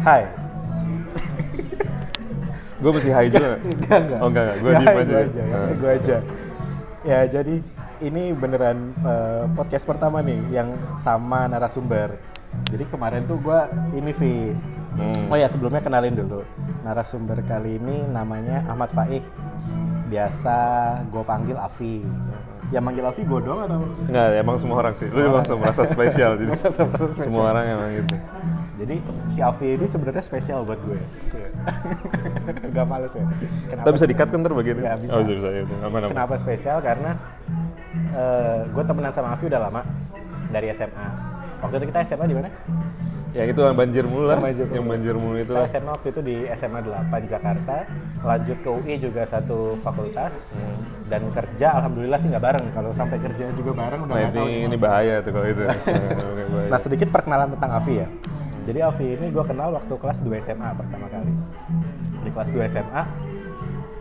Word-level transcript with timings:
Hai. 0.00 0.24
Gue 2.80 2.90
mesti 2.96 3.12
hai 3.12 3.28
juga. 3.28 3.60
Enggak, 3.60 3.98
enggak. 4.00 4.18
Oh 4.24 4.28
enggak, 4.32 4.42
enggak. 4.42 4.56
Gue 4.56 4.70
Ya, 4.72 4.78
diem 4.80 4.96
aja. 4.96 5.16
aja. 5.20 5.42
Ya, 5.44 5.60
gue 5.76 5.90
aja. 5.92 6.16
Ya, 7.00 7.18
jadi 7.28 7.54
ini 8.00 8.32
beneran 8.32 8.96
eh, 8.96 9.44
podcast 9.52 9.84
pertama 9.84 10.24
nih 10.24 10.40
yang 10.48 10.72
sama 10.96 11.44
narasumber. 11.44 12.16
Jadi 12.72 12.84
kemarin 12.88 13.28
tuh 13.28 13.36
gue 13.44 13.60
ini 13.92 14.12
Vi. 14.16 14.34
Hmm. 14.96 15.28
Oh 15.28 15.36
ya 15.36 15.44
sebelumnya 15.44 15.84
kenalin 15.84 16.16
dulu. 16.16 16.40
Narasumber 16.80 17.44
kali 17.44 17.76
ini 17.76 18.00
namanya 18.08 18.64
Ahmad 18.64 18.88
Faik. 18.96 19.22
Biasa 20.08 20.56
gue 21.12 21.22
panggil 21.22 21.60
Avi. 21.60 22.00
Yang 22.72 22.82
manggil 22.88 23.04
Avi 23.04 23.22
gue 23.28 23.40
doang 23.44 23.60
atau? 23.68 23.84
Enggak, 24.08 24.40
emang 24.40 24.56
semua 24.56 24.76
orang 24.80 24.96
sih. 24.96 25.04
Lu 25.12 25.20
emang 25.20 25.44
merasa 25.44 25.84
spesial. 25.84 26.32
Jadi 26.40 26.56
semua 27.20 27.52
orang 27.52 27.64
emang 27.76 27.90
gitu. 27.92 28.16
Jadi 28.80 28.96
si 29.28 29.40
Avi 29.40 29.76
ini 29.76 29.84
sebenarnya 29.84 30.24
spesial 30.24 30.64
buat 30.64 30.80
gue. 30.80 30.96
Gak 32.70 32.86
males 32.88 33.12
ya. 33.12 33.24
Kenapa? 33.68 33.84
Tapi 33.84 33.94
bisa 33.94 34.06
dikat 34.08 34.28
kan 34.28 34.38
ntar 34.40 34.52
bagian 34.52 34.76
Ya, 34.78 34.96
ini? 34.96 35.04
bisa. 35.04 35.12
Oh 35.12 35.20
bisa, 35.20 35.32
bisa. 35.36 35.48
Ya, 35.52 35.62
aman, 35.82 36.00
aman. 36.00 36.08
Kenapa 36.08 36.34
spesial? 36.34 36.78
Karena 36.80 37.10
eh, 38.10 38.58
gue 38.66 38.82
temenan 38.82 39.12
sama 39.12 39.36
Avi 39.36 39.44
udah 39.46 39.60
lama 39.60 39.82
dari 40.48 40.72
SMA. 40.72 41.06
Waktu 41.60 41.74
itu 41.76 41.86
kita 41.88 41.98
SMA 42.06 42.24
di 42.24 42.34
mana? 42.34 42.48
Ya 43.30 43.46
itu 43.46 43.60
yang 43.62 43.76
banjir 43.76 44.02
mulu 44.02 44.26
lah. 44.26 44.40
Banjir 44.40 44.64
mulu. 44.64 44.74
Yang 44.74 44.86
banjir 44.88 45.14
mulu 45.14 45.36
itu 45.38 45.52
Kita 45.52 45.60
lah. 45.60 45.68
SMA 45.68 45.90
waktu 45.92 46.08
itu 46.10 46.20
di 46.20 46.36
SMA 46.50 46.78
8 46.82 47.30
Jakarta, 47.30 47.76
lanjut 48.24 48.58
ke 48.58 48.70
UI 48.72 48.94
juga 48.98 49.22
satu 49.22 49.58
fakultas, 49.78 50.58
Hmm. 50.58 50.82
dan 51.06 51.22
kerja 51.30 51.78
alhamdulillah 51.78 52.18
sih 52.18 52.26
nggak 52.26 52.42
bareng. 52.42 52.64
Kalau 52.72 52.90
sampai 52.90 53.20
kerja 53.20 53.44
juga 53.54 53.70
bareng 53.76 54.02
udah 54.02 54.14
Nah 54.16 54.22
ini, 54.34 54.66
ini 54.66 54.74
bahaya 54.74 55.20
tuh 55.20 55.30
kalau 55.30 55.46
itu. 55.46 55.62
Nah. 56.50 56.66
Nah 56.66 56.80
sedikit 56.82 57.08
perkenalan 57.08 57.54
tentang 57.54 57.70
Avi 57.72 58.02
ya. 58.02 58.08
Jadi 58.68 58.78
Avi 58.84 59.06
ini 59.16 59.26
gue 59.32 59.44
kenal 59.44 59.72
waktu 59.72 59.94
kelas 59.96 60.20
2 60.20 60.30
SMA 60.44 60.70
pertama 60.76 61.06
kali. 61.08 61.32
Di 62.20 62.30
kelas 62.30 62.48
2 62.52 62.72
SMA 62.72 63.02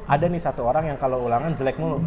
ada 0.10 0.26
nih 0.26 0.42
satu 0.42 0.66
orang 0.66 0.90
yang 0.90 0.98
kalau 0.98 1.22
ulangan 1.30 1.54
jelek 1.54 1.78
mulu. 1.78 2.02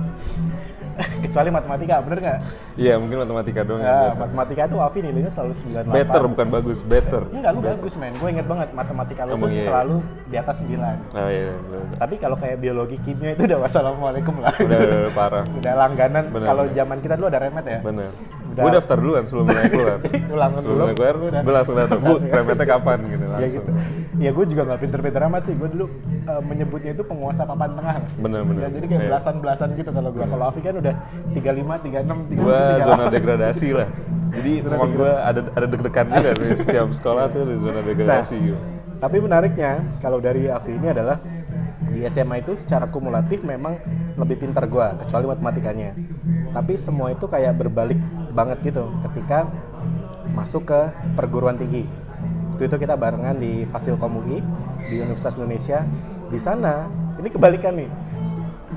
Kecuali 1.25 1.48
matematika, 1.48 2.05
bener 2.05 2.19
nggak? 2.20 2.39
Iya 2.77 3.00
mungkin 3.00 3.25
matematika 3.25 3.64
doang. 3.64 3.81
Ya, 3.81 4.12
better. 4.12 4.19
matematika 4.27 4.62
tuh 4.69 4.78
Avi 4.83 4.98
nilainya 5.00 5.33
selalu 5.33 5.53
98. 5.89 5.97
Better 5.97 6.22
bukan 6.28 6.48
bagus, 6.53 6.78
better. 6.84 7.22
Enggak, 7.33 7.50
lu 7.56 7.61
bagus 7.64 7.94
men. 7.97 8.12
Gue 8.19 8.28
inget 8.34 8.44
banget 8.44 8.69
matematika 8.77 9.25
lu 9.25 9.41
tuh 9.41 9.48
iya. 9.48 9.64
selalu 9.70 9.97
di 10.28 10.37
atas 10.37 10.56
9. 10.61 10.69
Oh 10.69 11.28
iya, 11.31 11.55
iya. 11.55 11.56
Tapi 11.97 12.14
kalau 12.20 12.37
kayak 12.37 12.59
biologi 12.61 12.98
kimia 13.00 13.39
itu 13.39 13.48
udah 13.48 13.59
wassalamualaikum 13.64 14.34
lah. 14.42 14.53
Udah, 14.61 14.78
udah, 14.83 14.98
udah 15.06 15.14
parah. 15.14 15.44
Udah 15.48 15.72
langganan. 15.78 16.25
Kalau 16.28 16.64
zaman 16.75 16.98
kita 17.00 17.14
dulu 17.16 17.27
ada 17.31 17.41
remet 17.41 17.64
ya. 17.64 17.81
Bener. 17.81 18.11
Udah- 18.53 18.62
Gue 18.62 18.70
daftar 18.70 18.97
duluan 18.97 19.22
sebelum 19.25 19.47
naik 19.48 19.70
keluar. 19.70 19.98
Ulangan 20.36 20.56
sebelum 20.58 20.77
dulu, 20.77 20.84
naik 20.84 20.97
keluar, 20.97 21.14
gue 21.41 21.53
langsung 21.53 21.75
datang. 21.75 22.00
Bu, 22.05 22.14
remetnya 22.20 22.67
kapan 22.69 22.98
gitu 23.03 23.25
Ya 23.25 23.31
langsung. 23.33 23.48
gitu. 23.59 23.70
Ya 24.19 24.31
gue 24.31 24.44
juga 24.47 24.62
nggak 24.62 24.81
pinter-pinter 24.81 25.20
amat 25.27 25.42
sih. 25.48 25.55
Gue 25.56 25.69
dulu 25.69 25.84
eh, 26.22 26.42
menyebutnya 26.42 26.92
itu 26.92 27.03
penguasa 27.03 27.42
papan 27.42 27.70
tengah. 27.72 27.94
Bener, 28.17 28.41
bener. 28.44 28.61
Ya, 28.61 28.69
jadi 28.70 28.86
kayak 28.86 29.00
Iya. 29.00 29.09
belasan-belasan 29.11 29.69
gitu 29.75 29.91
kalau 29.91 30.11
gue. 30.11 30.25
Kalau 30.25 30.44
Afi 30.47 30.61
kan 30.61 30.75
udah 30.77 30.94
35, 31.33 31.75
36, 31.81 32.17
37, 32.28 32.36
Gue 32.39 32.59
38. 32.77 32.84
zona 32.84 33.05
degradasi 33.09 33.69
lah. 33.72 33.89
Jadi 34.33 34.50
emang 34.62 34.91
gue 34.91 35.12
ada 35.12 35.41
ada 35.50 35.66
deg-degan 35.66 36.06
juga 36.09 36.31
di 36.33 36.44
setiap 36.50 36.89
sekolah 36.91 37.25
tuh 37.28 37.42
di 37.44 37.56
zona 37.59 37.81
degradasi 37.81 38.37
gitu. 38.39 38.59
Tapi 38.97 39.16
menariknya 39.19 39.72
kalau 39.98 40.19
dari 40.19 40.47
Afi 40.47 40.72
ini 40.72 40.89
adalah 40.89 41.19
di 41.84 42.00
SMA 42.06 42.41
itu 42.41 42.55
secara 42.55 42.87
kumulatif 42.87 43.42
memang 43.42 43.77
lebih 44.14 44.39
pintar 44.39 44.64
gua 44.64 44.94
kecuali 44.94 45.27
matematikanya. 45.27 45.92
Tapi 46.48 46.72
semua 46.77 47.11
itu 47.11 47.27
kayak 47.27 47.53
berbalik 47.55 47.98
banget 48.33 48.58
gitu 48.64 48.88
ketika 49.09 49.48
masuk 50.32 50.69
ke 50.72 50.81
perguruan 51.15 51.56
tinggi. 51.56 51.84
Waktu 52.53 52.69
itu 52.69 52.76
kita 52.81 52.94
barengan 52.97 53.37
di 53.37 53.65
Fasilkom 53.69 54.20
UI 54.25 54.41
di 54.88 54.94
Universitas 55.00 55.37
Indonesia. 55.37 55.84
Di 56.32 56.38
sana 56.41 56.88
ini 57.21 57.28
kebalikan 57.28 57.76
nih. 57.76 57.91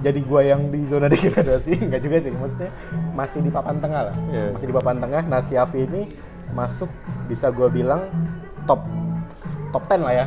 Jadi 0.03 0.19
gua 0.27 0.43
yang 0.43 0.69
di 0.69 0.83
zona 0.83 1.07
degradasi 1.11 1.87
enggak 1.87 2.01
juga 2.03 2.17
sih 2.19 2.31
maksudnya 2.35 2.71
masih 3.15 3.39
di 3.41 3.51
papan 3.51 3.79
tengah 3.79 4.01
lah. 4.11 4.15
Iya. 4.31 4.43
Masih 4.55 4.67
di 4.67 4.75
papan 4.75 4.97
tengah. 4.99 5.23
Nah, 5.25 5.39
si 5.39 5.55
Afi 5.55 5.87
ini 5.87 6.11
masuk 6.51 6.91
bisa 7.25 7.49
gua 7.49 7.71
bilang 7.71 8.05
top 8.69 8.85
top 9.71 9.83
10 9.91 10.07
lah 10.07 10.13
ya 10.13 10.25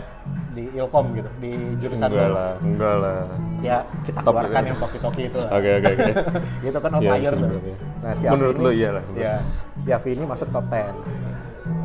di 0.59 0.65
Ilkom 0.75 1.07
gitu 1.15 1.31
di 1.39 1.53
jurusan 1.79 2.11
Enggak 2.11 2.29
lah, 2.29 2.53
enggak 2.59 2.95
lah. 2.99 3.21
ya 3.61 3.77
kita 4.03 4.19
Top 4.21 4.35
keluarkan 4.35 4.61
ya. 4.61 4.69
yang 4.69 4.79
toki-toki 4.79 5.23
itu 5.25 5.39
lah 5.39 5.51
Oke, 5.53 5.71
oke, 5.73 5.89
oke. 5.89 6.13
itu 6.69 6.79
kan 6.79 6.91
Iya, 6.91 6.97
outlier 6.99 7.33
bisa 7.33 7.47
tuh. 7.47 7.61
ya. 7.63 7.77
nah 7.99 8.13
si 8.13 8.25
Menurut 8.27 8.53
Afi 8.53 8.65
lo 8.65 8.69
ini, 8.69 8.77
iya 8.77 8.89
lah, 8.91 9.03
ya 9.15 9.35
si 9.77 9.89
Afi 9.89 10.11
ini 10.13 10.25
masuk 10.25 10.49
top 10.51 10.67
10 10.67 11.31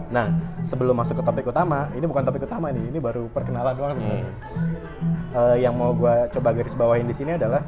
nah 0.09 0.28
sebelum 0.62 0.94
masuk 0.94 1.16
ke 1.17 1.23
topik 1.23 1.45
utama 1.47 1.89
ini 1.91 2.06
bukan 2.06 2.22
topik 2.22 2.44
utama 2.44 2.69
nih 2.69 2.85
ini 2.88 3.00
baru 3.00 3.25
perkenalan 3.28 3.73
doang 3.73 3.94
sebenarnya 3.94 4.25
Hmm. 4.25 5.22
Eh, 5.33 5.57
yang 5.59 5.73
mau 5.73 5.89
gua 5.91 6.29
coba 6.29 6.50
garis 6.51 6.73
bawahin 6.73 7.03
di 7.03 7.12
sini 7.12 7.33
adalah 7.33 7.66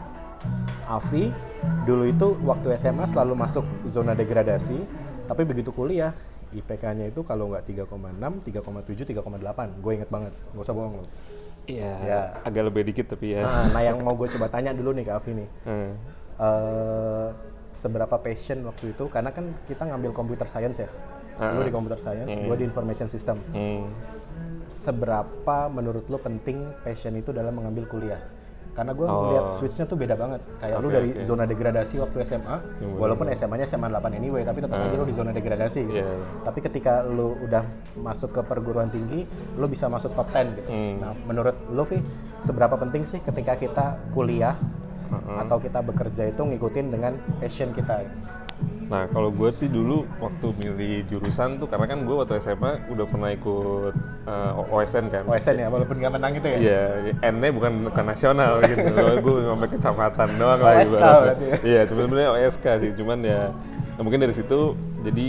Afi 0.86 1.34
dulu 1.82 2.06
itu 2.06 2.38
waktu 2.42 2.78
SMA 2.78 3.04
selalu 3.04 3.34
masuk 3.36 3.66
zona 3.84 4.14
degradasi 4.14 4.78
tapi 5.26 5.42
begitu 5.42 5.70
kuliah 5.70 6.14
IPK-nya 6.56 7.12
itu 7.12 7.22
kalau 7.22 7.52
nggak 7.52 7.68
3,6, 7.68 7.92
3,7, 8.48 9.04
3,8 9.04 9.84
gue 9.84 9.92
inget 9.92 10.10
banget, 10.10 10.34
gak 10.56 10.64
usah 10.64 10.76
bohong 10.76 11.02
lo 11.02 11.06
Iya, 11.66 11.92
Ya. 12.06 12.22
agak 12.46 12.70
lebih 12.70 12.86
dikit 12.86 13.18
tapi 13.18 13.34
ya. 13.34 13.42
nah, 13.42 13.66
nah 13.74 13.82
yang 13.82 13.98
mau 14.00 14.14
gue 14.14 14.30
coba 14.38 14.46
tanya 14.54 14.70
dulu 14.70 14.94
nih 14.94 15.02
ke 15.02 15.14
Afi 15.18 15.34
nih. 15.34 15.50
Hmm. 15.66 15.92
eh 16.46 17.28
seberapa 17.76 18.16
passion 18.22 18.64
waktu 18.64 18.94
itu? 18.96 19.10
Karena 19.10 19.34
kan 19.34 19.50
kita 19.66 19.84
ngambil 19.90 20.14
computer 20.14 20.46
science 20.46 20.80
ya. 20.80 20.90
Lu 21.52 21.66
di 21.66 21.74
computer 21.74 22.00
science 22.00 22.32
gue 22.32 22.56
di 22.56 22.66
information 22.66 23.10
system. 23.10 23.42
Hmm. 23.52 23.90
seberapa 24.66 25.70
menurut 25.70 26.10
lo 26.10 26.18
penting 26.18 26.58
passion 26.82 27.14
itu 27.14 27.30
dalam 27.30 27.54
mengambil 27.54 27.86
kuliah 27.86 28.18
karena 28.76 28.92
gue 28.92 29.06
Oh. 29.06 29.32
lihat 29.32 29.48
switchnya 29.50 29.84
tuh 29.84 29.96
beda 29.96 30.14
banget 30.14 30.44
kayak 30.58 30.78
lu 30.78 30.88
Oke, 30.88 30.94
dari 30.94 31.10
oke. 31.10 31.24
zona 31.24 31.44
degradasi 31.44 31.96
waktu 31.98 32.18
SMA 32.22 32.56
walaupun 32.94 33.26
SMA-nya 33.30 33.64
SMA 33.66 33.88
8 33.88 34.12
anyway 34.14 34.44
tapi 34.44 34.60
tetap 34.60 34.76
aja 34.78 34.94
lu 34.94 35.04
di 35.04 35.16
zona 35.16 35.32
degradasi 35.32 35.82
gitu. 35.86 35.96
Iya. 35.96 36.12
tapi 36.44 36.60
ketika 36.60 37.02
lu 37.02 37.40
udah 37.40 37.64
masuk 37.98 38.30
ke 38.32 38.42
perguruan 38.42 38.88
tinggi 38.88 39.24
lu 39.56 39.66
bisa 39.66 39.88
masuk 39.88 40.12
top 40.12 40.28
10 40.30 40.54
gitu 40.54 40.68
Hmm. 40.68 40.96
nah 41.00 41.16
menurut 41.24 41.56
lu 41.68 41.84
Vi 41.84 42.04
seberapa 42.42 42.76
penting 42.76 43.04
sih 43.04 43.20
ketika 43.20 43.56
kita 43.56 43.86
kuliah 44.12 44.60
atau 45.38 45.58
kita 45.58 45.80
bekerja 45.80 46.28
itu 46.28 46.42
ngikutin 46.42 46.86
dengan 46.90 47.14
passion 47.40 47.72
kita 47.72 48.04
Nah 48.86 49.10
kalau 49.10 49.30
gue 49.30 49.50
sih 49.50 49.66
dulu 49.66 50.06
waktu 50.18 50.48
milih 50.54 50.94
jurusan 51.06 51.58
tuh 51.58 51.66
karena 51.66 51.86
kan 51.86 52.06
gue 52.06 52.16
waktu 52.16 52.38
SMA 52.38 52.86
udah 52.88 53.06
pernah 53.06 53.30
ikut 53.30 53.94
eh, 54.24 54.52
OSN 54.70 55.06
kan. 55.10 55.24
OSN 55.26 55.56
ya 55.58 55.68
walaupun 55.68 55.96
gak 55.98 56.14
menang 56.14 56.34
itu 56.36 56.48
ya 56.48 56.58
Iya, 56.58 56.84
N-nya 57.34 57.50
bukan 57.50 57.72
bukan 57.90 58.06
nasional 58.06 58.62
gitu. 58.70 58.84
gue 59.20 59.34
sampai 59.44 59.70
kecamatan 59.70 60.30
doang 60.38 60.60
lah 60.60 60.74
OSK 60.76 60.94
ibaratnya. 60.94 61.22
berarti 61.22 61.46
ya? 61.46 61.56
Iya, 61.66 61.82
cuma 61.90 62.00
sebenarnya 62.04 62.30
OSK 62.32 62.66
sih. 62.78 62.92
Cuman 62.94 63.18
ya, 63.22 63.42
ya 63.98 64.02
mungkin 64.02 64.20
dari 64.22 64.34
situ 64.34 64.60
jadi 65.02 65.28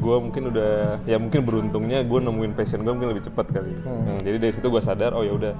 gue 0.00 0.16
mungkin 0.16 0.48
udah 0.48 1.04
ya 1.04 1.20
mungkin 1.20 1.44
beruntungnya 1.44 2.00
gue 2.00 2.18
nemuin 2.18 2.56
passion 2.56 2.80
gue 2.80 2.88
mungkin 2.88 3.12
lebih 3.12 3.28
cepat 3.28 3.52
kali. 3.52 3.76
Hmm, 3.84 4.24
jadi 4.24 4.40
dari 4.40 4.48
situ 4.48 4.66
gue 4.66 4.80
sadar 4.80 5.12
oh 5.12 5.20
ya 5.20 5.36
udah 5.36 5.52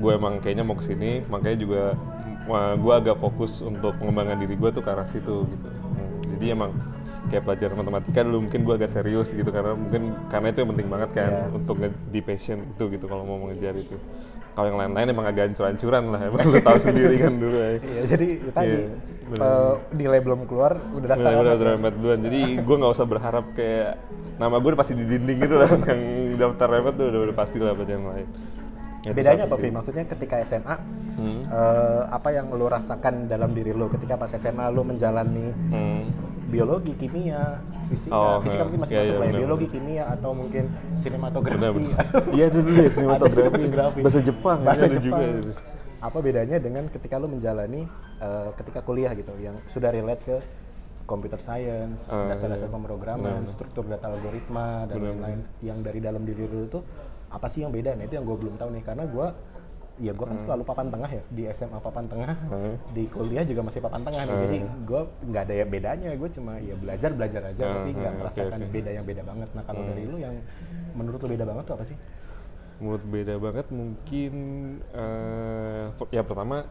gue 0.00 0.10
emang 0.10 0.40
kayaknya 0.40 0.64
mau 0.64 0.72
ke 0.72 0.84
sini 0.88 1.20
makanya 1.28 1.60
juga 1.60 1.82
gue 2.74 2.94
agak 2.96 3.20
fokus 3.20 3.60
untuk 3.60 3.92
pengembangan 4.00 4.40
diri 4.40 4.56
gue 4.56 4.70
tuh 4.72 4.80
ke 4.80 4.90
arah 4.90 5.04
situ 5.04 5.44
gitu. 5.44 5.68
Hmm, 5.68 6.08
jadi 6.32 6.46
emang 6.52 6.70
kayak 7.24 7.42
pelajaran 7.42 7.76
matematika 7.76 8.20
dulu 8.20 8.38
mungkin 8.42 8.60
gue 8.62 8.74
agak 8.74 8.90
serius 8.90 9.30
gitu 9.30 9.48
karena 9.48 9.72
mungkin 9.72 10.02
karena 10.26 10.46
itu 10.48 10.58
yang 10.60 10.70
penting 10.70 10.88
banget 10.88 11.10
kan 11.12 11.30
Iya. 11.30 11.44
untuk 11.52 11.76
di 11.84 12.20
passion 12.20 12.58
itu 12.66 12.84
gitu 12.88 13.04
kalau 13.06 13.22
mau 13.22 13.38
mengejar 13.38 13.72
itu 13.74 13.94
kalau 14.52 14.68
yang 14.68 14.76
lain-lain 14.76 15.08
emang 15.08 15.24
agak 15.24 15.48
hancur-hancuran 15.48 16.02
lah 16.08 16.20
emang 16.20 16.44
lu 16.44 16.60
tahu 16.60 16.78
sendiri 16.78 17.14
kan 17.16 17.32
dulu 17.32 17.56
ya 17.56 17.70
Iya, 17.78 18.02
jadi 18.06 18.26
tadi 18.50 18.68
Iya, 18.68 18.88
bener. 19.30 19.40
eh, 19.40 19.72
nilai 19.94 20.18
belum 20.20 20.40
keluar 20.44 20.72
udah 20.92 21.08
daftar 21.08 21.30
Bener, 21.30 21.40
amat. 21.40 21.56
bener, 21.56 21.68
remet 21.72 21.94
duluan. 21.96 22.20
Jadi 22.20 22.40
gue 22.58 22.76
nggak 22.76 22.92
usah 22.92 23.06
berharap 23.06 23.44
kayak 23.52 23.90
nama 24.36 24.54
gue 24.58 24.68
udah 24.68 24.80
pasti 24.80 24.92
di 24.92 25.04
dinding 25.06 25.38
gitu 25.40 25.56
lah. 25.56 25.70
yang 25.88 26.00
daftar 26.36 26.68
remet 26.68 26.94
tuh 26.94 27.06
udah, 27.08 27.20
udah 27.22 27.36
pasti 27.38 27.56
lah 27.56 27.72
buat 27.72 27.88
yang 27.88 28.04
lain. 28.04 28.26
Itu 29.02 29.12
Bedanya 29.12 29.44
apa, 29.44 29.56
sih. 29.58 29.70
Maksudnya 29.70 30.04
ketika 30.06 30.38
SMA, 30.42 30.76
Hmm. 31.12 31.42
eh, 31.42 32.02
apa 32.08 32.28
yang 32.30 32.48
lo 32.48 32.66
rasakan 32.66 33.26
dalam 33.26 33.50
diri 33.50 33.70
lo 33.70 33.86
ketika 33.86 34.14
pas 34.14 34.30
SMA 34.30 34.70
lo 34.70 34.80
menjalani 34.80 35.50
Hmm. 35.68 36.02
biologi, 36.46 36.94
kimia, 36.94 37.58
fisika, 37.86 38.12
Oh, 38.12 38.38
fisika 38.38 38.62
eh, 38.62 38.66
mungkin 38.66 38.80
masih 38.80 38.94
iya, 38.94 39.02
masuk 39.02 39.12
iya, 39.12 39.20
lah 39.20 39.26
ya, 39.26 39.34
biologi, 39.34 39.66
kimia, 39.68 40.04
atau 40.08 40.30
mungkin 40.32 40.64
sinematografi. 40.94 41.84
Iya 42.36 42.46
dulu 42.48 42.68
ya 42.70 42.88
sinematografi. 42.88 43.62
Bahasa 44.00 44.20
Jepang. 44.20 44.58
Bahasa 44.62 44.86
Jepang. 44.86 45.00
juga. 45.00 45.20
Apa 45.98 46.18
bedanya 46.18 46.56
dengan 46.58 46.84
ketika 46.86 47.16
lo 47.16 47.26
menjalani 47.26 47.84
eh, 48.18 48.48
ketika 48.54 48.80
kuliah 48.80 49.12
gitu, 49.12 49.34
yang 49.36 49.58
sudah 49.66 49.90
relate 49.90 50.22
ke 50.22 50.36
computer 51.02 51.36
science, 51.36 52.06
Ah, 52.08 52.30
dasar-dasar 52.30 52.68
iya. 52.68 52.72
pemrograman, 52.72 53.42
struktur 53.44 53.82
data 53.84 54.06
algoritma 54.06 54.86
dan 54.86 55.02
lain-lain 55.02 55.40
yang 55.60 55.78
dari 55.80 55.98
dalam 55.98 56.22
diri 56.22 56.46
lo 56.46 56.62
itu 56.62 56.80
apa 57.32 57.46
sih 57.46 57.60
yang 57.60 57.72
beda? 57.72 57.96
Nah 57.96 58.04
itu 58.04 58.14
yang 58.14 58.22
gue 58.22 58.36
belum 58.38 58.54
tahu 58.54 58.68
nih 58.70 58.82
karena 58.82 59.04
gue 59.04 59.26
ya 60.00 60.08
gue 60.10 60.24
kan 60.24 60.38
selalu 60.38 60.64
papan 60.64 60.88
tengah 60.88 61.10
ya 61.10 61.22
di 61.28 61.42
SMA 61.50 61.78
papan 61.78 62.04
tengah 62.06 62.32
Hmm. 62.48 62.74
di 62.90 63.04
kuliah 63.06 63.44
juga 63.44 63.60
masih 63.60 63.78
papan 63.78 64.00
tengah 64.02 64.22
nih 64.22 64.36
jadi 64.40 64.56
gue 64.82 65.00
nggak 65.22 65.42
ada 65.42 65.54
ya 65.54 65.66
bedanya 65.66 66.10
gue 66.12 66.28
cuma 66.30 66.52
ya 66.58 66.74
belajar 66.74 67.10
belajar 67.10 67.42
aja 67.46 67.62
tapi 67.62 67.90
nggak 67.92 68.08
Hmm, 68.10 68.18
merasakan 68.18 68.58
oke. 68.58 68.72
beda 68.72 68.90
yang 68.90 69.04
beda 69.04 69.22
banget. 69.22 69.48
Nah 69.52 69.62
kalau 69.62 69.82
dari 69.84 70.04
lu 70.04 70.16
yang 70.16 70.34
menurut 70.92 71.18
lu 71.18 71.28
beda 71.30 71.44
banget 71.44 71.64
tuh 71.64 71.74
apa 71.74 71.84
sih? 71.84 71.96
Menurut 72.78 73.04
beda 73.04 73.34
banget 73.38 73.66
mungkin 73.70 74.32
per- 75.92 76.10
ya 76.10 76.22
pertama 76.22 76.66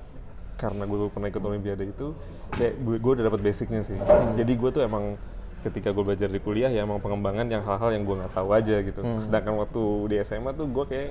karena 0.57 0.83
gue 0.83 1.09
pernah 1.09 1.27
ikut 1.27 1.41
olimpiade 1.41 1.83
itu 1.87 2.07
kayak 2.51 2.73
gue, 2.77 2.95
gue 2.97 3.11
udah 3.15 3.25
dapat 3.25 3.41
basicnya 3.41 3.81
sih. 3.81 3.97
Jadi 4.35 4.51
gue 4.51 4.69
tuh 4.71 4.81
emang 4.81 5.17
ketika 5.61 5.93
gue 5.93 6.03
belajar 6.03 6.29
di 6.29 6.41
kuliah 6.41 6.69
ya 6.73 6.83
emang 6.83 6.97
pengembangan 6.99 7.45
yang 7.47 7.61
hal-hal 7.61 7.89
yang 7.93 8.03
gue 8.03 8.15
nggak 8.17 8.33
tahu 8.33 8.49
aja 8.51 8.81
gitu. 8.81 8.99
Sedangkan 9.21 9.57
waktu 9.61 9.81
di 10.09 10.15
SMA 10.25 10.51
tuh 10.57 10.65
gue 10.67 10.85
kayak 10.89 11.09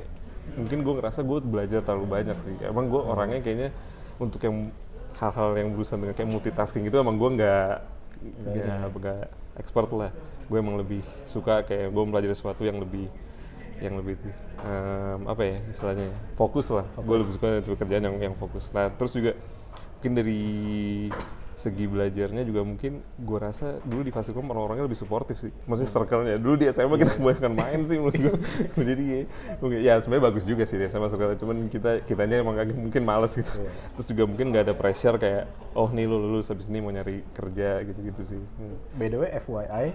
mungkin 0.59 0.79
gue 0.83 0.95
ngerasa 0.99 1.21
gue 1.23 1.39
belajar 1.41 1.81
terlalu 1.87 2.07
banyak 2.11 2.37
sih. 2.43 2.55
Emang 2.67 2.91
gue 2.91 3.01
orangnya 3.01 3.41
kayaknya 3.41 3.71
untuk 4.19 4.43
yang 4.43 4.75
hal-hal 5.17 5.55
yang 5.55 5.69
berurusan 5.73 6.03
dengan 6.03 6.15
kayak 6.17 6.31
multitasking 6.33 6.85
itu 6.89 6.97
emang 6.99 7.17
gue 7.17 7.31
nggak 7.39 7.73
nggak 8.21 8.79
nggak 8.99 9.23
expert 9.63 9.91
lah. 9.95 10.11
Gue 10.51 10.59
emang 10.59 10.77
lebih 10.77 11.01
suka 11.25 11.63
kayak 11.63 11.95
gue 11.95 12.03
mempelajari 12.03 12.35
sesuatu 12.35 12.67
yang 12.67 12.83
lebih 12.83 13.07
yang 13.81 13.97
lebih 13.97 14.21
em, 14.61 15.21
apa 15.25 15.43
ya 15.47 15.57
istilahnya 15.71 16.09
fokus 16.37 16.69
lah. 16.75 16.85
Gue 17.01 17.17
lebih 17.23 17.33
suka 17.33 17.63
itu 17.63 17.71
pekerjaan 17.79 18.05
yang 18.11 18.17
yang 18.19 18.35
fokus. 18.37 18.75
Nah 18.75 18.91
terus 18.93 19.15
juga 19.15 19.33
mungkin 20.01 20.13
dari 20.17 20.43
segi 21.61 21.85
belajarnya 21.85 22.43
juga 22.49 22.65
mungkin 22.65 23.05
gue 23.21 23.39
rasa 23.39 23.77
dulu 23.85 24.01
di 24.01 24.13
Fasilkom 24.13 24.49
orang-orangnya 24.49 24.89
lebih 24.89 24.97
suportif 24.97 25.37
sih. 25.37 25.53
Maksudnya 25.69 25.91
circle-nya. 25.93 26.37
Dulu 26.41 26.55
di 26.57 26.67
SMA 26.73 26.97
kita 26.97 27.13
kebanyakan 27.21 27.53
main 27.53 27.81
sih 27.85 28.01
menurut 28.01 28.17
gue 28.17 28.35
jadi 28.89 29.05
ya, 29.05 29.21
mungkin 29.61 29.79
ya 29.85 29.95
sebenarnya 30.01 30.25
bagus 30.33 30.45
juga 30.49 30.65
sih 30.65 30.81
di 30.81 30.89
SMA 30.89 31.13
circle 31.13 31.37
cuman 31.37 31.57
kita 31.69 31.91
kitanya 32.09 32.41
emang 32.41 32.57
mungkin 32.73 33.03
males 33.05 33.37
gitu. 33.37 33.53
Terus 34.01 34.07
juga 34.09 34.25
mungkin 34.25 34.57
nggak 34.57 34.65
ada 34.73 34.75
pressure 34.75 35.21
kayak 35.21 35.45
oh 35.77 35.93
nih 35.93 36.09
lu 36.09 36.17
lulus 36.17 36.49
habis 36.49 36.73
ini 36.73 36.81
mau 36.81 36.91
nyari 36.91 37.21
kerja 37.37 37.85
gitu-gitu 37.85 38.23
sih. 38.25 38.41
Hmm. 38.41 38.77
By 38.97 39.13
the 39.13 39.19
way, 39.21 39.31
FYI, 39.37 39.87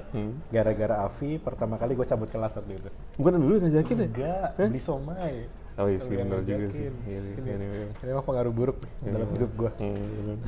gara-gara 0.53 0.95
Avi 1.01 1.41
pertama 1.41 1.81
kali 1.81 1.97
gue 1.97 2.05
cabut 2.05 2.29
kelas 2.29 2.61
waktu 2.61 2.77
itu. 2.77 2.89
bukan 3.17 3.33
dulu 3.41 3.53
ngajakin 3.65 3.95
ya? 3.97 4.07
Enggak, 4.07 4.47
beli 4.69 4.81
somai. 4.81 5.64
Oh 5.75 5.91
iya 5.91 5.99
sih 5.99 6.15
benar 6.15 6.39
juga 6.39 6.71
sih. 6.71 6.87
Iya, 6.87 6.91
iya, 7.03 7.19
Ini, 7.19 7.51
iya, 7.51 7.55
iya. 7.67 7.87
ini 7.91 8.09
emang 8.15 8.23
pengaruh 8.23 8.53
buruk 8.55 8.79
nih 9.03 9.11
dalam 9.11 9.27
hidup 9.35 9.51
gue. 9.59 9.71
Hmm. 9.83 10.39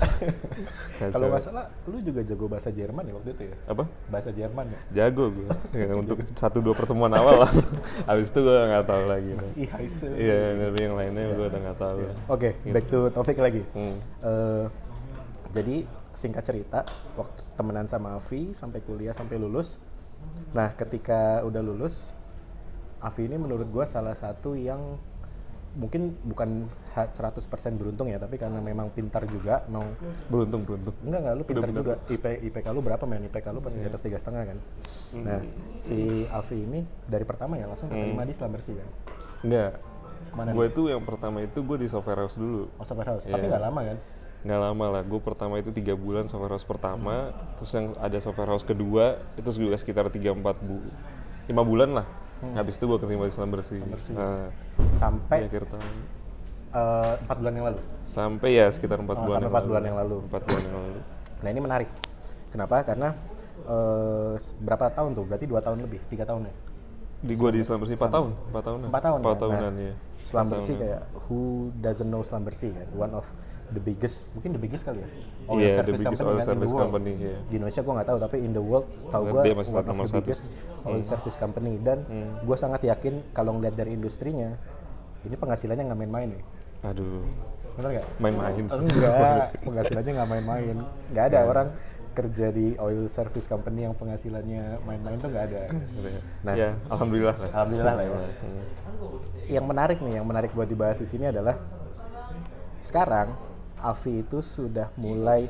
Kalau 1.13 1.27
nggak 1.27 1.43
salah, 1.43 1.67
lu 1.83 1.99
juga 1.99 2.23
jago 2.23 2.47
bahasa 2.47 2.71
Jerman 2.71 3.03
ya 3.03 3.13
waktu 3.19 3.29
itu 3.35 3.43
ya? 3.51 3.55
apa? 3.67 3.83
Bahasa 4.07 4.29
Jerman 4.31 4.65
ya? 4.71 4.79
Jago 4.95 5.35
gue. 5.35 5.47
ya, 5.83 5.91
untuk 5.99 6.23
satu 6.31 6.63
dua 6.63 6.71
pertemuan 6.79 7.11
awal 7.11 7.43
lah. 7.43 7.51
Habis 8.07 8.31
itu 8.31 8.39
gue 8.39 8.55
nggak 8.55 8.85
tahu 8.87 9.03
lagi. 9.03 9.31
Iya, 10.15 10.37
tapi 10.63 10.79
yang 10.79 10.95
lainnya 10.95 11.23
gue 11.35 11.45
udah 11.51 11.59
nggak 11.59 11.79
tahu. 11.83 11.97
Oke, 12.31 12.49
back 12.71 12.85
to 12.87 13.11
topik 13.11 13.37
lagi. 13.43 13.67
Hmm. 13.75 13.95
Eh, 14.23 14.65
jadi 15.51 15.83
singkat 16.15 16.47
cerita, 16.47 16.87
waktu 17.19 17.43
temenan 17.51 17.91
sama 17.91 18.15
Avi 18.15 18.55
sampai 18.55 18.79
kuliah 18.79 19.11
sampai 19.11 19.35
lulus. 19.35 19.75
Nah, 20.55 20.71
ketika 20.79 21.43
udah 21.43 21.59
lulus, 21.59 22.15
Avi 23.03 23.27
ini 23.27 23.35
menurut 23.35 23.67
gua 23.67 23.83
salah 23.83 24.15
satu 24.15 24.55
yang 24.55 24.95
mungkin 25.77 26.01
bukan 26.23 26.65
ha- 26.91 27.05
100% 27.07 27.37
beruntung 27.73 28.09
ya, 28.09 28.17
tapi 28.17 28.35
karena 28.35 28.57
memang 28.57 28.89
pintar 28.89 29.23
juga 29.23 29.61
mau 29.67 29.85
Beruntung 30.25 30.65
beruntung. 30.65 30.95
enggak 31.01 31.19
enggak 31.21 31.33
lu 31.33 31.43
pintar 31.45 31.69
juga. 31.69 31.93
IP 32.07 32.25
IPK 32.43 32.65
lu 32.67 32.81
berapa 32.81 33.03
men? 33.03 33.23
IPK 33.23 33.45
lu 33.49 33.61
pasti 33.61 33.77
di 33.77 33.85
Iya. 33.85 33.93
atas 33.93 34.01
tiga 34.01 34.17
setengah 34.17 34.43
kan? 34.43 34.57
Nah 35.19 35.41
si 35.75 35.97
Avi 36.27 36.57
ini 36.57 36.79
dari 37.03 37.23
pertama 37.23 37.55
ya 37.55 37.65
langsung 37.65 37.87
keterima 37.87 38.21
di 38.21 38.33
Islam 38.33 38.49
bersih 38.51 38.73
kan? 38.75 38.89
Enggak. 39.41 39.71
Mana 40.29 40.49
Gue 40.51 40.67
tuh 40.67 40.85
yang 40.87 41.01
pertama 41.01 41.39
itu 41.39 41.59
gue 41.59 41.77
di 41.77 41.87
software 41.87 42.19
house 42.19 42.35
dulu. 42.35 42.65
oh 42.71 42.83
software 42.83 43.09
house. 43.11 43.23
Tapi 43.23 43.37
Iya. 43.39 43.49
nggak 43.51 43.63
lama 43.63 43.81
kan? 43.85 43.97
Nggak 44.39 44.59
lama 44.61 44.85
lah. 44.89 45.01
Gue 45.03 45.19
pertama 45.19 45.53
itu 45.55 45.69
tiga 45.71 45.93
bulan 45.93 46.25
software 46.25 46.51
house 46.51 46.61
pertama. 46.63 47.29
Terus 47.55 47.71
yang 47.71 47.93
ada 47.95 48.17
software 48.17 48.49
house 48.49 48.61
kedua 48.61 49.05
itu 49.33 49.49
juga 49.55 49.75
sekitar 49.75 50.09
tiga 50.09 50.31
empat 50.31 50.57
bu 50.59 50.81
lima 51.45 51.61
bulan 51.61 51.89
lah 51.93 52.07
habis 52.53 52.75
itu 52.77 52.85
gue 52.85 52.97
keterima 52.97 53.23
di 53.25 53.31
Islam 53.31 53.49
bersih, 53.49 53.79
Nah, 54.13 54.49
di 54.77 54.93
sampai 54.93 55.39
akhir 55.45 55.63
tahun 55.67 55.85
eh, 56.67 57.13
empat 57.25 57.37
bulan 57.39 57.53
yang 57.55 57.65
lalu. 57.73 57.79
Sampai 58.03 58.49
ya 58.53 58.67
sekitar 58.69 58.99
empat 58.99 59.17
Oh, 59.17 59.23
bulan 59.25 59.37
sampai 59.39 59.49
empat 59.49 59.63
bulan 59.65 59.83
yang 59.83 59.97
lalu. 59.97 60.17
Empat 60.25 60.41
bulan 60.45 60.63
yang 60.63 60.77
lalu. 60.77 60.99
Nah 61.37 61.49
ini 61.49 61.61
menarik. 61.61 61.89
Kenapa? 62.49 62.75
Karena 62.83 63.09
eh, 63.65 64.33
s- 64.37 64.53
berapa 64.57 64.85
tahun 64.91 65.11
tuh? 65.13 65.25
Berarti 65.25 65.45
dua 65.45 65.59
tahun 65.59 65.77
lebih 65.81 65.99
tiga 66.07 66.23
tahun 66.23 66.47
ya? 66.47 66.53
Di 67.17 67.33
gue 67.33 67.49
di 67.49 67.59
Islam 67.65 67.81
bersih 67.81 67.97
empat 67.97 68.13
tahun. 68.13 68.29
empat 68.53 68.63
tahunan 68.63 68.87
Empat 68.93 69.01
tahun 69.01 69.17
empat 69.25 69.33
ya? 69.33 69.41
tahunan 69.41 69.73
Nah, 69.73 69.81
ya 69.81 69.93
Islam 70.17 70.45
bersih 70.51 70.75
kayak 70.75 71.01
who 71.25 71.39
doesn't 71.79 72.09
know 72.11 72.21
Islam 72.21 72.41
bersih 72.43 72.69
kan 72.75 72.87
one 72.93 73.13
of 73.15 73.25
the 73.67 73.81
biggest 73.83 74.23
mungkin 74.31 74.55
the 74.55 74.61
biggest 74.61 74.83
kali 74.87 75.03
ya? 75.03 75.09
Iya, 75.47 75.83
the 75.83 75.95
biggest 75.95 76.23
oil 76.23 76.39
kan, 76.39 76.39
in 76.39 76.39
the 76.39 76.47
service 76.47 76.71
world. 76.71 76.83
company, 76.87 77.11
iya. 77.19 77.35
di 77.51 77.53
Indonesia 77.59 77.81
gua 77.83 77.93
nggak 77.99 78.07
tahu 78.07 78.17
tapi 78.23 78.37
in 78.39 78.51
the 78.55 78.63
world 78.63 78.87
tahu 79.11 79.23
Dia 79.43 79.55
masih 79.55 79.71
one 79.75 79.83
of 79.83 79.95
the 79.95 80.07
satu. 80.07 80.17
biggest 80.23 80.43
oil 80.87 81.03
service 81.03 81.37
company. 81.39 81.73
Dan 81.79 81.97
gua 82.47 82.55
sangat 82.55 82.81
yakin 82.87 83.19
kalau 83.35 83.59
ngeliat 83.59 83.75
dari 83.75 83.95
industrinya 83.95 84.55
ini 85.27 85.35
penghasilannya 85.35 85.83
nggak 85.91 85.99
main-main 85.99 86.27
nih. 86.31 86.43
Aduh. 86.87 87.27
Bener 87.75 87.89
nggak? 87.99 88.07
Main-main 88.23 88.53
enggak 88.55 89.39
penghasilannya 89.67 90.11
nggak 90.15 90.29
main-main. 90.31 90.75
Nggak 91.11 91.25
ada 91.33 91.39
orang 91.43 91.67
kerja 92.17 92.49
di 92.49 92.73
oil 92.81 93.05
service 93.05 93.45
company 93.45 93.85
yang 93.85 93.93
penghasilannya 93.93 94.81
main-main 94.81 95.21
tuh 95.21 95.29
nggak 95.29 95.45
ada. 95.53 95.61
Nah. 96.41 96.55
ya 96.57 96.73
alhamdulillah. 96.89 97.35
lah 97.37 97.49
alhamdulillah 97.53 97.93
lah 97.93 98.05
ya. 98.07 98.17
Yang 99.59 99.65
menarik 99.69 99.97
nih 100.01 100.13
yang 100.17 100.25
menarik 100.25 100.49
buat 100.57 100.65
dibahas 100.65 100.97
di 100.97 101.05
sini 101.05 101.29
adalah 101.29 101.61
sekarang 102.81 103.46
Avi 103.81 104.25
itu 104.25 104.41
sudah 104.41 104.89
mulai 104.97 105.45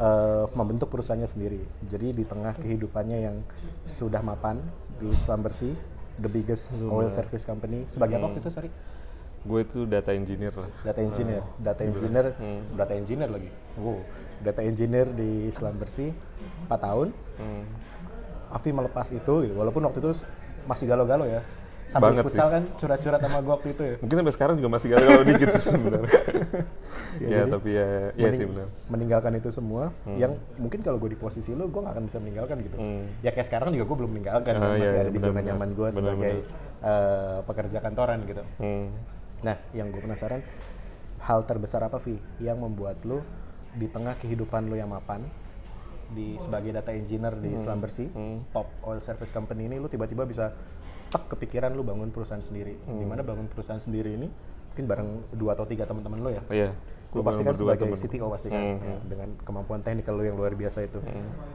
eh, 0.00 0.44
membentuk 0.56 0.88
perusahaannya 0.88 1.28
sendiri. 1.28 1.60
Jadi 1.88 2.16
di 2.16 2.24
tengah 2.24 2.56
kehidupannya 2.56 3.18
yang 3.20 3.36
sudah 3.84 4.24
mapan 4.24 4.60
di 4.96 5.12
Islam 5.12 5.44
Bersih, 5.44 5.76
the 6.16 6.30
biggest 6.30 6.80
oil 6.88 7.12
service 7.12 7.44
company. 7.44 7.84
Sebagai 7.88 8.16
apa 8.16 8.32
waktu 8.32 8.40
itu, 8.40 8.50
sorry? 8.52 8.70
gue 9.46 9.60
itu 9.62 9.86
data 9.86 10.10
engineer 10.10 10.50
lah 10.50 10.66
Data 10.82 11.00
engineer. 11.06 11.42
Data 11.62 11.82
engineer, 11.86 12.26
data 12.74 12.92
engineer 12.98 13.30
lagi. 13.30 13.50
Wow, 13.78 14.02
data 14.42 14.60
engineer 14.66 15.06
di 15.06 15.46
Islam 15.46 15.78
Bersih 15.78 16.10
4 16.66 16.74
tahun. 16.82 17.14
Hmm. 17.38 17.62
Avi 18.50 18.70
melepas 18.74 19.06
itu, 19.14 19.34
gitu. 19.46 19.54
walaupun 19.54 19.86
waktu 19.86 20.02
itu 20.02 20.26
masih 20.66 20.90
galau-galau 20.90 21.30
ya. 21.30 21.46
Sambil 21.86 22.18
Banget 22.18 22.24
futsal 22.26 22.48
kan 22.50 22.62
curhat-curhat 22.74 23.20
sama 23.22 23.38
gua 23.46 23.52
waktu 23.62 23.68
itu 23.70 23.82
ya. 23.86 23.94
mungkin 24.02 24.16
sampai 24.18 24.34
sekarang 24.34 24.54
juga 24.58 24.70
masih 24.74 24.88
galau 24.90 25.22
dikit 25.22 25.48
sih 25.54 25.70
sebenarnya 25.70 26.10
ya, 27.16 27.28
jadi 27.42 27.50
tapi 27.50 27.70
ya 27.70 27.86
ya 28.12 28.28
sih 28.30 28.44
benar 28.44 28.68
meninggalkan 28.86 29.32
itu 29.34 29.48
semua 29.48 29.90
yang 30.06 30.32
mungkin 30.56 30.80
kalau 30.80 30.96
gue 30.96 31.08
di 31.08 31.18
posisi 31.18 31.52
lo 31.52 31.66
gue 31.66 31.78
gak 31.78 31.92
akan 31.92 32.04
bisa 32.04 32.18
meninggalkan 32.18 32.56
gitu 32.60 32.76
ya 33.20 33.30
kayak 33.30 33.46
sekarang 33.46 33.70
juga 33.70 33.84
gue 33.84 33.96
belum 33.96 34.10
meninggalkan 34.12 34.52
Hmm. 34.52 34.62
Ah, 34.62 34.68
kan, 34.68 34.76
iya, 34.76 34.80
masih 34.80 34.90
iya, 34.90 35.00
ada 35.00 35.08
di 35.08 35.18
benar, 35.18 35.28
zona 35.28 35.40
nyaman 35.42 35.68
gue 35.72 35.88
sebagai 35.90 36.32
eh, 36.78 37.38
pekerja 37.42 37.78
kantoran 37.80 38.18
gitu 38.24 38.42
Hmm. 38.56 38.86
nah 39.40 39.56
yang 39.70 39.88
gue 39.88 40.00
penasaran 40.00 40.40
hal 41.18 41.40
terbesar 41.42 41.82
apa 41.82 41.98
Vi 41.98 42.14
yang 42.38 42.56
membuat 42.56 43.02
lo 43.02 43.20
di 43.72 43.86
tengah 43.86 44.14
kehidupan 44.14 44.66
lo 44.66 44.74
yang 44.74 44.88
mapan 44.88 45.24
di 46.08 46.38
sebagai 46.38 46.70
data 46.70 46.90
engineer 46.90 47.34
di 47.34 47.50
Hmm. 47.50 47.58
Islam 47.58 47.78
Bersih 47.78 48.08
top 48.50 48.70
oil 48.82 49.00
service 49.00 49.30
company 49.30 49.66
ini 49.66 49.76
lo 49.76 49.86
tiba-tiba 49.86 50.22
bisa 50.22 50.54
tak 51.06 51.26
kepikiran 51.28 51.70
lo 51.70 51.82
bangun 51.82 52.08
perusahaan 52.08 52.38
sendiri 52.38 52.78
Hmm. 52.80 52.96
di 52.96 53.04
mana 53.04 53.20
bangun 53.20 53.46
perusahaan 53.46 53.78
sendiri 53.78 54.14
ini 54.14 54.28
mungkin 54.76 54.92
bareng 54.92 55.10
dua 55.40 55.56
atau 55.56 55.64
tiga 55.64 55.88
teman-teman 55.88 56.20
lo 56.20 56.28
ya 56.28 56.44
Iya. 56.52 56.70
Gua 57.08 57.32
pasti 57.32 57.48
kan 57.48 57.56
sebagai 57.56 57.88
temen. 57.88 57.96
CTO 57.96 58.28
pasti 58.28 58.52
kan 58.52 58.60
Hmm, 58.60 58.76
ya, 58.76 58.96
dengan 59.08 59.28
kemampuan 59.40 59.80
teknikal 59.80 60.20
lu 60.20 60.28
yang 60.28 60.36
luar 60.36 60.52
biasa 60.52 60.84
itu. 60.84 61.00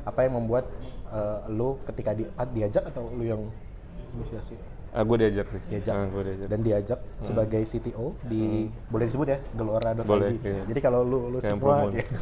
Apa 0.01 0.25
yang 0.25 0.41
membuat 0.41 0.65
eh, 1.13 1.39
lu 1.53 1.77
ketika 1.85 2.17
di, 2.17 2.25
ah, 2.33 2.49
diajak 2.49 2.81
atau 2.89 3.13
lu 3.13 3.21
yang 3.21 3.45
inisiasi? 4.17 4.57
Ah, 4.91 5.07
gue 5.07 5.17
diajak 5.17 5.48
sih. 5.48 5.62
Diajak. 5.71 5.93
Ah, 5.95 6.03
gue 6.03 6.21
diajak. 6.27 6.48
Dan 6.51 6.60
diajak 6.62 7.00
sebagai 7.24 7.63
CTO 7.63 8.12
di 8.21 8.67
boleh 8.91 9.07
disebut 9.07 9.24
ya 9.25 9.39
gelora.id. 9.55 10.03
Boleh, 10.03 10.36
iya. 10.36 10.67
Jadi 10.67 10.79
kalau 10.83 11.00
lu 11.01 11.31
lu 11.31 11.39
Kayak 11.39 11.55
semua 11.55 11.75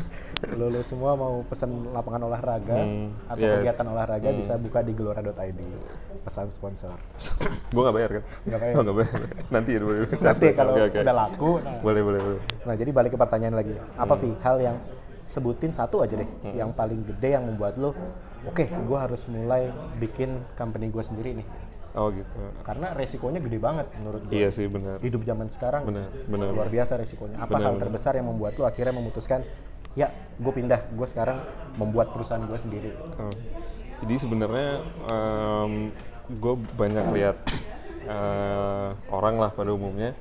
lu 0.59 0.65
lu 0.69 0.81
semua 0.85 1.11
mau 1.17 1.41
pesan 1.43 1.89
lapangan 1.89 2.29
olahraga 2.29 2.77
Hmm, 2.77 3.09
atau 3.25 3.41
iya. 3.41 3.57
kegiatan 3.57 3.85
olahraga 3.89 4.29
bisa 4.31 4.53
buka 4.55 4.85
di 4.85 4.93
gelora.id. 4.93 5.59
Pesan 6.21 6.53
sponsor. 6.53 6.93
gue 7.73 7.81
gak 7.81 7.95
bayar 7.95 8.09
kan? 8.21 8.23
Nggak 8.45 8.59
bayar. 8.61 8.75
Oh, 8.77 8.81
nggak 8.85 8.97
bayar. 9.01 9.19
Nanti 9.57 9.69
ya 9.73 9.79
boleh. 9.81 9.99
Nanti 10.13 10.45
kalau 10.53 10.71
Oke, 10.77 10.81
oke. 10.85 10.99
udah 11.01 11.15
laku 11.17 11.51
nah, 11.57 11.73
Boleh, 11.81 12.01
boleh, 12.05 12.19
boleh. 12.21 12.41
Nah, 12.69 12.75
jadi 12.77 12.89
balik 12.93 13.11
ke 13.13 13.19
pertanyaan 13.19 13.55
lagi. 13.57 13.73
Apa 13.97 14.13
Hmm. 14.13 14.21
Vi 14.21 14.29
hal 14.39 14.57
yang 14.61 14.77
sebutin 15.25 15.69
satu 15.69 16.01
aja 16.01 16.17
deh, 16.17 16.25
yang 16.53 16.69
paling 16.69 17.05
gede 17.05 17.33
yang 17.33 17.45
membuat 17.45 17.77
lo, 17.77 17.93
oke, 18.43 18.65
gue 18.65 18.97
harus 18.97 19.25
mulai 19.25 19.69
bikin 19.97 20.37
company 20.53 20.89
gue 20.89 21.01
sendiri 21.01 21.37
nih. 21.37 21.47
Oh 21.99 22.07
gitu. 22.15 22.39
Karena 22.63 22.95
resikonya 22.95 23.43
gede 23.43 23.59
banget 23.59 23.91
menurut 23.99 24.23
gue. 24.23 24.39
Iya 24.39 24.49
sih 24.55 24.71
benar. 24.71 25.03
Hidup 25.03 25.27
zaman 25.27 25.51
sekarang 25.51 25.83
Benar, 25.83 26.07
benar. 26.31 26.47
luar 26.55 26.71
biasa 26.71 26.95
resikonya. 26.95 27.35
Apa 27.43 27.59
Benar, 27.59 27.63
hal 27.67 27.73
benar. 27.75 27.81
terbesar 27.83 28.15
yang 28.15 28.31
membuat 28.31 28.55
lo 28.55 28.63
akhirnya 28.63 28.95
memutuskan, 28.95 29.43
ya, 29.99 30.07
gue 30.39 30.53
pindah, 30.55 30.79
gue 30.95 31.07
sekarang 31.11 31.43
membuat 31.75 32.15
perusahaan 32.15 32.39
gue 32.39 32.55
sendiri. 32.55 32.95
Oh. 33.19 33.27
Jadi 33.99 34.15
sebenarnya 34.15 34.79
gue 36.31 36.53
banyak 36.79 37.05
lihat 37.11 37.37
eh, 38.07 38.89
orang 39.11 39.35
lah 39.35 39.51
pada 39.51 39.75
umumnya 39.75 40.15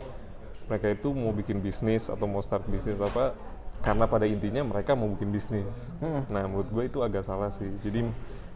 mereka 0.66 0.90
itu 0.90 1.14
mau 1.14 1.30
bikin 1.30 1.62
bisnis 1.62 2.10
atau 2.10 2.26
mau 2.26 2.42
start 2.42 2.66
bisnis 2.68 2.98
apa 2.98 3.32
karena 3.80 4.10
pada 4.10 4.26
intinya 4.26 4.66
mereka 4.66 4.98
mau 4.98 5.06
bikin 5.14 5.30
bisnis. 5.30 5.94
Nah 6.02 6.42
menurut 6.50 6.68
gue 6.68 6.84
itu 6.90 6.98
agak 7.00 7.22
salah 7.22 7.54
sih. 7.54 7.70
Jadi 7.86 8.02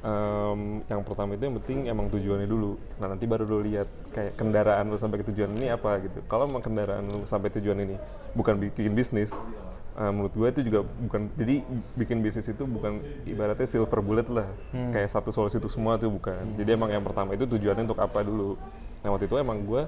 em, 0.03 0.61
yang 0.87 1.01
pertama 1.03 1.35
itu 1.35 1.43
yang 1.43 1.57
penting 1.63 1.79
emang 1.87 2.07
tujuannya 2.11 2.47
dulu. 2.47 2.75
Nah 2.99 3.07
nanti 3.09 3.25
baru 3.25 3.47
lu 3.47 3.63
lihat 3.63 3.87
kayak 4.11 4.35
kendaraan 4.35 4.87
lu 4.87 4.97
sampai 4.97 5.23
ke 5.23 5.31
tujuan 5.31 5.51
ini 5.55 5.71
apa 5.71 6.03
gitu. 6.03 6.19
Kalau 6.27 6.45
emang 6.45 6.61
kendaraan 6.61 7.07
lu 7.07 7.23
sampai 7.25 7.49
tujuan 7.55 7.79
ini 7.81 7.97
bukan 8.35 8.59
bikin 8.59 8.93
bisnis, 8.93 9.39
eh, 9.95 10.11
menurut 10.11 10.35
gue 10.35 10.49
itu 10.51 10.61
juga 10.67 10.81
bukan. 10.83 11.31
Jadi 11.35 11.63
bikin 11.95 12.19
bisnis 12.19 12.47
itu 12.47 12.65
bukan 12.65 12.99
ibaratnya 13.25 13.65
silver 13.65 14.01
bullet 14.01 14.27
lah, 14.27 14.49
kayak 14.91 15.09
satu 15.09 15.31
solusi 15.31 15.57
untuk 15.57 15.71
semua 15.71 15.95
tuh 15.97 16.11
bukan. 16.11 16.43
Jadi 16.59 16.71
emang 16.75 16.91
yang 16.91 17.03
pertama 17.03 17.33
itu 17.33 17.47
tujuannya 17.47 17.87
untuk 17.87 18.01
apa 18.01 18.21
dulu. 18.21 18.59
Nah 19.03 19.11
waktu 19.11 19.27
itu 19.27 19.35
emang 19.35 19.63
gue 19.63 19.83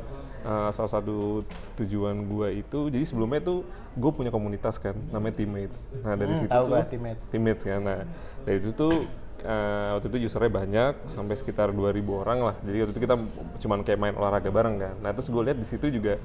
eh, 0.45 0.71
salah 0.71 0.91
satu 0.91 1.43
tujuan 1.75 2.15
gue 2.21 2.61
itu, 2.61 2.79
jadi 2.87 3.03
sebelumnya 3.03 3.41
tuh 3.41 3.65
gue 3.95 4.11
punya 4.13 4.29
komunitas 4.29 4.77
kan, 4.77 4.93
namanya 5.09 5.41
teammates. 5.41 5.89
Nah 6.03 6.15
dari 6.15 6.35
Hmm, 6.35 6.41
situ 6.41 6.53
tahu 6.53 6.67
tuh 6.67 6.71
gua 6.71 6.83
teammate. 6.85 7.21
teammates 7.31 7.63
kan. 7.63 7.81
Nah, 7.81 8.01
dari 8.45 8.59
itu 8.61 8.71
tuh 8.71 9.07
eh, 9.45 9.89
waktu 9.95 10.07
itu 10.09 10.17
usernya 10.27 10.51
banyak 10.51 10.93
sampai 11.05 11.35
sekitar 11.37 11.71
2000 11.71 12.01
orang 12.17 12.39
lah. 12.41 12.57
Jadi 12.65 12.77
waktu 12.81 12.93
itu 12.97 13.03
kita 13.05 13.17
cuman 13.61 13.79
kayak 13.85 13.99
main 14.01 14.15
olahraga 14.17 14.49
bareng 14.49 14.77
kan. 14.81 14.95
Nah, 15.05 15.11
terus 15.13 15.29
gue 15.29 15.43
lihat 15.45 15.59
di 15.61 15.67
situ 15.69 15.87
juga 15.93 16.17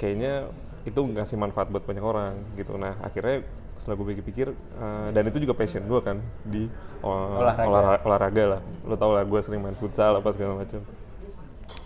kayaknya 0.00 0.48
itu 0.82 0.98
ngasih 0.98 1.38
manfaat 1.38 1.70
buat 1.70 1.84
banyak 1.84 2.02
orang 2.02 2.34
gitu. 2.56 2.74
Nah, 2.74 2.96
akhirnya 2.98 3.44
setelah 3.76 3.96
gue 3.98 4.06
pikir-pikir 4.16 4.46
eh, 4.54 5.08
dan 5.12 5.22
itu 5.28 5.38
juga 5.38 5.54
passion 5.54 5.84
gue 5.84 6.00
kan 6.00 6.16
di 6.42 6.66
oh, 7.04 7.38
Olahraga. 7.38 7.68
olahra- 7.68 8.02
olahraga 8.02 8.44
lah. 8.58 8.60
Lo 8.88 8.96
tau 8.96 9.12
lah 9.12 9.22
gue 9.22 9.40
sering 9.44 9.60
main 9.60 9.76
futsal 9.76 10.16
apa 10.16 10.28
segala 10.32 10.58
macam. 10.58 10.80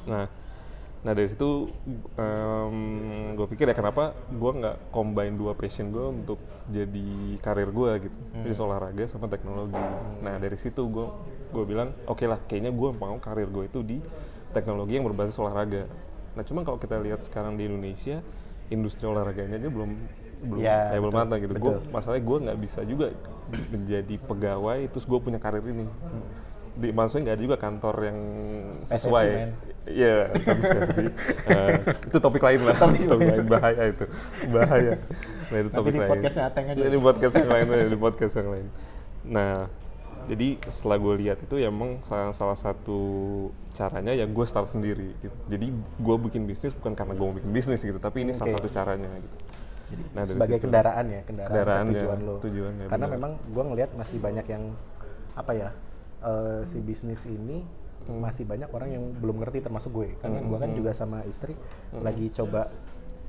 Nah, 0.06 0.26
nah 1.00 1.12
dari 1.12 1.28
situ 1.28 1.70
gue 3.36 3.46
pikir 3.46 3.68
ya 3.68 3.76
kenapa 3.76 4.16
gue 4.28 4.52
nggak 4.52 4.76
combine 4.90 5.34
dua 5.36 5.52
passion 5.52 5.92
gue 5.92 6.02
untuk 6.02 6.38
jadi 6.66 7.08
karir 7.38 7.70
gue 7.70 8.10
gitu, 8.10 8.18
Hmm. 8.34 8.42
jadi 8.42 8.54
olahraga 8.58 9.04
sama 9.06 9.30
teknologi. 9.30 9.78
Nah 10.20 10.34
dari 10.36 10.56
situ 10.58 10.82
gue 10.88 11.06
gue 11.46 11.64
bilang 11.64 11.94
oke 12.04 12.26
lah, 12.26 12.42
kayaknya 12.44 12.74
gue 12.74 12.90
mau 12.92 13.16
karir 13.22 13.46
gue 13.46 13.64
itu 13.70 13.80
di 13.80 13.98
teknologi 14.50 14.98
yang 14.98 15.06
berbasis 15.06 15.38
olahraga. 15.38 15.86
Nah 16.34 16.42
cuma 16.42 16.66
kalau 16.66 16.76
kita 16.76 16.98
lihat 16.98 17.22
sekarang 17.22 17.54
di 17.54 17.70
Indonesia, 17.70 18.18
industri 18.68 19.06
olahraganya 19.06 19.62
aja 19.62 19.70
belum 19.70 19.90
belum 20.36 20.58
Ya, 20.60 20.92
kayak 20.92 21.00
belum 21.00 21.14
matang 21.14 21.38
gitu. 21.40 21.52
betul. 21.56 21.78
Gue 21.80 21.92
masalahnya 21.94 22.24
gue 22.26 22.38
nggak 22.50 22.58
bisa 22.60 22.80
juga 22.82 23.06
menjadi 23.70 24.14
pegawai 24.20 24.78
terus 24.90 25.04
gue 25.06 25.18
punya 25.22 25.38
karir 25.38 25.62
ini. 25.64 25.86
Di 26.76 26.88
maksudnya 26.92 27.22
nggak 27.24 27.36
ada 27.36 27.44
juga 27.48 27.56
kantor 27.56 27.96
yang 28.04 28.18
sesuai. 28.84 29.26
Iya, 29.86 30.16
tapi 30.34 30.60
sih. 30.92 31.08
Eh, 31.56 31.70
itu 32.10 32.18
topik 32.18 32.42
lain 32.42 32.60
lah. 32.66 32.74
topik 32.76 33.06
lain 33.06 33.46
bahaya 33.46 33.84
itu. 33.86 34.04
Bahaya. 34.50 34.94
Nah, 35.48 35.56
itu 35.62 35.68
Nanti 35.70 35.78
topik 35.78 35.92
di 35.94 36.00
lain. 36.02 36.10
podcastnya 36.10 36.44
Ateng 36.50 36.64
aja. 36.68 36.78
Iya, 36.78 36.88
Di 36.90 36.98
podcast 37.00 37.34
yang 37.38 37.48
lain, 37.48 37.66
ya, 37.70 37.86
di 37.86 37.98
podcast 37.98 38.34
yang 38.36 38.48
lain. 38.50 38.66
Nah, 39.26 39.54
jadi 40.26 40.48
setelah 40.66 40.98
gue 40.98 41.14
lihat 41.22 41.38
itu 41.38 41.54
ya 41.54 41.70
emang 41.70 42.02
salah, 42.02 42.34
salah 42.34 42.58
satu 42.58 42.98
caranya 43.72 44.10
ya 44.10 44.26
gue 44.26 44.44
start 44.44 44.66
sendiri 44.66 45.14
gitu. 45.22 45.36
Jadi 45.46 45.66
gue 45.72 46.16
bikin 46.26 46.44
bisnis 46.44 46.74
bukan 46.74 46.98
karena 46.98 47.14
gue 47.14 47.22
mau 47.24 47.36
bikin 47.38 47.52
bisnis 47.54 47.78
gitu, 47.80 47.96
tapi 47.96 48.26
ini 48.26 48.34
salah 48.34 48.58
Oke. 48.58 48.66
satu 48.66 48.68
caranya 48.74 49.06
gitu. 49.22 49.36
Nah, 50.18 50.26
dari 50.26 50.34
sebagai 50.34 50.58
situ. 50.58 50.64
kendaraan 50.66 51.06
ya 51.06 51.20
kendaraan, 51.22 51.54
Kendaraan 51.54 51.84
ke 51.86 51.86
ya, 51.86 51.94
tujuan 51.94 52.18
lo 52.26 52.34
tujuannya, 52.42 52.84
karena 52.90 53.06
benar. 53.06 53.14
memang 53.14 53.32
gue 53.38 53.64
ngelihat 53.70 53.90
masih 53.94 54.18
banyak 54.18 54.46
yang 54.50 54.64
apa 55.38 55.52
ya 55.54 55.68
eh, 56.20 56.60
si 56.64 56.78
bisnis 56.80 57.24
ini 57.24 57.64
Hmm. 58.06 58.22
masih 58.22 58.46
banyak 58.46 58.70
orang 58.70 58.90
yang 58.94 59.04
belum 59.18 59.42
ngerti 59.42 59.66
termasuk 59.66 59.90
gue 59.90 60.14
karena 60.22 60.38
gue 60.38 60.58
kan 60.62 60.70
juga 60.78 60.94
sama 60.94 61.26
istri 61.26 61.58
Hmm. 61.90 62.06
lagi 62.06 62.30
coba 62.30 62.70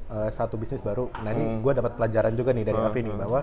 eh, 0.07 0.29
satu 0.29 0.55
bisnis 0.55 0.79
baru 0.79 1.11
nah 1.17 1.29
Hmm. 1.29 1.35
ini 1.35 1.59
gue 1.59 1.73
dapat 1.73 1.91
pelajaran 1.93 2.31
juga 2.31 2.51
nih 2.51 2.63
dari 2.63 2.79
Avi 2.79 2.99
nih 3.01 3.15
bahwa 3.17 3.39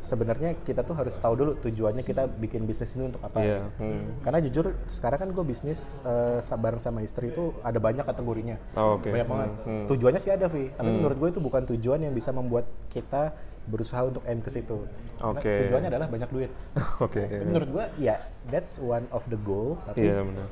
sebenarnya 0.00 0.58
kita 0.58 0.82
tuh 0.82 0.94
harus 0.94 1.14
tahu 1.14 1.34
dulu 1.36 1.52
tujuannya 1.56 2.02
kita 2.02 2.26
bikin 2.28 2.62
bisnis 2.62 2.92
ini 2.92 3.06
untuk 3.06 3.20
apa 3.20 3.38
Iya. 3.38 3.60
hmm. 3.76 4.20
karena 4.20 4.38
jujur 4.40 4.64
sekarang 4.88 5.18
kan 5.20 5.28
gue 5.30 5.44
bisnis 5.44 6.02
sa- 6.40 6.54
bareng 6.54 6.78
sama 6.78 7.00
istri 7.00 7.28
itu 7.28 7.54
ada 7.60 7.78
banyak 7.78 8.02
kategorinya 8.02 8.56
Oh, 8.74 8.96
oke. 8.96 9.08
banyak 9.08 9.26
banget 9.26 9.50
Hmm, 9.62 9.84
tujuannya 9.86 10.18
sih 10.18 10.30
ada 10.30 10.46
Vi 10.46 10.70
tapi 10.70 10.90
menurut 10.92 11.16
gue 11.16 11.28
itu 11.30 11.40
bukan 11.40 11.62
tujuan 11.68 11.98
yang 12.00 12.12
bisa 12.12 12.30
membuat 12.30 12.62
kita 12.88 13.30
berusaha 13.62 14.02
untuk 14.02 14.22
end 14.24 14.40
ke 14.40 14.50
situ 14.50 14.90
Oke. 15.20 15.46
tujuannya 15.62 15.86
adalah 15.88 16.06
banyak 16.06 16.28
duit 16.28 16.50
Oke. 16.98 17.22
Tapi 17.22 17.44
menurut 17.44 17.68
gue 17.70 17.84
ya 18.00 18.18
that's 18.44 18.76
one 18.76 19.06
of 19.08 19.22
the 19.28 19.38
goal 19.38 19.78
tapi 19.84 20.02
Iya 20.04 20.18
benar. 20.20 20.46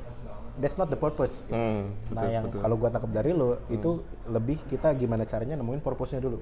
That's 0.57 0.75
not 0.75 0.87
the 0.87 0.95
purpose 0.95 1.47
Hmm, 1.47 1.95
nah 2.09 2.17
betul, 2.17 2.29
yang 2.29 2.43
betul. 2.45 2.59
kalau 2.59 2.75
gue 2.75 2.89
tangkap 2.89 3.11
dari 3.13 3.31
lo 3.31 3.49
itu 3.67 3.91
lebih 4.25 4.57
kita 4.65 4.91
gimana 4.93 5.23
caranya 5.23 5.55
nemuin 5.55 5.79
purpose-nya 5.79 6.19
dulu 6.19 6.41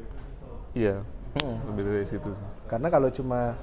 Iya. 0.71 1.01
Lebih 1.35 1.83
dari 1.83 2.05
situ 2.05 2.29
sih. 2.29 2.45
karena 2.65 2.87
kalau 2.87 3.09
cuma 3.09 3.53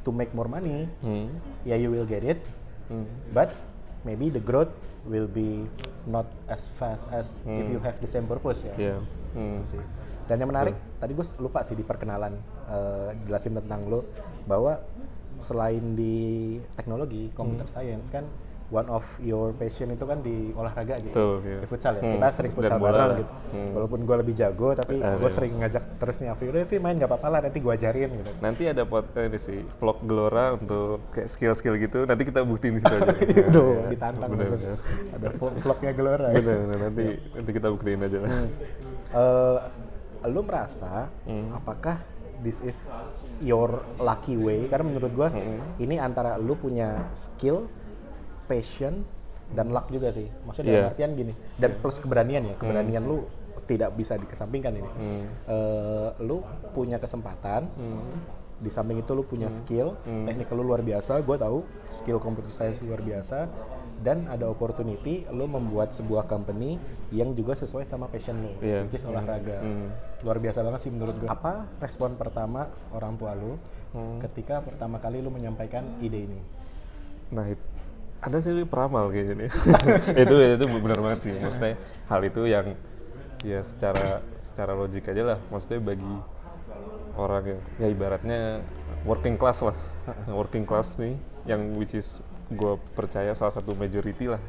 to 0.00 0.10
make 0.10 0.32
more 0.32 0.46
money 0.46 0.88
Hmm. 1.00 1.28
ya 1.62 1.74
you 1.74 1.88
will 1.88 2.04
get 2.04 2.22
it 2.22 2.40
Hmm. 2.86 3.04
but 3.30 3.52
maybe 4.02 4.28
the 4.28 4.38
growth 4.38 4.72
will 5.04 5.24
be 5.26 5.64
not 6.02 6.24
as 6.46 6.64
fast 6.70 7.08
as 7.10 7.40
if 7.42 7.64
you 7.66 7.76
have 7.78 7.96
the 7.98 8.06
same 8.06 8.24
purpose 8.24 8.64
ya 8.64 8.72
Iya. 8.78 8.96
Hmm. 9.32 9.60
Gitu 9.60 9.76
sih. 9.76 9.84
Dan 10.24 10.40
yang 10.40 10.48
menarik, 10.48 10.72
tadi 10.96 11.12
gue 11.12 11.26
lupa 11.38 11.60
sih 11.60 11.72
di 11.72 11.82
perkenalan 11.82 12.32
eh, 12.66 13.10
jelasin 13.22 13.52
tentang 13.54 13.84
lo 13.84 14.08
bahwa 14.44 14.80
selain 15.36 15.92
di 15.92 16.16
teknologi, 16.72 17.28
computer 17.30 17.66
Hmm. 17.66 17.74
science 17.74 18.08
kan 18.08 18.24
one 18.74 18.88
of 18.88 19.06
your 19.20 19.54
passion 19.54 19.86
itu 19.88 20.02
kan 20.02 20.18
di 20.18 20.50
olahraga 20.50 20.98
gitu, 20.98 21.14
Betul, 21.14 21.34
iya. 21.44 21.58
di 21.62 21.66
futsal 21.66 21.92
ya. 21.94 22.02
Hmm, 22.02 22.12
Kita 22.12 22.26
sering 22.28 22.52
futsal 22.52 22.78
bareng 22.78 23.10
gitu. 23.16 23.32
Hmm. 23.48 23.70
Walaupun 23.72 24.00
gue 24.02 24.16
lebih 24.18 24.34
jago, 24.34 24.68
tapi 24.74 24.94
Ah, 24.98 25.14
gue 25.14 25.22
iya. 25.22 25.30
sering 25.30 25.52
ngajak 25.56 25.84
terus 25.96 26.16
nih 26.18 26.28
Afi, 26.28 26.44
udah 26.44 26.62
main 26.76 26.96
gak 26.96 27.06
apa-apa 27.06 27.28
lah, 27.28 27.40
nanti 27.40 27.58
gue 27.58 27.70
ajarin 27.70 28.10
gitu. 28.10 28.30
Nanti 28.40 28.62
ada 28.66 28.82
pot 28.82 29.06
eh, 29.14 29.24
ini 29.24 29.38
sih 29.38 29.62
vlog 29.74 30.02
Gelora 30.02 30.52
untuk 30.52 31.06
kayak 31.08 31.28
skill-skill 31.28 31.78
gitu. 31.78 32.02
Nanti 32.02 32.22
kita 32.24 32.42
buktiin 32.42 32.74
di 32.74 32.80
situ 32.80 32.90
aja. 32.92 33.14
Duh, 33.54 33.70
Iya, 33.76 33.86
ditantang 33.88 34.28
bener, 34.28 34.46
bener. 34.50 34.74
Ada 35.12 35.28
vlog- 35.32 35.56
vlognya 35.56 35.92
Gelora. 35.92 36.26
ya. 36.28 36.34
Bener, 36.34 36.58
bener. 36.60 36.78
nanti 36.82 37.04
nanti 37.32 37.50
kita 37.52 37.68
buktiin 37.68 38.00
aja 38.00 38.18
lah. 38.18 38.30
eh 39.12 39.58
lu 40.24 40.40
merasa 40.40 41.06
Hmm. 41.22 41.52
apakah 41.52 42.00
this 42.40 42.58
is 42.60 42.88
your 43.38 43.68
lucky 43.96 44.34
way 44.34 44.64
karena 44.64 44.84
menurut 44.86 45.12
gua 45.12 45.28
Hmm. 45.28 45.60
ini 45.76 45.96
antara 45.96 46.34
lu 46.36 46.54
punya 46.54 47.12
skill, 47.12 47.68
passion 48.44 49.04
dan 49.52 49.70
luck 49.70 49.88
juga 49.88 50.08
sih. 50.10 50.26
Maksudnya 50.44 50.70
Iya. 50.70 50.76
dalam 50.80 50.90
artian 50.92 51.10
gini 51.14 51.32
dan 51.56 51.70
plus 51.78 52.00
keberanian 52.00 52.42
ya. 52.48 52.54
Keberanian 52.56 53.04
lu 53.04 53.24
tidak 53.64 53.96
bisa 53.96 54.16
dikesampingkan 54.16 54.72
ini. 54.76 54.90
Hmm. 54.90 55.24
Eh, 55.48 56.08
lu 56.20 56.44
punya 56.72 57.00
kesempatan 57.00 57.64
di 58.54 58.70
samping 58.70 59.00
itu 59.00 59.12
lu 59.12 59.24
punya 59.24 59.48
skill, 59.48 59.98
teknik 60.04 60.48
lu 60.52 60.62
luar 60.62 60.80
biasa, 60.80 61.20
gue 61.20 61.36
tahu 61.36 61.64
skill 61.90 62.16
computer 62.16 62.48
science 62.48 62.80
luar 62.80 63.02
biasa, 63.02 63.50
dan 64.00 64.24
ada 64.30 64.46
opportunity 64.46 65.26
lu 65.28 65.44
membuat 65.44 65.92
sebuah 65.92 66.24
company 66.24 66.76
yang 67.10 67.32
juga 67.32 67.52
sesuai 67.52 67.82
sama 67.84 68.06
passion 68.08 68.36
lu, 68.40 68.52
Iya. 68.60 68.84
which 68.86 68.96
is 68.96 69.04
olahraga. 69.04 69.58
Luar 70.22 70.38
biasa 70.38 70.60
banget 70.64 70.80
sih 70.80 70.90
menurut 70.92 71.16
gue. 71.18 71.28
Apa 71.28 71.66
respon 71.80 72.16
pertama 72.16 72.68
orang 72.92 73.16
tua 73.16 73.32
lu 73.32 73.56
ketika 74.20 74.60
pertama 74.60 74.96
kali 74.98 75.20
lu 75.20 75.28
menyampaikan 75.28 75.84
ide 76.00 76.24
ini? 76.24 76.40
Nah, 77.34 77.48
ada 78.24 78.40
sih 78.40 78.64
peramal 78.64 79.12
kayaknya 79.12 79.34
nih. 79.44 79.50
itu 80.24 80.34
itu 80.56 80.64
benar 80.80 80.98
banget 81.04 81.20
sih. 81.28 81.32
Maksudnya 81.36 81.76
hal 82.08 82.20
itu 82.24 82.42
yang 82.48 82.66
ya 83.44 83.60
secara 83.60 84.24
secara 84.40 84.72
logik 84.72 85.04
aja 85.12 85.36
lah. 85.36 85.38
Maksudnya 85.52 85.80
bagi 85.84 86.14
orang 87.20 87.44
yang 87.44 87.60
ya 87.76 87.86
ibaratnya 87.92 88.40
working 89.04 89.36
class 89.36 89.60
lah. 89.60 89.76
working 90.40 90.64
class 90.64 90.96
nih 90.96 91.20
yang 91.44 91.76
which 91.76 91.92
is 91.92 92.24
gue 92.48 92.80
percaya 92.96 93.36
salah 93.36 93.52
satu 93.52 93.76
majority 93.76 94.32
lah. 94.32 94.40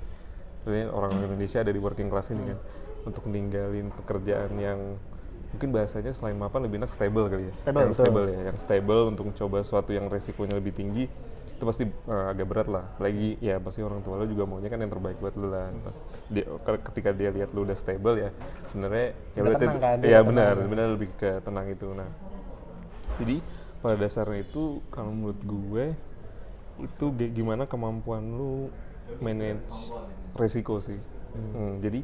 Jadi 0.64 0.88
orang 0.88 1.12
Indonesia 1.20 1.60
ada 1.60 1.72
di 1.76 1.82
working 1.84 2.08
class 2.08 2.32
ini 2.32 2.56
kan 2.56 2.60
untuk 3.06 3.28
ninggalin 3.30 3.92
pekerjaan 3.92 4.56
yang 4.58 4.80
mungkin 5.54 5.70
bahasanya 5.72 6.12
selain 6.12 6.36
mapan 6.36 6.66
lebih 6.66 6.80
enak 6.84 6.92
stable 6.96 7.28
kali 7.28 7.52
ya. 7.52 7.54
Stable, 7.60 7.84
yang 7.86 7.92
betul. 7.92 8.02
stable 8.08 8.28
ya, 8.32 8.40
yang 8.50 8.58
stable 8.58 9.02
untuk 9.12 9.26
coba 9.36 9.58
sesuatu 9.62 9.92
yang 9.92 10.08
resikonya 10.08 10.58
lebih 10.58 10.74
tinggi 10.74 11.06
itu 11.56 11.64
pasti 11.64 11.84
eh, 11.88 12.26
agak 12.32 12.46
berat 12.52 12.68
lah. 12.68 12.84
Apalagi 13.00 13.40
ya 13.40 13.56
pasti 13.64 13.80
orang 13.82 14.04
tua 14.04 14.20
lo 14.20 14.26
juga 14.28 14.44
maunya 14.44 14.68
kan 14.68 14.80
yang 14.84 14.92
terbaik 14.92 15.18
buat 15.24 15.36
lo 15.40 15.48
lah. 15.50 15.72
Dia, 16.28 16.44
ke- 16.46 16.84
ketika 16.92 17.10
dia 17.16 17.30
lihat 17.32 17.56
lo 17.56 17.64
udah 17.64 17.78
stable 17.78 18.18
ya 18.20 18.30
sebenarnya 18.70 19.08
ya 19.34 19.40
Udah 19.40 19.44
berarti 19.48 19.66
tenang 19.66 19.80
kan, 19.80 19.98
ya 20.04 20.20
benar 20.26 20.54
sebenarnya 20.60 20.92
lebih 20.94 21.10
ke 21.16 21.30
tenang 21.42 21.68
itu. 21.72 21.88
Nah 21.96 22.10
jadi 23.16 23.40
pada 23.80 23.96
dasarnya 23.96 24.44
itu 24.44 24.82
kalau 24.92 25.14
menurut 25.14 25.40
gue 25.46 25.86
itu 26.84 27.06
gi- 27.16 27.32
gimana 27.32 27.64
kemampuan 27.64 28.20
lu 28.22 28.68
manage 29.24 29.96
resiko 30.36 30.84
sih. 30.84 31.00
Hmm, 31.36 31.80
jadi 31.80 32.04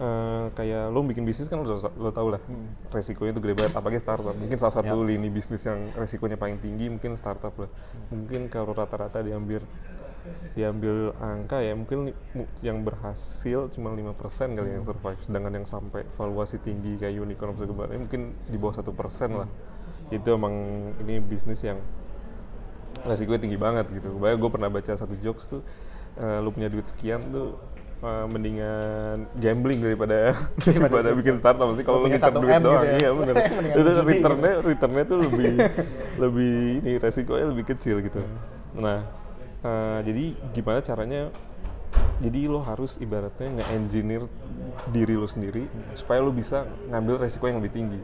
eh, 0.00 0.46
kayak 0.56 0.88
lo 0.88 1.04
bikin 1.04 1.28
bisnis 1.28 1.46
kan 1.52 1.60
lo, 1.60 1.76
lo 1.76 2.10
tau 2.10 2.32
lah 2.32 2.40
resikonya 2.88 3.36
itu 3.36 3.40
gede 3.44 3.54
banget 3.54 3.72
apalagi 3.76 4.00
startup. 4.00 4.32
Mungkin 4.32 4.56
salah 4.56 4.74
satu 4.80 5.04
lini 5.04 5.28
bisnis 5.28 5.62
yang 5.68 5.92
resikonya 5.94 6.40
paling 6.40 6.56
tinggi 6.58 6.88
mungkin 6.88 7.14
startup 7.20 7.52
lah. 7.60 7.70
Mungkin 8.08 8.48
kalau 8.48 8.72
rata-rata 8.72 9.20
diambil 9.20 9.62
diambil 10.52 11.16
angka 11.16 11.64
ya 11.64 11.72
mungkin 11.72 12.12
yang 12.60 12.84
berhasil 12.84 13.72
cuma 13.72 13.92
5% 13.92 14.56
kali 14.56 14.68
yang 14.72 14.84
survive. 14.84 15.20
Sedangkan 15.20 15.52
yang 15.62 15.66
sampai 15.68 16.04
valuasi 16.16 16.60
tinggi 16.60 16.96
kayak 16.96 17.20
unicorn 17.20 17.56
segala 17.56 17.86
macam, 17.86 18.04
mungkin 18.04 18.22
di 18.48 18.56
bawah 18.56 18.80
satu 18.80 18.92
persen 18.96 19.36
lah. 19.36 19.48
Itu 20.10 20.34
emang 20.34 20.54
ini 21.04 21.22
bisnis 21.22 21.62
yang 21.62 21.78
resikonya 23.04 23.40
tinggi 23.40 23.58
banget 23.60 23.86
gitu. 23.92 24.16
Bahkan 24.16 24.36
gue 24.36 24.50
pernah 24.52 24.68
baca 24.68 24.92
satu 24.92 25.16
jokes 25.24 25.48
tuh, 25.48 25.62
eh, 26.20 26.38
lu 26.44 26.52
punya 26.52 26.68
duit 26.68 26.84
sekian 26.84 27.32
tuh 27.32 27.56
eh, 28.00 28.26
mendingan 28.26 29.16
gambling 29.36 29.80
daripada 29.84 30.34
daripada 30.66 31.08
bikin 31.14 31.34
startup 31.38 31.68
sih 31.76 31.84
kalau 31.84 32.04
lu 32.04 32.08
ngikat 32.08 32.32
satu 32.32 32.38
duit 32.40 32.60
doang. 32.60 32.84
gitu 32.84 32.92
ya. 32.92 32.98
Iya 32.98 33.10
benar. 33.14 33.34
Itu 33.78 33.90
returnnya 34.04 34.54
returnnya 34.64 35.04
tuh 35.04 35.18
lebih 35.24 35.54
lebih 36.22 36.54
ini 36.84 36.92
resikonya 36.98 37.46
lebih 37.52 37.64
kecil 37.70 38.00
gitu. 38.04 38.20
Nah, 38.76 39.04
eh, 39.64 39.98
jadi 40.04 40.24
gimana 40.56 40.80
caranya 40.80 41.22
jadi 42.20 42.52
lo 42.52 42.60
harus 42.60 43.00
ibaratnya 43.00 43.48
nge-engineer 43.60 44.28
diri 44.92 45.16
lo 45.16 45.26
sendiri 45.26 45.66
supaya 45.96 46.20
lo 46.20 46.30
bisa 46.30 46.68
ngambil 46.92 47.26
resiko 47.26 47.48
yang 47.48 47.58
lebih 47.58 47.74
tinggi 47.74 48.00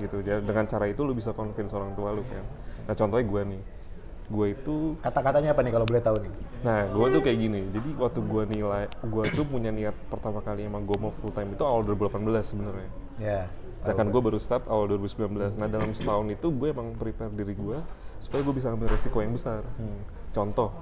gitu 0.00 0.24
jadi 0.24 0.42
dengan 0.42 0.66
cara 0.66 0.90
itu 0.90 1.04
lo 1.06 1.14
bisa 1.14 1.30
convince 1.30 1.70
orang 1.76 1.94
tua 1.94 2.10
lo 2.10 2.24
kan 2.26 2.42
nah 2.88 2.94
contohnya 2.96 3.24
gue 3.28 3.42
nih 3.54 3.62
gue 4.30 4.46
itu 4.48 4.94
Kata-katanya 5.02 5.50
apa 5.50 5.60
nih 5.60 5.72
kalau 5.72 5.84
boleh 5.84 5.98
tahu 6.00 6.16
nih? 6.22 6.32
nah 6.60 6.86
gue 6.86 7.06
tuh 7.10 7.20
kayak 7.20 7.38
gini 7.40 7.60
jadi 7.68 7.90
waktu 7.96 8.20
gue 8.20 8.42
nilai 8.46 8.84
gue 9.00 9.24
tuh 9.32 9.44
punya 9.44 9.68
niat 9.68 9.96
pertama 10.06 10.38
kali 10.38 10.64
emang 10.64 10.84
gue 10.84 10.94
mau 10.94 11.10
full 11.10 11.30
time 11.30 11.50
itu 11.50 11.62
awal 11.62 11.82
2018 11.82 12.22
sebenarnya 12.40 12.90
Ya. 13.18 13.44
Sedangkan 13.80 14.08
gue 14.08 14.20
baru 14.22 14.36
start 14.36 14.64
awal 14.64 14.88
2019. 14.90 15.28
Nah 15.56 15.68
dalam 15.68 15.92
setahun 15.92 16.24
itu 16.30 16.48
gue 16.48 16.68
emang 16.68 16.92
prepare 16.94 17.28
diri 17.28 17.52
gue 17.52 17.76
supaya 18.16 18.40
gue 18.40 18.52
bisa 18.52 18.68
ngambil 18.68 18.88
resiko 18.88 19.20
yang 19.20 19.32
besar. 19.32 19.60
Contoh, 20.30 20.72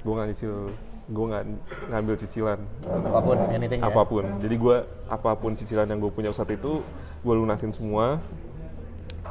gue 0.00 0.08
nggak 0.08 0.28
nyicil, 0.28 0.72
gue 1.06 1.24
nggak 1.26 1.44
ngambil 1.88 2.14
cicilan 2.16 2.60
Apa 2.84 3.20
pun, 3.20 3.36
anything 3.48 3.80
ya. 3.80 3.88
apa 3.88 4.00
pun. 4.02 4.24
Jadi 4.40 4.56
gue 4.56 4.76
apa 5.04 5.30
pun 5.36 5.52
cicilan 5.52 5.84
yang 5.84 6.00
gue 6.00 6.08
punya 6.08 6.32
saat 6.32 6.48
itu 6.48 6.80
gue 7.20 7.34
lunasin 7.34 7.68
semua. 7.68 8.16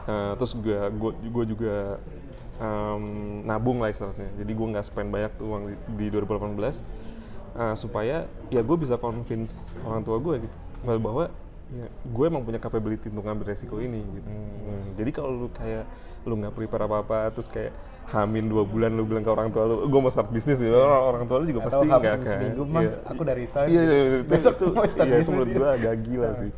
Eh, 0.03 0.33
terus 0.35 0.53
gue 0.53 0.77
gue 1.25 1.45
juga 1.47 1.97
em, 2.63 3.03
nabung 3.43 3.83
lah 3.83 3.91
istilahnya. 3.91 4.31
Jadi 4.39 4.51
gue 4.51 4.67
nggak 4.71 4.85
spend 4.85 5.11
banyak 5.11 5.31
tuh 5.35 5.45
uang 5.45 5.63
di, 5.67 5.75
di 5.99 6.05
2018 6.07 6.55
eh, 7.53 7.75
supaya 7.75 8.15
ya 8.47 8.61
gue 8.63 8.77
bisa 8.79 8.95
convince 8.95 9.75
orang 9.83 10.01
tua 10.01 10.17
gue 10.17 10.47
gitu 10.47 10.55
bahwa 10.97 11.27
ya, 11.69 11.87
gue 11.89 12.25
emang 12.25 12.41
punya 12.41 12.59
capability 12.59 13.07
untuk 13.07 13.23
ngambil 13.23 13.51
resiko 13.51 13.77
ini 13.77 13.99
gitu. 13.99 14.29
Hmm, 14.29 14.85
Jadi 14.95 15.09
kalau 15.11 15.31
lu 15.35 15.47
kayak 15.51 15.83
lu 16.23 16.39
nggak 16.39 16.55
prepare 16.55 16.87
apa 16.87 16.97
apa 17.03 17.17
terus 17.29 17.51
kayak 17.51 17.75
hamin 18.03 18.47
dua 18.47 18.63
bulan 18.63 18.95
lu 18.95 19.03
bilang 19.03 19.23
ke 19.23 19.31
orang 19.31 19.51
tua 19.51 19.63
lu 19.63 19.75
gue 19.83 19.99
mau 19.99 20.07
start 20.07 20.27
bisnis 20.27 20.55
nih 20.55 20.71
orang, 20.71 21.03
orang 21.03 21.23
tua 21.27 21.37
lu 21.39 21.51
juga 21.51 21.67
Atau 21.67 21.83
pasti 21.83 21.87
nggak 21.91 22.01
kan 22.03 22.19
seminggu, 22.23 22.61
Mas, 22.63 22.83
Iya. 22.83 22.91
aku 23.07 23.19
udah 23.23 23.35
resign. 23.35 23.67
iya, 23.67 23.81
iya, 23.81 23.95
iya, 23.95 24.17
itu, 24.19 24.31
Besok 24.31 24.53
itu, 24.55 24.65
mau 24.71 24.83
start 24.87 25.03
iya, 25.03 25.11
itu 25.11 25.19
bisnis 25.19 25.31
menurut 25.31 25.47
gitu. 25.51 25.59
gue 25.59 25.69
agak 25.69 25.95
gila 26.03 26.29
sih 26.35 26.51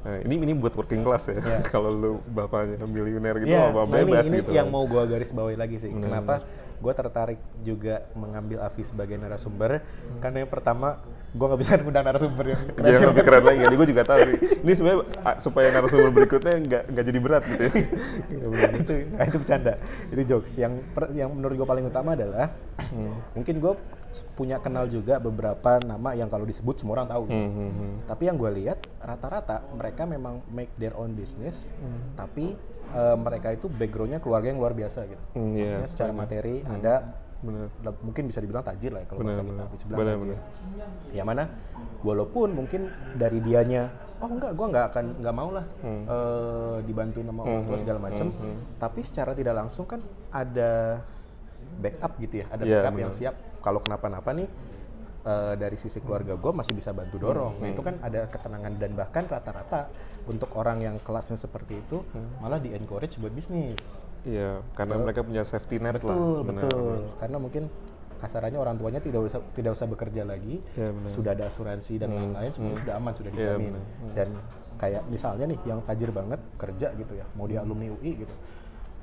nah, 0.00 0.16
ini 0.20 0.34
ini 0.40 0.52
buat 0.52 0.72
working 0.72 1.00
class 1.00 1.28
ya 1.28 1.36
Iya. 1.36 1.58
kalau 1.72 1.90
lu 1.90 2.10
bapaknya 2.26 2.80
miliuner 2.82 3.36
gitu 3.38 3.50
Iya, 3.50 3.68
apa 3.68 3.80
nah 3.84 3.98
ini, 3.98 4.08
bebas 4.08 4.26
ini 4.26 4.38
gitu 4.40 4.50
yang 4.50 4.68
mau 4.68 4.84
gua 4.84 5.04
garis 5.04 5.30
bawahi 5.30 5.56
lagi 5.56 5.76
sih. 5.76 5.90
Kenapa 5.90 6.40
gue 6.80 6.92
tertarik 6.96 7.36
juga 7.60 8.08
mengambil 8.14 8.64
Avi 8.64 8.80
sebagai 8.80 9.12
narasumber? 9.14 9.84
Karena 10.16 10.40
yang 10.40 10.48
pertama, 10.48 10.96
gue 11.28 11.44
nggak 11.44 11.60
bisa 11.60 11.76
ngundang 11.76 12.08
narasumber 12.08 12.44
yang 12.48 12.60
Dia 12.72 12.96
yang 12.96 13.12
lebih 13.12 13.20
keren 13.20 13.44
lagi, 13.44 13.60
jadi 13.60 13.74
gue 13.76 13.88
juga 13.92 14.02
tahu 14.02 14.18
sih. 14.24 14.36
Ini 14.64 14.72
sebenarnya 14.72 14.98
ah, 15.20 15.36
supaya 15.36 15.68
narasumber 15.70 16.08
berikutnya 16.10 16.54
nggak 16.56 16.82
nggak 16.88 17.04
jadi 17.04 17.18
berat 17.20 17.42
gitu 17.44 17.62
ya. 17.62 17.72
Ya, 18.32 18.46
bukan 18.48 18.70
itu, 18.80 18.92
nah, 19.12 19.24
itu 19.28 19.36
bercanda. 19.36 19.72
Itu 20.08 20.22
jokes. 20.24 20.52
Yang 20.56 20.72
per- 20.90 21.12
yang 21.12 21.28
menurut 21.28 21.54
gue 21.54 21.68
paling 21.68 21.84
utama 21.84 22.16
adalah 22.16 22.48
mungkin 23.36 23.54
gue 23.60 23.72
punya 24.32 24.58
kenal 24.58 24.84
juga 24.84 25.16
beberapa 25.16 25.78
nama 25.78 26.12
yang 26.12 26.26
kalau 26.26 26.42
disebut 26.42 26.74
semua 26.76 26.98
orang 26.98 27.08
tahu. 27.08 27.24
Hmm, 27.26 27.48
hmm, 27.48 27.70
hmm. 27.70 27.94
Tapi 28.04 28.22
yang 28.24 28.36
gue 28.36 28.50
lihat 28.56 28.78
rata-rata 28.98 29.62
mereka 29.70 30.02
memang 30.04 30.42
make 30.48 30.72
their 30.76 30.92
own 30.92 31.12
business, 31.12 31.70
Hmm. 31.72 32.16
tapi 32.16 32.58
eh, 32.90 33.16
mereka 33.16 33.50
itu 33.50 33.68
backgroundnya 33.68 34.18
keluarga 34.18 34.50
yang 34.50 34.58
luar 34.58 34.72
biasa 34.72 35.06
gitu. 35.06 35.22
Hmm, 35.32 35.54
iya, 35.54 35.78
Maksudnya 35.78 35.88
secara 35.88 36.10
materi 36.12 36.58
ada 36.60 37.14
Benar. 37.38 37.70
le- 37.80 38.00
mungkin 38.02 38.22
bisa 38.26 38.36
dibilang 38.36 38.60
tajir 38.60 38.90
lah 38.90 39.00
ya 39.00 39.06
kalau 39.06 39.20
Benar, 39.20 39.30
bahasa 39.32 39.42
kita 39.46 39.64
bisa 39.70 39.84
bilang 39.86 40.06
tajir. 40.12 40.36
Yang 41.10 41.26
mana 41.26 41.44
walaupun 42.00 42.48
mungkin 42.50 42.80
dari 43.14 43.38
dianya 43.38 43.88
oh 44.18 44.28
enggak 44.28 44.52
gua 44.52 44.66
nggak 44.68 44.86
akan 44.90 45.04
nggak 45.16 45.34
mau 45.34 45.48
lah 45.50 45.64
Hmm. 45.80 46.02
eh, 46.04 46.76
dibantu 46.82 47.22
sama 47.22 47.40
orang 47.42 47.64
tua 47.64 47.78
segala 47.78 47.98
macam 48.02 48.26
tapi 48.76 49.00
secara 49.00 49.32
tidak 49.32 49.54
langsung 49.54 49.86
kan 49.86 50.00
ada 50.28 51.00
backup 51.78 52.12
gitu 52.18 52.34
ya 52.36 52.46
ada 52.48 52.62
Iya, 52.62 52.74
backup 52.82 52.94
yang 52.98 53.08
benar. 53.08 53.20
siap 53.22 53.34
kalau 53.60 53.78
kenapa-napa 53.78 54.32
nih 54.32 54.48
eh, 55.20 55.54
dari 55.54 55.76
sisi 55.76 56.00
keluarga 56.00 56.32
gue 56.32 56.48
masih 56.50 56.72
bisa 56.72 56.90
bantu 56.90 57.16
dorong 57.16 57.54
Hmm, 57.54 57.62
nah 57.62 57.68
itu 57.68 57.82
kan 57.82 57.94
ada 58.00 58.24
ketenangan 58.26 58.72
dan 58.74 58.90
bahkan 58.92 59.24
rata-rata 59.24 59.92
untuk 60.24 60.48
orang 60.54 60.80
yang 60.80 60.96
kelasnya 60.98 61.36
seperti 61.36 61.78
itu 61.78 62.00
Hmm. 62.10 62.40
malah 62.40 62.56
di 62.56 62.72
encourage 62.72 63.16
buat 63.16 63.30
bisnis 63.30 64.08
Iya, 64.20 64.60
karena 64.74 65.00
mereka 65.00 65.24
punya 65.24 65.40
safety 65.42 65.80
net 65.80 65.96
lah. 65.96 66.12
Betul, 66.12 66.44
betul. 66.44 67.08
Karena 67.16 67.40
mungkin 67.40 67.72
kasarannya 68.20 68.60
orang 68.60 68.76
tuanya 68.76 69.00
tidak 69.00 69.24
usah 69.24 69.40
tidak 69.56 69.72
usah 69.72 69.88
bekerja 69.88 70.28
lagi, 70.28 70.60
benar. 70.76 71.08
sudah 71.08 71.32
ada 71.32 71.48
asuransi 71.48 71.96
dan 71.96 72.12
lain-lain, 72.12 72.52
semua 72.52 72.76
sudah 72.76 72.94
aman, 72.96 73.12
sudah 73.16 73.30
Iya, 73.32 73.56
dijamin. 73.56 73.72
benar. 73.72 74.12
Dan 74.12 74.28
kayak 74.76 75.02
misalnya 75.08 75.44
nih 75.48 75.58
yang 75.64 75.80
tajir 75.80 76.12
banget 76.12 76.36
kerja 76.54 76.92
gitu 76.94 77.16
ya, 77.16 77.24
mau 77.32 77.48
dia 77.48 77.64
alumni 77.64 77.88
UI 77.90 78.12
gitu, 78.18 78.34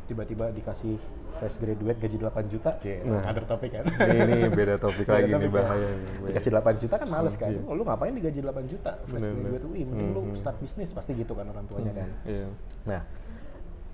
tiba-tiba 0.07 0.49
dikasih 0.49 0.95
fresh 1.29 1.59
graduate 1.59 1.99
gaji 1.99 2.17
8 2.17 2.47
juta, 2.47 2.71
cie, 2.77 3.03
Nah. 3.03 3.21
ada 3.21 3.43
topik 3.43 3.69
kan? 3.69 3.83
Ini, 3.83 4.17
ini 4.39 4.49
beda 4.49 4.75
topik 4.77 5.03
lagi 5.05 5.29
nih 5.29 5.43
ya. 5.43 5.51
bahaya. 5.51 5.89
Dikasih 6.23 6.51
8 6.53 6.79
juta 6.79 6.95
kan 6.95 7.07
males 7.07 7.35
kan? 7.35 7.51
iya. 7.51 7.59
Oh, 7.63 7.73
lu 7.73 7.83
ngapain 7.83 8.11
digaji 8.11 8.39
8 8.39 8.49
juta 8.65 8.91
fresh 9.03 9.21
Bener, 9.21 9.35
graduate 9.43 9.65
UI? 9.65 9.81
Mending 9.83 10.09
lu 10.09 10.21
start 10.33 10.57
bisnis 10.57 10.89
pasti 10.89 11.11
gitu 11.13 11.31
kan 11.31 11.45
orang 11.45 11.65
tuanya 11.65 11.91
kan. 11.93 12.09
Iya. 12.23 12.47
Nah, 12.85 13.01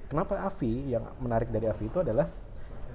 kenapa 0.06 0.34
Avi 0.44 0.72
yang 0.88 1.04
menarik 1.18 1.50
dari 1.50 1.66
Avi 1.66 1.86
itu 1.86 1.98
adalah 1.98 2.30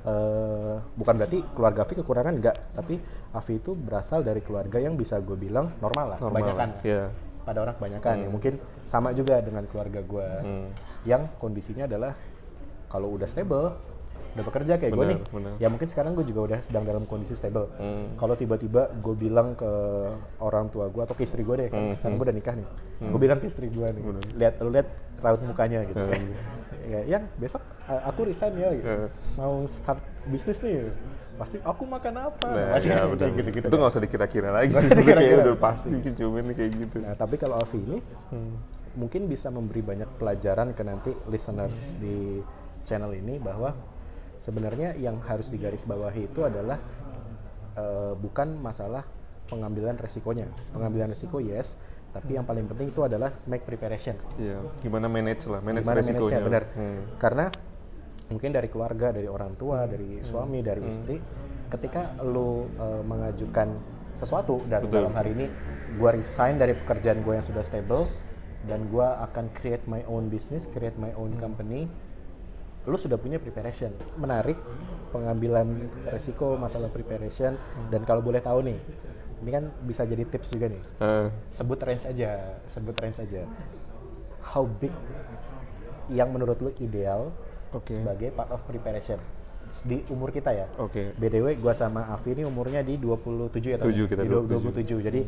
eh, 0.01 0.75
bukan 0.95 1.15
berarti 1.17 1.39
keluarga 1.51 1.83
Avi 1.83 1.95
kekurangan 1.97 2.35
enggak, 2.35 2.57
tapi 2.73 2.95
Avi 3.29 3.55
itu 3.55 3.75
berasal 3.75 4.23
dari 4.23 4.39
keluarga 4.39 4.79
yang 4.79 4.95
bisa 4.95 5.19
gue 5.19 5.35
bilang 5.35 5.75
normal 5.79 6.15
lah, 6.15 6.19
Normal. 6.19 6.39
kebanyakan. 6.39 6.69
Iya. 6.83 7.05
Pada 7.43 7.59
orang 7.61 7.75
kebanyakan 7.75 8.15
ya 8.19 8.29
mungkin 8.29 8.55
sama 8.85 9.09
juga 9.11 9.41
dengan 9.41 9.65
keluarga 9.65 9.99
gue 9.99 10.29
Hmm. 10.39 10.69
yang 11.03 11.33
kondisinya 11.35 11.85
adalah 11.85 12.13
kalau 12.89 13.09
udah 13.11 13.25
stable 13.25 13.77
udah 14.29 14.45
bekerja 14.45 14.77
kayak 14.77 14.93
gue 14.93 15.07
nih 15.09 15.19
benar. 15.27 15.53
ya 15.57 15.67
mungkin 15.67 15.89
sekarang 15.89 16.13
gue 16.13 16.23
juga 16.23 16.41
udah 16.47 16.59
sedang 16.61 16.85
dalam 16.85 17.05
kondisi 17.05 17.33
stable 17.33 17.67
Hmm. 17.75 18.13
kalau 18.15 18.35
tiba-tiba 18.35 18.93
gue 18.95 19.15
bilang 19.15 19.53
ke 19.53 19.67
orang 20.39 20.69
tua 20.69 20.87
gue 20.87 21.01
atau 21.01 21.13
ke 21.13 21.23
istri 21.23 21.43
gue 21.43 21.57
deh 21.57 21.69
kan 21.69 21.81
Hmm, 21.81 21.93
sekarang 21.93 22.15
gue 22.15 22.27
udah 22.27 22.37
nikah 22.37 22.55
nih 22.55 22.67
gue 23.03 23.19
bilang 23.19 23.39
ke 23.39 23.47
istri 23.47 23.67
gue 23.67 23.87
nih 23.89 24.03
lihat 24.35 24.55
lu 24.61 24.71
lihat 24.71 24.89
raut 25.19 25.41
mukanya 25.41 25.83
gitu 25.85 25.99
Hmm. 25.99 26.33
ya 26.89 27.01
yang 27.09 27.25
besok 27.35 27.61
aku 27.85 28.21
resign 28.25 28.55
ya 28.55 28.71
gitu. 28.71 28.87
Hmm. 28.87 29.09
mau 29.37 29.55
start 29.67 30.01
bisnis 30.25 30.61
nih 30.61 30.93
pasti 31.35 31.57
aku 31.61 31.83
makan 31.85 32.15
apa 32.25 32.47
Nah, 32.47 32.67
pasti 32.75 32.89
ya, 32.89 33.07
benar. 33.07 33.31
gitu-gitu 33.33 33.59
itu 33.61 33.69
kan. 33.69 33.79
nggak 33.79 33.91
usah 33.91 34.03
dikira-kira 34.03 34.49
lagi. 34.51 34.75
Itu 34.75 35.03
kayak 35.09 35.35
udah 35.41 35.57
pasti 35.57 35.89
cuman 36.13 36.51
kayak 36.51 36.71
gitu. 36.77 36.97
Nah, 36.99 37.15
tapi 37.15 37.35
kalau 37.37 37.55
Alfi 37.57 37.79
ini 37.81 37.99
Hmm. 38.29 38.59
mungkin 38.95 39.27
bisa 39.27 39.47
memberi 39.49 39.79
banyak 39.81 40.11
pelajaran 40.15 40.73
ke 40.73 40.83
nanti 40.83 41.11
listeners 41.27 41.95
di 41.97 42.43
channel 42.89 43.13
ini 43.13 43.37
bahwa 43.37 43.77
sebenarnya 44.41 44.97
yang 44.97 45.21
harus 45.21 45.53
digarisbawahi 45.53 46.33
itu 46.33 46.41
adalah 46.49 46.81
eh, 47.77 48.13
bukan 48.17 48.57
masalah 48.57 49.05
pengambilan 49.49 50.01
resikonya. 50.01 50.49
Pengambilan 50.73 51.13
resiko 51.13 51.41
yes, 51.45 51.77
tapi 52.09 52.41
yang 52.41 52.49
paling 52.49 52.65
penting 52.65 52.89
itu 52.89 53.05
adalah 53.05 53.33
make 53.45 53.69
preparation. 53.69 54.17
Iya. 54.41 54.65
Gimana 54.81 55.13
manage 55.13 55.45
lah, 55.53 55.61
manage 55.61 55.85
Gimana 55.85 55.99
resikonya. 56.01 56.41
manage-nya, 56.41 56.41
benar. 56.49 56.65
Hmm. 56.73 57.01
Karena 57.21 57.47
mungkin 58.33 58.51
dari 58.53 58.69
keluarga, 58.73 59.13
dari 59.13 59.29
orang 59.29 59.53
tua, 59.57 59.85
dari 59.85 60.21
suami, 60.25 60.65
dari 60.65 60.83
istri, 60.89 61.17
ketika 61.69 62.17
lu 62.25 62.69
eh, 62.81 63.03
mengajukan 63.05 63.69
sesuatu 64.17 64.65
dan 64.67 64.89
Betul. 64.89 65.05
dalam 65.05 65.13
hari 65.15 65.31
ini 65.37 65.47
gua 66.01 66.11
resign 66.11 66.59
dari 66.59 66.75
pekerjaan 66.75 67.23
gue 67.23 67.39
yang 67.39 67.47
sudah 67.47 67.63
stable 67.63 68.11
dan 68.67 68.91
gua 68.91 69.23
akan 69.31 69.47
create 69.55 69.87
my 69.87 70.03
own 70.11 70.27
business, 70.27 70.67
create 70.67 70.99
my 70.99 71.15
own 71.15 71.39
company, 71.39 71.87
lu 72.89 72.97
sudah 72.97 73.21
punya 73.21 73.37
preparation. 73.37 73.93
Menarik 74.17 74.57
pengambilan 75.13 75.89
resiko 76.09 76.57
masalah 76.57 76.89
preparation 76.89 77.57
dan 77.93 78.05
kalau 78.05 78.21
boleh 78.21 78.41
tahu 78.41 78.65
nih, 78.65 78.77
ini 79.45 79.51
kan 79.53 79.65
bisa 79.85 80.05
jadi 80.05 80.25
tips 80.29 80.53
juga 80.53 80.69
nih 80.69 80.83
Ah, 81.01 81.29
sebut 81.49 81.79
range 81.81 82.05
aja, 82.09 82.61
sebut 82.69 82.97
range 82.97 83.21
aja. 83.23 83.45
How 84.43 84.65
big 84.65 84.93
yang 86.09 86.33
menurut 86.33 86.57
lu 86.65 86.73
ideal 86.81 87.33
Oke. 87.77 87.93
sebagai 87.93 88.33
part 88.33 88.49
of 88.49 88.65
preparation 88.65 89.21
di 89.85 90.01
umur 90.09 90.33
kita 90.33 90.53
ya? 90.57 90.65
Oke. 90.81 91.13
BDW 91.17 91.61
gua 91.61 91.77
sama 91.77 92.09
Avi 92.09 92.41
ini 92.41 92.43
umurnya 92.49 92.81
di 92.81 92.97
27 92.97 93.53
ya 93.69 93.77
tadi? 93.77 93.93
Tujuh 93.93 94.07
kita, 94.09 94.25
di 94.25 94.33
27. 94.33 94.97
27. 94.97 95.07
Jadi 95.09 95.21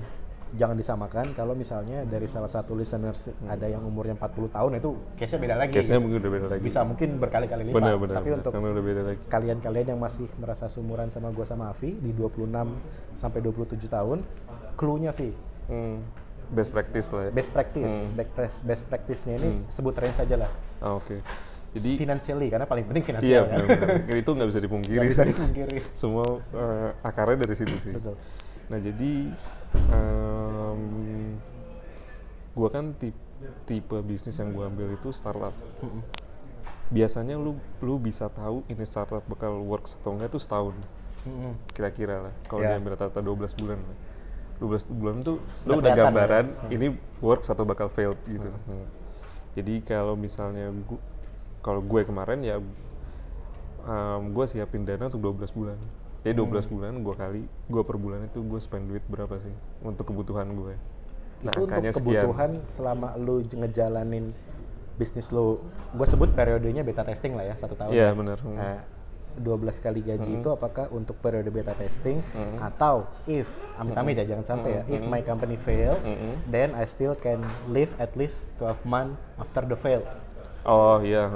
jangan 0.52 0.74
disamakan 0.74 1.30
kalau 1.30 1.52
misalnya 1.52 2.02
dari 2.02 2.24
salah 2.24 2.46
satu 2.46 2.74
listeners 2.74 3.30
ada 3.44 3.64
yang 3.64 3.80
umurnya 3.80 4.14
40 4.14 4.50
tahun 4.50 4.70
itu 4.76 4.90
case-nya 5.14 5.40
beda 5.40 5.56
lagi. 5.56 5.72
Case-nya 5.72 5.98
mungkin 5.98 6.18
udah 6.18 6.32
beda 6.32 6.46
lagi. 6.48 6.62
Bisa 6.62 6.80
mungkin 6.82 7.08
berkali-kali 7.16 7.62
lipat. 7.64 7.76
Benar, 7.76 7.94
benar. 7.96 8.14
Tapi 8.16 8.26
benar. 8.26 8.38
untuk 8.38 8.52
Karena 8.52 8.68
udah 8.68 8.84
beda 8.84 9.02
lagi. 9.04 9.20
kalian-kalian 9.26 9.86
yang 9.88 10.00
masih 10.00 10.26
merasa 10.36 10.66
seumuran 10.66 11.08
sama 11.08 11.30
gua 11.30 11.44
sama 11.44 11.68
Avi 11.68 11.94
di 11.94 12.10
26 12.10 12.50
sampai 13.12 13.38
27 13.40 13.86
tahun, 13.86 14.18
clue-nya 14.74 15.12
Vi, 15.12 15.30
Hmm. 15.66 16.02
Best 16.50 16.74
practice 16.74 17.08
lah 17.10 17.22
ya. 17.22 17.30
best 17.30 17.50
practice, 17.50 17.94
best, 18.10 18.30
press- 18.34 18.62
best 18.62 18.84
practice-nya 18.84 19.34
ini 19.36 19.48
sebut 19.68 19.94
range 19.94 20.18
saja 20.18 20.34
lah. 20.34 20.50
Ah, 20.78 20.98
oke. 20.98 21.22
Jadi 21.70 21.94
financially 21.96 22.50
karena 22.50 22.66
paling 22.66 22.82
penting 22.82 22.98
iya 22.98 23.06
finansial 23.06 23.42
kan. 23.46 23.58
benar-benar 23.62 24.18
itu 24.18 24.30
nggak 24.34 24.48
bisa 24.50 24.58
dipungkiri. 24.58 24.96
Nggak 24.98 25.06
bisa 25.08 25.22
dipungkiri. 25.22 25.78
Semua 25.94 26.24
eh, 26.42 26.90
akarnya 27.00 27.46
dari 27.46 27.54
situ 27.54 27.78
sih. 27.78 27.94
Betul. 27.94 28.18
Nah 28.70 28.78
jadi 28.78 29.12
em, 29.90 30.80
gua 32.54 32.68
kan 32.70 32.94
tipe, 32.94 33.18
tipe 33.66 33.96
bisnis 34.00 34.38
yang 34.38 34.54
gua 34.54 34.70
ambil 34.70 34.94
itu 34.94 35.11
startup. 35.11 35.52
Biasanya 36.90 37.35
lu 37.35 37.54
lu 37.83 37.98
bisa 37.98 38.30
tahu 38.30 38.62
ini 38.66 38.83
startup 38.83 39.22
bakal 39.26 39.59
works 39.62 39.98
atau 39.98 40.14
enggak 40.14 40.30
itu 40.30 40.38
setahun 40.38 40.74
kira-kira 41.74 42.30
lah. 42.30 42.35
Kalau 42.48 42.64
Ya. 42.64 42.74
diambil 42.74 42.96
rata-rata 42.96 43.20
12 43.20 43.52
bulan 43.52 43.78
lah. 43.78 43.96
12 44.61 44.87
bulan 44.88 45.16
tuh 45.20 45.37
lu 45.64 45.80
udah 45.80 45.92
gambaran 45.92 46.44
ya. 46.48 46.68
ini 46.72 46.87
works 47.20 47.48
atau 47.48 47.64
bakal 47.64 47.88
failed 47.88 48.16
gitu. 48.24 48.48
Hmm. 48.48 48.87
Jadi 49.50 49.83
kalau 49.83 50.14
misalnya 50.14 50.70
gua, 50.87 51.00
kalau 51.61 51.83
gue 51.83 52.00
kemarin 52.06 52.40
ya 52.40 52.56
gue 54.20 54.44
siapin 54.46 54.85
dana 54.85 55.09
untuk 55.09 55.20
12 55.20 55.50
bulan. 55.52 55.76
Jadi 56.20 56.35
12 56.35 56.44
Hmm. 56.62 56.70
bulan 56.70 56.92
gue 57.00 57.14
kali, 57.14 57.42
gue 57.46 57.83
per 57.83 57.96
bulan 57.96 58.20
itu 58.22 58.38
gue 58.38 58.59
spend 58.59 58.85
duit 58.87 59.00
berapa 59.06 59.33
sih 59.37 59.52
untuk 59.80 60.04
kebutuhan 60.06 60.48
gue. 60.50 60.74
Nah, 61.40 61.48
itu 61.50 61.64
untuk 61.64 61.80
sekian. 61.80 61.96
kebutuhan 62.20 62.50
selama 62.62 63.16
lu 63.16 63.40
ngejalanin 63.40 64.37
bisnis 64.94 65.30
lu 65.30 65.64
gue 65.90 66.04
sebut 66.04 66.28
periodenya 66.30 66.80
beta 66.80 67.00
testing 67.00 67.33
lah 67.33 67.42
ya 67.42 67.56
satu 67.56 67.72
tahun 67.72 67.88
Iya 67.90 68.06
ya. 68.06 68.12
benar. 68.12 68.37
Hmm. 68.38 68.52
Nah, 68.52 68.85
12 69.33 69.48
kali 69.78 70.00
gaji 70.02 70.33
itu 70.37 70.48
apakah 70.50 70.90
untuk 70.90 71.16
periode 71.16 71.48
beta 71.48 71.72
testing 71.72 72.18
atau 72.61 73.09
if 73.24 73.46
amit-amit 73.78 74.12
ya 74.14 74.26
jangan 74.26 74.44
sampai 74.44 74.70
ya 74.74 74.83
if 74.90 75.00
my 75.02 75.22
company 75.22 75.54
fail 75.54 75.94
then 76.46 76.74
I 76.74 76.85
still 76.85 77.14
can 77.14 77.40
live 77.66 77.94
at 77.96 78.12
least 78.12 78.50
12 78.59 78.83
month 78.85 79.14
after 79.38 79.62
the 79.62 79.78
fail 79.78 80.02
Oh 80.61 80.98
iya. 81.00 81.30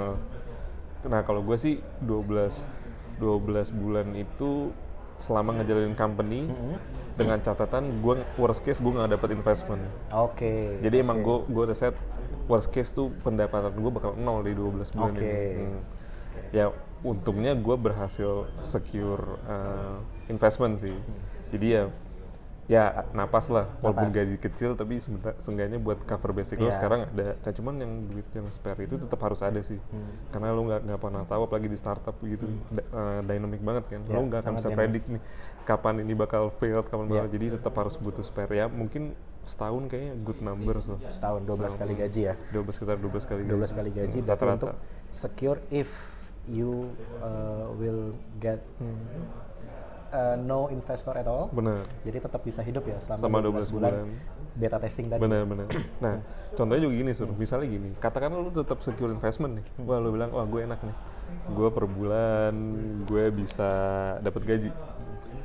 Nah 1.02 1.20
kalau 1.22 1.40
gue 1.40 1.54
sih 1.54 1.74
12 2.02 2.66
12 3.24 3.72
bulan 3.72 4.12
itu 4.12 4.68
selama 5.16 5.56
ngejalanin 5.56 5.96
company 5.96 6.44
dengan 7.16 7.40
catatan 7.40 8.04
gue 8.04 8.20
worst 8.36 8.60
case 8.60 8.82
gue 8.84 8.92
nggak 8.92 9.16
dapat 9.16 9.30
investment. 9.32 9.80
oke 10.12 10.82
Jadi 10.84 10.96
emang 11.00 11.24
gue 11.24 11.48
gue 11.48 11.62
udah 11.70 11.78
set 11.78 11.96
worst 12.44 12.68
case 12.68 12.92
tuh 12.92 13.08
pendapatan 13.24 13.72
gue 13.72 13.92
bakal 13.94 14.12
nol 14.20 14.44
di 14.44 14.52
12 14.52 14.92
bulan 14.92 15.14
Oke. 15.16 15.24
ini. 15.24 15.64
Hmm. 15.64 15.80
Ya 16.52 16.66
untungnya 17.00 17.56
gue 17.56 17.76
berhasil 17.78 18.48
secure 18.60 19.40
uh, 19.48 20.02
investment 20.28 20.82
sih. 20.82 20.96
Jadi 21.48 21.66
ya 21.80 21.84
ya 22.64 22.82
napas 23.12 23.48
lah. 23.48 23.68
Walaupun 23.78 24.08
Napas. 24.08 24.16
gaji 24.16 24.36
kecil 24.38 24.70
tapi 24.72 24.96
seenggaknya 25.36 25.76
buat 25.76 26.00
cover 26.00 26.32
basic 26.32 26.56
lo 26.58 26.66
Iya. 26.66 26.74
sekarang 26.74 27.00
ada. 27.06 27.36
Nah 27.36 27.52
cuman 27.52 27.74
yang 27.76 27.92
duit 28.06 28.24
yang 28.30 28.48
spare 28.48 28.80
itu 28.80 28.96
tetap 28.96 29.20
harus 29.20 29.40
ada 29.40 29.60
sih. 29.60 29.76
Hmm. 29.84 30.08
karena 30.30 30.48
lo 30.50 30.64
nggak 30.64 30.80
nggak 30.82 30.98
pernah 30.98 31.22
tahu 31.22 31.40
apalagi 31.44 31.66
di 31.66 31.76
startup 31.76 32.16
gitu 32.18 32.44
da- 32.68 32.88
uh, 32.90 33.20
dynamic 33.20 33.60
banget 33.60 33.84
kan. 33.86 34.00
Iya, 34.00 34.12
lo 34.12 34.20
nggak 34.24 34.40
akan 34.40 34.52
bisa 34.54 34.68
predik 34.70 35.04
nih 35.06 35.22
kapan 35.62 35.94
ini 35.98 36.12
bakal 36.14 36.48
fail 36.50 36.80
kapan 36.80 37.04
Iya. 37.04 37.12
bakal 37.14 37.28
jadi 37.30 37.46
tetap 37.54 37.74
harus 37.74 37.94
butuh 37.94 38.22
spare. 38.22 38.54
Ya 38.54 38.66
mungkin 38.66 39.12
setahun 39.44 39.84
kayaknya 39.86 40.14
good 40.20 40.40
numbers 40.40 40.88
loh. 40.88 40.96
Setahun 41.04 41.44
12 41.44 41.76
kali 41.76 41.92
gaji 41.94 42.20
ya. 42.22 42.34
12 42.50 42.64
sekitar 42.72 42.96
12 42.96 43.24
kali 43.24 43.42
12 43.44 43.72
kali 43.72 43.90
gaji 43.90 44.18
Hmm, 44.18 44.24
berarti 44.24 44.40
rata-rata. 44.40 44.64
untuk 44.66 44.72
secure 45.12 45.60
if 45.68 45.90
you 46.44 46.88
uh, 47.20 47.68
will 47.74 48.12
get 48.36 48.60
uh, 50.14 50.36
no 50.38 50.70
investor 50.70 51.18
at 51.18 51.26
all. 51.26 51.50
Benar. 51.50 51.82
Jadi 52.06 52.18
tetap 52.22 52.40
bisa 52.46 52.62
hidup 52.62 52.86
ya 52.86 52.96
selama 53.02 53.20
Sama 53.20 53.38
12, 53.42 53.74
12 53.74 53.74
bulan, 53.74 53.92
bulan. 53.92 54.08
beta 54.54 54.78
testing 54.78 55.06
tadi. 55.10 55.20
Benar 55.20 55.42
benar. 55.44 55.66
Nah 55.98 56.22
contohnya 56.54 56.82
juga 56.86 56.94
gini 56.94 57.10
sur. 57.10 57.28
Misalnya 57.34 57.66
gini 57.66 57.90
katakan 57.98 58.30
lu 58.30 58.50
tetap 58.54 58.78
secure 58.80 59.10
investment 59.10 59.58
nih. 59.58 59.66
Wah 59.82 59.98
lu 59.98 60.14
bilang 60.14 60.30
wah 60.30 60.46
gue 60.46 60.62
enak 60.62 60.78
nih. 60.86 60.96
Gue 61.50 61.68
per 61.74 61.84
bulan 61.90 62.54
gue 63.04 63.24
bisa 63.34 63.70
dapat 64.22 64.42
gaji 64.46 64.70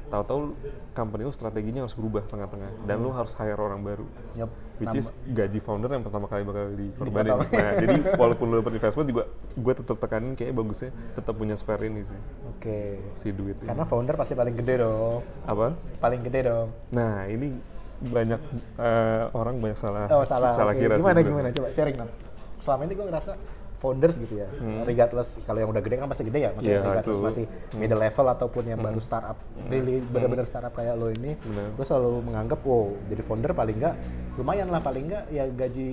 tahu-tahu 0.10 0.58
company 0.98 1.22
lu 1.24 1.34
strateginya 1.34 1.86
harus 1.86 1.96
berubah 1.96 2.26
tengah-tengah. 2.26 2.70
Dan 2.84 3.06
lu 3.06 3.14
harus 3.14 3.32
hire 3.38 3.58
orang 3.62 3.82
baru. 3.86 4.06
Yup, 4.36 4.52
which 4.82 4.98
is 4.98 5.14
gaji 5.30 5.60
founder 5.62 5.90
yang 5.94 6.02
pertama 6.02 6.26
kali 6.26 6.42
bakal 6.44 6.66
dikorbanin. 6.74 7.32
Nah 7.38 7.72
jadi 7.78 7.98
walaupun 8.18 8.46
lu 8.50 8.56
dapat 8.66 8.74
investment 8.82 9.08
juga 9.08 9.24
gue 9.54 9.74
tetap 9.78 9.98
tekanin 10.02 10.34
kayaknya 10.34 10.56
bagusnya 10.58 10.92
tetap 11.14 11.34
punya 11.38 11.56
spare 11.56 11.86
ini 11.86 12.02
sih. 12.02 12.20
Oke. 12.58 13.00
Si 13.14 13.30
duit 13.30 13.62
ini. 13.62 13.68
karena 13.70 13.86
founder 13.86 14.16
pasti 14.18 14.34
paling 14.34 14.56
gede 14.58 14.82
dong. 14.82 15.22
Apa? 15.46 15.78
Paling 16.02 16.22
gede 16.26 16.40
dong. 16.50 16.68
Nah 16.90 17.30
ini 17.30 17.54
banyak 18.00 18.42
eh, 18.80 19.24
orang 19.36 19.56
banyak 19.60 19.78
salah. 19.78 20.08
Oh 20.10 20.24
salah, 20.24 20.56
oke. 20.56 20.80
kira 20.80 20.96
sih 20.96 21.04
gimana 21.04 21.20
sebenarnya. 21.20 21.24
gimana? 21.28 21.50
coba 21.52 21.68
sharing 21.70 21.96
dong. 22.00 22.12
Selama 22.60 22.82
ini 22.88 22.94
gue 22.96 23.06
ngerasa 23.08 23.32
founders 23.80 24.16
gitu 24.16 24.36
ya. 24.36 24.48
Regardless 24.84 25.40
kalau 25.42 25.58
yang 25.58 25.72
udah 25.72 25.80
gede 25.80 25.96
kan 25.96 26.06
pasti 26.06 26.24
gede 26.24 26.40
ya. 26.40 26.50
Hmm. 26.50 26.60
maksudnya 26.60 26.76
Iya, 26.76 26.84
regardless 26.86 27.08
itu. 27.10 27.16
Hmm. 27.16 27.28
masih 27.32 27.46
middle 27.74 28.02
level 28.02 28.26
ataupun 28.30 28.64
yang 28.66 28.80
baru 28.80 29.00
startup. 29.00 29.38
Really 29.66 30.04
benar-benar 30.04 30.46
startup 30.46 30.72
kayak 30.72 30.94
lo 30.94 31.08
ini 31.08 31.40
Benar. 31.40 31.68
gue 31.74 31.86
selalu 31.86 32.12
menganggap 32.22 32.60
wow 32.62 32.92
jadi 33.08 33.22
founder 33.22 33.52
paling 33.54 33.76
enggak 33.76 33.96
lumayan 34.36 34.68
lah 34.68 34.80
paling 34.80 35.08
enggak 35.08 35.24
ya 35.30 35.48
gaji 35.48 35.92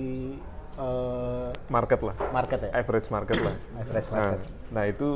eh, 0.75 1.49
market 1.67 1.99
lah. 2.01 2.15
Market 2.29 2.59
ya? 2.61 2.71
Average 2.75 3.07
market 3.07 3.37
lah. 3.39 3.55
Average 3.81 4.07
Nah, 4.07 4.13
market. 4.13 4.39
nah 4.69 4.83
itu 4.83 5.07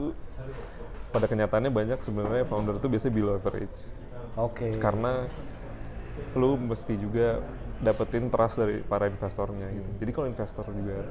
pada 1.12 1.28
kenyataannya 1.28 1.70
banyak 1.70 2.00
sebenarnya 2.00 2.48
founder 2.48 2.80
itu 2.80 2.88
biasanya 2.88 3.14
below 3.14 3.36
average. 3.36 3.78
Oke. 4.40 4.80
Karena 4.80 5.28
lu 6.34 6.56
mesti 6.56 6.96
juga 6.96 7.44
dapetin 7.78 8.30
trust 8.30 8.62
dari 8.62 8.80
para 8.80 9.06
investornya 9.06 9.68
gitu. 9.74 9.90
Jadi 10.00 10.12
kalau 10.14 10.28
investor 10.30 10.66
juga 10.70 11.02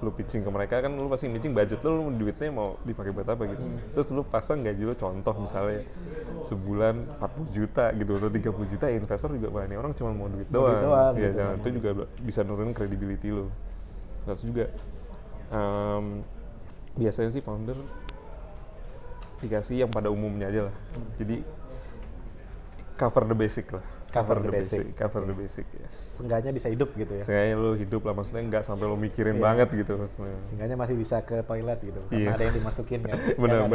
lu 0.00 0.10
pitching 0.16 0.40
ke 0.40 0.50
mereka 0.50 0.80
kan 0.80 0.92
lu 0.96 1.08
pasti 1.12 1.28
pitching 1.28 1.52
budget 1.52 1.84
lu, 1.84 2.00
lu 2.00 2.12
duitnya 2.16 2.48
mau 2.48 2.80
dipakai 2.88 3.12
buat 3.12 3.28
apa 3.28 3.42
gitu. 3.52 3.62
Terus 3.92 4.08
lu 4.16 4.22
pasang 4.24 4.64
gaji 4.64 4.82
lu 4.88 4.94
contoh 4.96 5.34
misalnya 5.36 5.84
sebulan 6.40 7.20
40 7.20 7.56
juta 7.56 7.84
gitu 7.92 8.10
atau 8.16 8.30
30 8.32 8.72
juta 8.72 8.84
ya 8.88 8.96
investor 8.96 9.28
juga 9.36 9.68
ini 9.68 9.76
orang 9.76 9.92
cuma 9.92 10.16
mau 10.16 10.28
duit 10.32 10.48
doang. 10.48 10.80
doang 10.80 11.14
ya, 11.20 11.28
gitu, 11.28 11.36
jangan 11.36 11.54
itu 11.60 11.68
juga 11.76 11.90
bisa 12.24 12.40
nurunin 12.40 12.72
credibility 12.72 13.28
lu. 13.28 13.52
Terus 14.24 14.40
juga 14.40 14.64
em, 15.52 16.24
biasanya 16.96 17.30
sih 17.30 17.44
founder 17.44 17.76
dikasih 19.40 19.84
yang 19.84 19.90
pada 19.92 20.08
umumnya 20.08 20.48
aja 20.48 20.68
lah. 20.68 20.76
Jadi 21.20 21.44
cover 22.96 23.24
the 23.28 23.36
basic 23.36 23.68
lah. 23.72 23.84
Cover 24.10 24.36
the 24.36 24.50
basic. 24.50 24.84
cover 24.92 25.22
the 25.22 25.32
basic 25.32 25.66
ya. 25.70 25.86
seenggaknya 25.88 26.50
bisa 26.50 26.66
hidup 26.66 26.90
gitu 26.92 27.12
ya 27.12 27.22
Seenggaknya 27.22 27.54
lu 27.54 27.70
hidup 27.74 28.02
lah 28.02 28.12
maksudnya 28.12 28.42
nggak 28.44 28.62
sampai 28.62 28.84
lu 28.84 28.96
mikirin 28.96 29.34
Iya. 29.34 29.42
banget 29.42 29.68
gitu 29.72 29.92
maksudnya. 29.96 30.34
seenggaknya 30.42 30.76
masih 30.76 30.94
bisa 30.94 31.16
ke 31.20 31.36
toilet 31.42 31.78
gitu 31.80 32.00
karena 32.04 32.18
Iya. 32.18 32.30
ada 32.32 32.42
yang 32.44 32.56
dimasukin 32.56 33.00
kan 33.08 33.18
Bener 33.32 33.58
Yang 33.60 33.70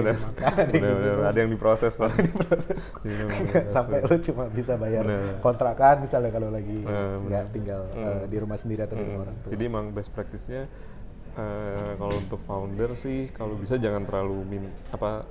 ada 0.45 1.39
yang 1.39 1.47
ada 1.47 1.49
diproses 1.49 1.95
lah. 1.97 2.11
Iya, 3.05 3.25
sampai 3.69 3.97
lu 4.01 4.15
cuma 4.21 4.43
bisa 4.47 4.73
bayar 4.75 5.03
Bener. 5.03 5.39
kontrakan 5.39 5.95
misalnya 6.01 6.29
kalau 6.29 6.49
lagi 6.49 6.77
nggak 7.21 7.43
tinggal 7.49 7.81
eh, 7.91 8.23
di 8.25 8.37
rumah 8.37 8.55
sendiri 8.55 8.83
atau 8.83 8.93
di 8.93 9.03
rumah 9.03 9.21
orang 9.23 9.35
tua. 9.39 9.49
Jadi 9.49 9.63
emang 9.63 9.85
best 9.89 10.11
practice-nya 10.11 10.67
eh, 11.33 11.91
kalau 11.95 12.15
untuk 12.15 12.39
founder 12.39 12.91
sih 12.93 13.27
kalau 13.29 13.55
bisa 13.55 13.75
jangan 13.75 14.03
terlalu 14.03 14.37
min 14.45 14.63
apa 14.89 15.23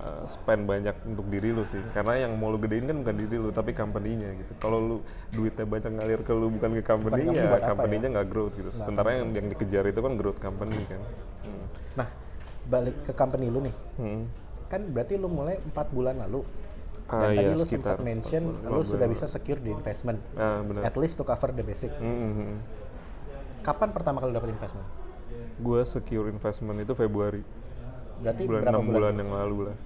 eh, 0.00 0.22
spend 0.26 0.66
banyak 0.66 0.96
untuk 1.06 1.26
diri 1.30 1.50
lu 1.54 1.62
sih 1.62 1.80
karena 1.94 2.26
yang 2.26 2.32
mau 2.34 2.50
lu 2.50 2.58
gedein 2.58 2.86
kan 2.88 2.96
bukan 3.02 3.16
diri 3.16 3.36
lu 3.38 3.50
tapi 3.54 3.70
company-nya 3.76 4.30
gitu 4.38 4.52
kalau 4.58 4.78
lu 4.78 4.96
duitnya 5.30 5.66
banyak 5.66 5.92
ngalir 5.94 6.20
ke 6.22 6.32
lu 6.34 6.50
bukan 6.50 6.70
ke 6.78 6.82
company 6.82 7.22
Bukan 7.28 7.38
ya 7.38 7.60
company-nya 7.62 8.08
nggak 8.14 8.28
growth 8.28 8.54
gitu 8.58 8.70
sementara 8.74 9.18
yang 9.18 9.30
yang 9.32 9.46
dikejar 9.50 9.84
itu 9.86 10.00
kan 10.00 10.12
growth 10.18 10.40
company 10.40 10.78
kan 10.88 11.02
Hmm. 11.44 11.68
Nah, 12.00 12.08
balik 12.72 13.04
ke 13.04 13.12
company 13.12 13.52
lu 13.52 13.60
nih. 13.68 13.74
Hmm. 14.00 14.24
Kan 14.72 14.88
berarti 14.96 15.20
lu 15.20 15.28
mulai 15.28 15.60
empat 15.60 15.92
bulan 15.92 16.16
lalu. 16.24 16.40
Ah, 17.04 17.28
Dan 17.28 17.36
tadi 17.36 17.52
iya, 17.52 17.52
lu 17.52 17.68
sempat 17.68 18.00
mention 18.00 18.42
lu 18.64 18.80
sudah 18.80 19.04
bisa 19.04 19.28
secure 19.28 19.60
di 19.60 19.76
investment. 19.76 20.16
ah 20.40 20.64
At 20.80 20.96
least 20.96 21.20
to 21.20 21.24
cover 21.28 21.52
the 21.52 21.60
basic. 21.60 21.92
Hmm, 22.00 22.16
hmm, 22.16 22.32
hmm. 22.32 22.58
Kapan 23.60 23.92
pertama 23.92 24.24
kali 24.24 24.32
dapat 24.32 24.56
investment? 24.56 24.88
gue 25.54 25.80
secure 25.86 26.26
investment 26.30 26.82
itu 26.82 26.92
Februari 26.98 27.42
Berarti 28.20 28.42
bulan 28.44 28.60
berapa 28.60 28.70
enam 28.70 28.82
bulan? 28.82 28.94
bulan 28.94 29.14
yang 29.16 29.30
lalu 29.32 29.58
lah 29.66 29.78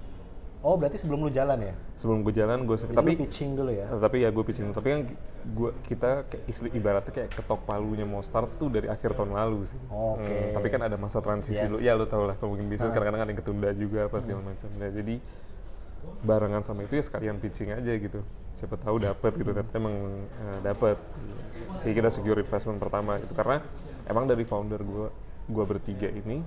Oh, 0.59 0.75
berarti 0.75 0.99
sebelum 0.99 1.23
lu 1.23 1.31
jalan 1.31 1.55
ya? 1.62 1.75
sebelum 1.95 2.27
gue 2.27 2.35
jalan 2.35 2.67
gue 2.67 2.77
tapi 2.91 3.14
lu 3.14 3.21
pitching 3.23 3.55
dulu 3.55 3.71
ya. 3.71 3.87
Nah, 3.87 4.03
tapi 4.03 4.27
ya 4.27 4.29
gue 4.29 4.43
pitching 4.43 4.67
tapi 4.71 4.88
kan 4.91 5.01
gua 5.49 5.71
kita 5.81 6.27
kayak 6.27 6.45
isti- 6.45 6.75
ibaratnya 6.75 7.12
kayak 7.14 7.31
ketok 7.31 7.62
palunya 7.62 8.03
mau 8.03 8.19
start 8.21 8.59
tuh 8.59 8.67
dari 8.67 8.91
akhir 8.91 9.14
tahun 9.14 9.33
lalu 9.33 9.64
sih. 9.64 9.79
Oke. 9.87 10.27
Hmm, 10.27 10.51
tapi 10.53 10.67
kan 10.67 10.83
ada 10.83 10.99
masa 10.99 11.23
transisi 11.23 11.62
Yes. 11.62 11.71
lu. 11.71 11.79
Ya 11.79 11.95
lu 11.95 12.05
tau 12.05 12.27
lah 12.27 12.35
kalau 12.35 12.53
mungkin 12.53 12.67
bisnis 12.67 12.91
kadang-kadang 12.91 13.23
ada 13.23 13.31
yang 13.31 13.38
ketunda 13.38 13.71
juga 13.71 14.11
apa 14.11 14.19
segala 14.19 14.43
Hmm. 14.43 14.51
macam. 14.51 14.69
Nah, 14.75 14.91
jadi 14.91 15.14
barengan 16.21 16.62
sama 16.62 16.83
itu 16.83 16.95
ya 16.95 17.05
sekalian 17.05 17.38
pitching 17.38 17.71
aja 17.71 17.93
gitu. 17.95 18.21
Siapa 18.51 18.75
tahu 18.77 18.99
dapat 18.99 19.31
gitu 19.33 19.51
ternyata 19.53 19.79
emang 19.79 19.95
uh, 20.35 20.59
dapat. 20.61 20.99
Jadi 21.81 21.93
kita 21.95 22.11
secure 22.11 22.35
investment 22.37 22.79
pertama 22.79 23.14
gitu 23.17 23.31
karena 23.33 23.62
emang 24.05 24.27
dari 24.27 24.43
founder 24.43 24.83
gue 24.83 25.07
gua 25.47 25.64
bertiga 25.64 26.11
ini 26.11 26.43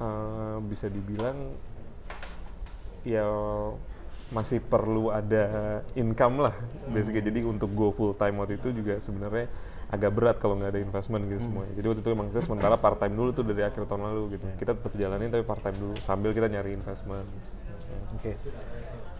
uh, 0.00 0.58
bisa 0.64 0.88
dibilang 0.88 1.36
ya 3.00 3.24
masih 4.30 4.62
perlu 4.62 5.10
ada 5.10 5.82
income 5.98 6.46
lah 6.46 6.54
basically 6.88 7.24
jadi 7.24 7.42
untuk 7.42 7.72
go 7.74 7.90
full 7.90 8.14
time 8.14 8.38
waktu 8.38 8.62
itu 8.62 8.70
juga 8.70 9.00
sebenarnya 9.02 9.50
agak 9.90 10.10
berat 10.14 10.36
kalau 10.38 10.54
nggak 10.54 10.70
ada 10.70 10.80
investment 10.86 11.26
gitu 11.26 11.50
semuanya. 11.50 11.74
Jadi 11.74 11.86
waktu 11.90 12.00
itu 12.06 12.10
emang 12.14 12.30
kita 12.30 12.46
sementara 12.46 12.78
part 12.78 13.02
time 13.02 13.10
dulu 13.10 13.34
tuh 13.34 13.42
dari 13.42 13.66
akhir 13.66 13.90
tahun 13.90 14.06
lalu 14.06 14.38
gitu. 14.38 14.46
Kita 14.54 14.78
tetap 14.78 14.94
jalanin 14.94 15.34
tapi 15.34 15.42
part 15.42 15.58
time 15.66 15.74
dulu 15.82 15.98
sambil 15.98 16.30
kita 16.30 16.46
nyari 16.46 16.78
investment. 16.78 17.26
Oke. 18.14 18.38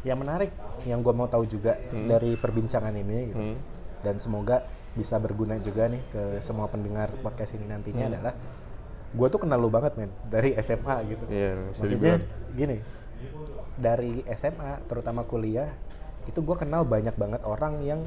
Yang 0.07 0.19
menarik 0.23 0.51
yang 0.87 1.03
gue 1.03 1.11
mau 1.11 1.27
tahu 1.27 1.43
juga 1.51 1.75
dari 1.90 2.38
perbincangan 2.38 2.95
ini 2.95 3.35
gitu, 3.35 3.43
Hmm. 3.51 3.59
dan 4.07 4.23
semoga 4.23 4.62
bisa 4.95 5.19
berguna 5.19 5.59
juga 5.59 5.90
nih 5.90 6.07
ke 6.07 6.23
semua 6.38 6.71
pendengar 6.71 7.11
podcast 7.19 7.59
ini 7.59 7.66
nantinya 7.66 8.07
Hmm. 8.07 8.12
adalah 8.14 8.35
gue 9.11 9.27
tuh 9.27 9.40
kenal 9.40 9.59
lu 9.59 9.68
banget 9.68 9.92
men 9.94 10.11
dari 10.25 10.55
SMA 10.57 10.96
gitu. 11.09 11.25
Iya, 11.27 11.51
bisa 11.66 11.83
Maksudnya 11.83 12.14
gini, 12.53 12.79
dari 13.77 14.23
SMA 14.31 14.85
terutama 14.87 15.23
kuliah 15.23 15.70
itu 16.25 16.38
gue 16.38 16.57
kenal 16.57 16.85
banyak 16.85 17.14
banget 17.14 17.40
orang 17.42 17.81
yang 17.81 18.01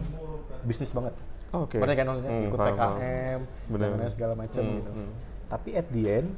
bisnis 0.63 0.91
banget. 0.91 1.11
Oh, 1.51 1.65
Oke. 1.65 1.77
Mereka 1.77 2.01
kan 2.01 2.17
Hmm, 2.17 2.47
ikut 2.47 2.57
paham. 2.57 2.73
PKM 2.73 3.39
Bener. 3.69 3.87
dan 3.95 4.09
segala 4.09 4.33
macam 4.33 4.63
Hmm, 4.63 4.75
gitu. 4.75 4.91
hmm. 4.91 5.11
Tapi 5.47 5.69
at 5.73 5.87
the 5.87 6.03
end 6.09 6.29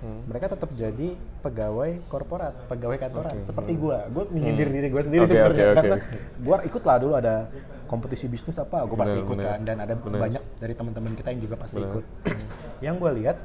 mereka 0.00 0.48
tetap 0.48 0.72
jadi 0.72 1.12
pegawai 1.44 2.00
korporat, 2.08 2.56
pegawai 2.66 2.96
kantoran 2.96 3.36
seperti 3.42 3.76
gua. 3.76 4.08
Gua 4.08 4.24
menyindir 4.26 4.68
diri 4.68 4.88
gua 4.88 5.02
sendiri 5.02 5.22
Hmm. 5.22 5.28
Oke, 5.28 5.34
sebenarnya 5.34 5.60
oke, 5.60 5.66
oke, 5.66 5.76
karena 5.76 5.96
gua 6.40 6.56
ikut 6.64 6.82
lah 6.82 6.96
dulu 6.96 7.12
ada 7.14 7.34
kompetisi 7.84 8.24
bisnis 8.24 8.56
apa, 8.56 8.80
gua 8.82 8.96
pasti 8.98 9.12
Bener, 9.14 9.26
ikut 9.26 9.36
bener. 9.36 9.48
kan 9.50 9.60
dan 9.60 9.76
ada 9.76 9.94
Bener. 9.94 10.20
banyak 10.22 10.42
dari 10.56 10.72
teman-teman 10.72 11.12
kita 11.14 11.28
yang 11.30 11.40
juga 11.42 11.56
pasti 11.58 11.76
Bener. 11.76 11.90
ikut. 11.90 12.04
yang 12.80 12.94
gua 12.96 13.10
lihat 13.12 13.36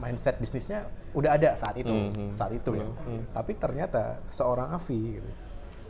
mindset 0.00 0.34
bisnisnya 0.36 0.80
udah 1.12 1.36
ada 1.36 1.52
saat 1.54 1.76
itu, 1.76 1.86
Hmm, 1.86 2.32
saat 2.32 2.50
itu 2.50 2.72
ya. 2.72 2.86
Tapi 3.30 3.52
ternyata 3.54 4.02
seorang 4.26 4.72
Avi, 4.72 5.20
gitu, 5.20 5.30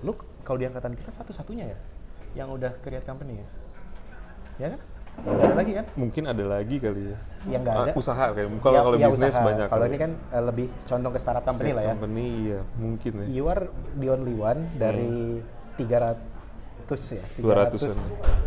lu 0.02 0.12
kalau 0.42 0.58
di 0.58 0.66
angkatan 0.66 0.92
kita 0.92 1.08
satu-satunya 1.08 1.64
ya 1.68 1.78
yang 2.34 2.50
udah 2.50 2.74
create 2.78 3.02
company 3.02 3.38
ya, 3.38 3.46
ya 4.58 4.68
kan? 4.70 4.80
Nggak 5.20 5.36
ada 5.42 5.54
lagi 5.54 5.72
kan? 5.74 5.86
Mungkin 5.94 6.22
ada 6.24 6.44
lagi 6.48 6.76
kali 6.76 7.02
ya. 7.04 7.18
Yang 7.46 7.60
nggak 7.60 7.74
Ah, 7.74 7.84
ada. 7.84 7.92
usaha 7.94 8.24
kayak 8.30 8.48
kalau 8.56 8.72
Ya- 8.72 8.84
kalau 8.84 8.96
ya 8.96 9.06
bisnis 9.08 9.30
usaha. 9.30 9.44
banyak. 9.44 9.66
Kalau 9.68 9.84
ini 9.84 9.98
kan 9.98 10.10
eh, 10.28 10.42
lebih 10.42 10.66
condong 10.82 11.12
ke 11.12 11.20
startup 11.20 11.44
company 11.44 11.70
lah 11.70 11.82
ya. 11.82 11.92
Company 11.92 12.24
iya, 12.40 12.58
mungkin 12.74 13.12
ya. 13.14 13.26
You 13.28 13.44
are 13.46 13.64
the 13.94 14.08
only 14.08 14.32
one 14.32 14.60
dari 14.74 15.42
300 15.76 16.16
ya. 17.10 17.24
200-an. 17.36 17.96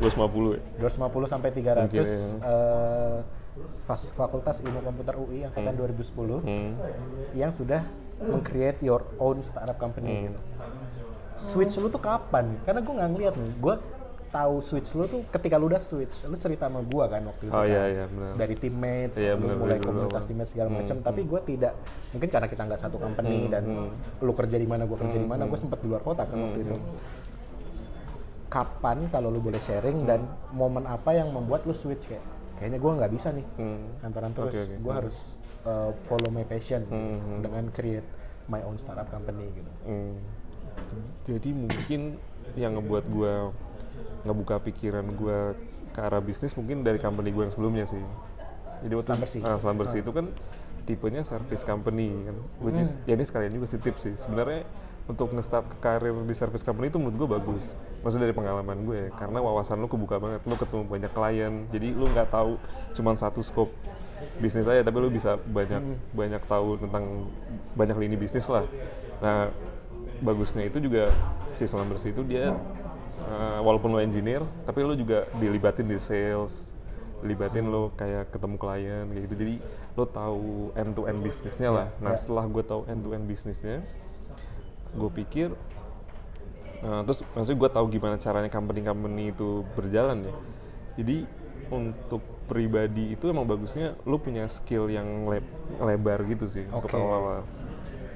250 0.02 0.56
ya. 0.56 0.62
250 0.82 1.28
sampai 1.28 1.50
300 1.52 1.84
Mungkin, 1.86 2.00
ya. 2.00 2.10
fas- 2.10 2.34
Fakultas 4.16 4.60
Ilmu 4.60 4.82
Komputer 4.82 5.16
UI 5.16 5.44
angkatan 5.44 5.74
2010 5.74 6.40
Hmm. 6.40 6.74
yang 7.34 7.50
sudah 7.50 7.86
meng-create 8.20 8.80
your 8.80 9.04
own 9.18 9.42
startup 9.42 9.76
Hmm. 9.76 9.84
company 9.84 10.28
gitu. 10.28 10.40
Switch 11.34 11.74
lu 11.76 11.88
tuh 11.88 11.98
kapan? 11.98 12.58
Karena 12.62 12.80
gue 12.80 12.94
nggak 12.94 13.10
ngeliat 13.10 13.34
nih. 13.36 13.54
Gue 13.58 13.76
tahu 14.30 14.62
switch 14.62 14.94
lu 14.94 15.06
tuh 15.06 15.22
ketika 15.30 15.56
lu 15.56 15.66
udah 15.68 15.78
switch. 15.78 16.26
Lu 16.26 16.34
cerita 16.36 16.66
sama 16.66 16.82
gue 16.82 17.06
kan 17.06 17.22
waktu 17.24 17.44
itu. 17.44 17.54
Oh 17.54 17.62
kan. 17.62 17.68
iya 17.68 17.84
iya 17.88 18.06
benar. 18.08 18.34
dari 18.34 18.56
teammates, 18.56 19.16
Iya, 19.16 19.34
lu 19.34 19.42
bener, 19.44 19.56
mulai 19.56 19.78
bener, 19.78 19.88
komunitas 19.88 20.10
bener. 20.16 20.26
teammates 20.28 20.52
segala 20.52 20.70
macam. 20.72 20.96
Tapi 21.00 21.22
gue 21.24 21.40
tidak, 21.44 21.74
mungkin 22.10 22.30
karena 22.30 22.48
kita 22.48 22.62
nggak 22.64 22.80
satu 22.80 22.98
company 22.98 23.38
dan 23.48 23.64
lu 24.18 24.34
kerja 24.34 24.58
di 24.58 24.66
mana, 24.66 24.84
gue 24.84 24.98
kerja 24.98 25.18
di 25.18 25.28
mana, 25.28 25.44
gue 25.44 25.60
sempat 25.60 25.78
di 25.78 25.88
luar 25.88 26.02
kota 26.02 26.24
kan 26.24 26.38
waktu 26.40 26.60
itu. 26.64 26.74
Kapan 28.48 29.10
kalau 29.10 29.30
lu 29.30 29.38
boleh 29.40 29.58
sharing 29.58 30.06
dan 30.06 30.22
momen 30.50 30.86
apa 30.86 31.10
yang 31.12 31.30
membuat 31.30 31.66
lu 31.66 31.74
switch 31.74 32.06
kayak, 32.08 32.22
kayaknya 32.56 32.80
gue 32.80 32.92
nggak 32.94 33.12
bisa 33.12 33.30
nih 33.32 33.46
Hmm. 33.56 33.84
terus, 34.32 34.54
Oke, 34.54 34.60
oke. 34.64 34.76
gue 34.80 34.94
harus 34.94 35.18
uh, 35.64 35.92
follow 35.96 36.30
my 36.30 36.44
passion 36.44 36.86
Hmm, 36.86 37.42
dengan 37.42 37.68
create 37.70 38.06
my 38.46 38.62
own 38.62 38.76
startup 38.76 39.08
company 39.08 39.48
gitu. 39.52 39.72
Hmm. 39.84 40.16
Jadi 41.24 41.50
mungkin 41.52 42.02
yang 42.54 42.76
ngebuat 42.76 43.06
gue 43.08 43.34
ngebuka 44.24 44.60
pikiran 44.62 45.06
gue 45.08 45.40
ke 45.94 46.00
arah 46.02 46.20
bisnis 46.20 46.54
mungkin 46.54 46.82
dari 46.82 46.98
company 46.98 47.30
gue 47.30 47.44
yang 47.46 47.54
sebelumnya 47.54 47.86
sih. 47.86 48.02
Jadi 48.84 48.94
waktu 48.94 49.08
Selam 49.08 49.22
Bersih. 49.22 49.40
ah, 49.46 49.58
Bersih 49.80 50.00
itu 50.04 50.12
kan 50.12 50.26
tipenya 50.84 51.24
service 51.24 51.64
company 51.64 52.12
kan, 52.12 52.36
which 52.60 52.76
is 52.76 53.00
ya 53.08 53.16
ini 53.16 53.24
sekalian 53.24 53.56
juga 53.56 53.72
sih 53.72 53.80
tips 53.80 54.02
sih. 54.04 54.16
Sebenarnya 54.20 54.68
untuk 55.04 55.36
nge-start 55.36 55.84
karir 55.84 56.16
di 56.24 56.36
service 56.36 56.64
company 56.64 56.88
itu 56.88 56.96
menurut 56.96 57.16
gue 57.20 57.30
bagus. 57.36 57.76
Maksudnya 58.04 58.32
dari 58.32 58.36
pengalaman 58.36 58.88
gue 58.88 58.98
ya, 58.98 59.10
karena 59.16 59.40
wawasan 59.44 59.80
lu 59.80 59.92
kebuka 59.92 60.20
banget, 60.20 60.44
lu 60.48 60.56
ketemu 60.56 60.84
banyak 60.88 61.12
klien, 61.12 61.54
jadi 61.72 61.88
lu 61.92 62.08
nggak 62.08 62.32
tahu 62.32 62.56
cuma 62.96 63.12
satu 63.16 63.44
scope 63.44 63.72
bisnis 64.40 64.68
aja, 64.68 64.80
tapi 64.84 65.04
lu 65.04 65.12
bisa 65.12 65.36
banyak 65.36 66.00
banyak 66.16 66.42
tahu 66.48 66.80
tentang 66.80 67.28
banyak 67.76 67.98
lini 68.00 68.16
bisnis 68.16 68.48
lah. 68.48 68.64
Nah, 69.20 69.52
bagusnya 70.24 70.64
itu 70.68 70.80
juga 70.80 71.12
si 71.52 71.68
Bersih 71.68 72.16
itu 72.16 72.24
dia 72.24 72.56
uh, 73.28 73.60
walaupun 73.60 73.92
lo 73.92 74.00
engineer, 74.00 74.44
tapi 74.64 74.84
lo 74.88 74.96
juga 74.96 75.28
dilibatin 75.40 75.88
di 75.88 76.00
sales, 76.00 76.72
dilibatin 77.20 77.68
lo 77.68 77.92
kayak 78.00 78.32
ketemu 78.32 78.56
klien 78.56 79.06
kayak 79.12 79.24
gitu. 79.28 79.36
Jadi 79.36 79.56
lo 80.00 80.04
tahu 80.08 80.72
end 80.80 80.92
to 80.96 81.04
end 81.08 81.20
bisnisnya 81.20 81.70
lah. 81.72 81.88
Nah, 82.00 82.16
setelah 82.16 82.48
gue 82.48 82.64
tahu 82.64 82.88
end 82.88 83.04
to 83.04 83.12
end 83.12 83.28
bisnisnya, 83.28 83.84
gue 84.94 85.10
pikir 85.10 85.50
uh, 86.84 87.02
terus 87.04 87.26
maksudnya 87.34 87.60
gue 87.60 87.70
tahu 87.74 87.86
gimana 87.90 88.16
caranya 88.18 88.50
company-company 88.52 89.34
itu 89.34 89.66
berjalan 89.74 90.26
ya. 90.26 90.34
Jadi 91.00 91.26
untuk 91.74 92.22
pribadi 92.46 93.16
itu 93.16 93.32
emang 93.32 93.48
bagusnya 93.48 93.96
lo 94.04 94.20
punya 94.20 94.46
skill 94.52 94.92
yang 94.92 95.26
le- 95.26 95.48
lebar 95.80 96.22
gitu 96.28 96.46
sih 96.46 96.68
untuk 96.70 96.92
Oke. 96.92 97.00
awal-awal. 97.00 97.42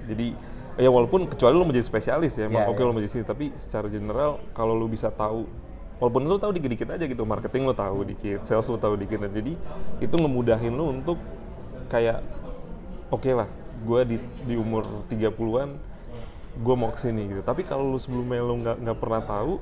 Jadi 0.06 0.36
ya 0.78 0.90
walaupun 0.94 1.26
kecuali 1.26 1.58
lo 1.58 1.66
menjadi 1.66 1.88
spesialis 1.90 2.38
ya, 2.38 2.46
emang 2.46 2.68
Ya, 2.68 2.70
oke 2.70 2.78
ya. 2.78 2.86
lo 2.86 2.94
menjadi 2.94 3.12
sini, 3.18 3.26
tapi 3.26 3.46
secara 3.58 3.90
general 3.90 4.38
kalau 4.54 4.78
lo 4.78 4.86
bisa 4.86 5.10
tahu 5.10 5.50
walaupun 5.98 6.30
lo 6.30 6.38
tahu 6.38 6.54
dikit-dikit 6.54 6.94
aja 6.94 7.10
gitu, 7.10 7.26
marketing 7.26 7.66
lo 7.66 7.74
tahu 7.74 8.06
dikit, 8.06 8.46
sales 8.46 8.70
lo 8.70 8.78
tahu 8.78 8.94
dikit, 9.02 9.18
nah, 9.18 9.32
jadi 9.34 9.58
itu 9.98 10.14
ngemudahin 10.14 10.70
lo 10.70 10.94
untuk 10.94 11.18
kayak 11.90 12.22
oke 13.10 13.26
lah, 13.34 13.50
gue 13.82 14.02
di 14.06 14.18
di 14.46 14.54
umur 14.54 14.86
30-an 15.10 15.74
gue 16.58 16.76
mau 16.76 16.90
ke 16.90 17.00
sini 17.00 17.28
gitu. 17.28 17.42
Tapi 17.42 17.62
kalau 17.62 17.86
lo 17.86 17.98
sebelumnya 17.98 18.42
lo 18.42 18.54
nggak 18.56 18.78
nggak 18.82 18.98
pernah 18.98 19.22
tahu, 19.22 19.54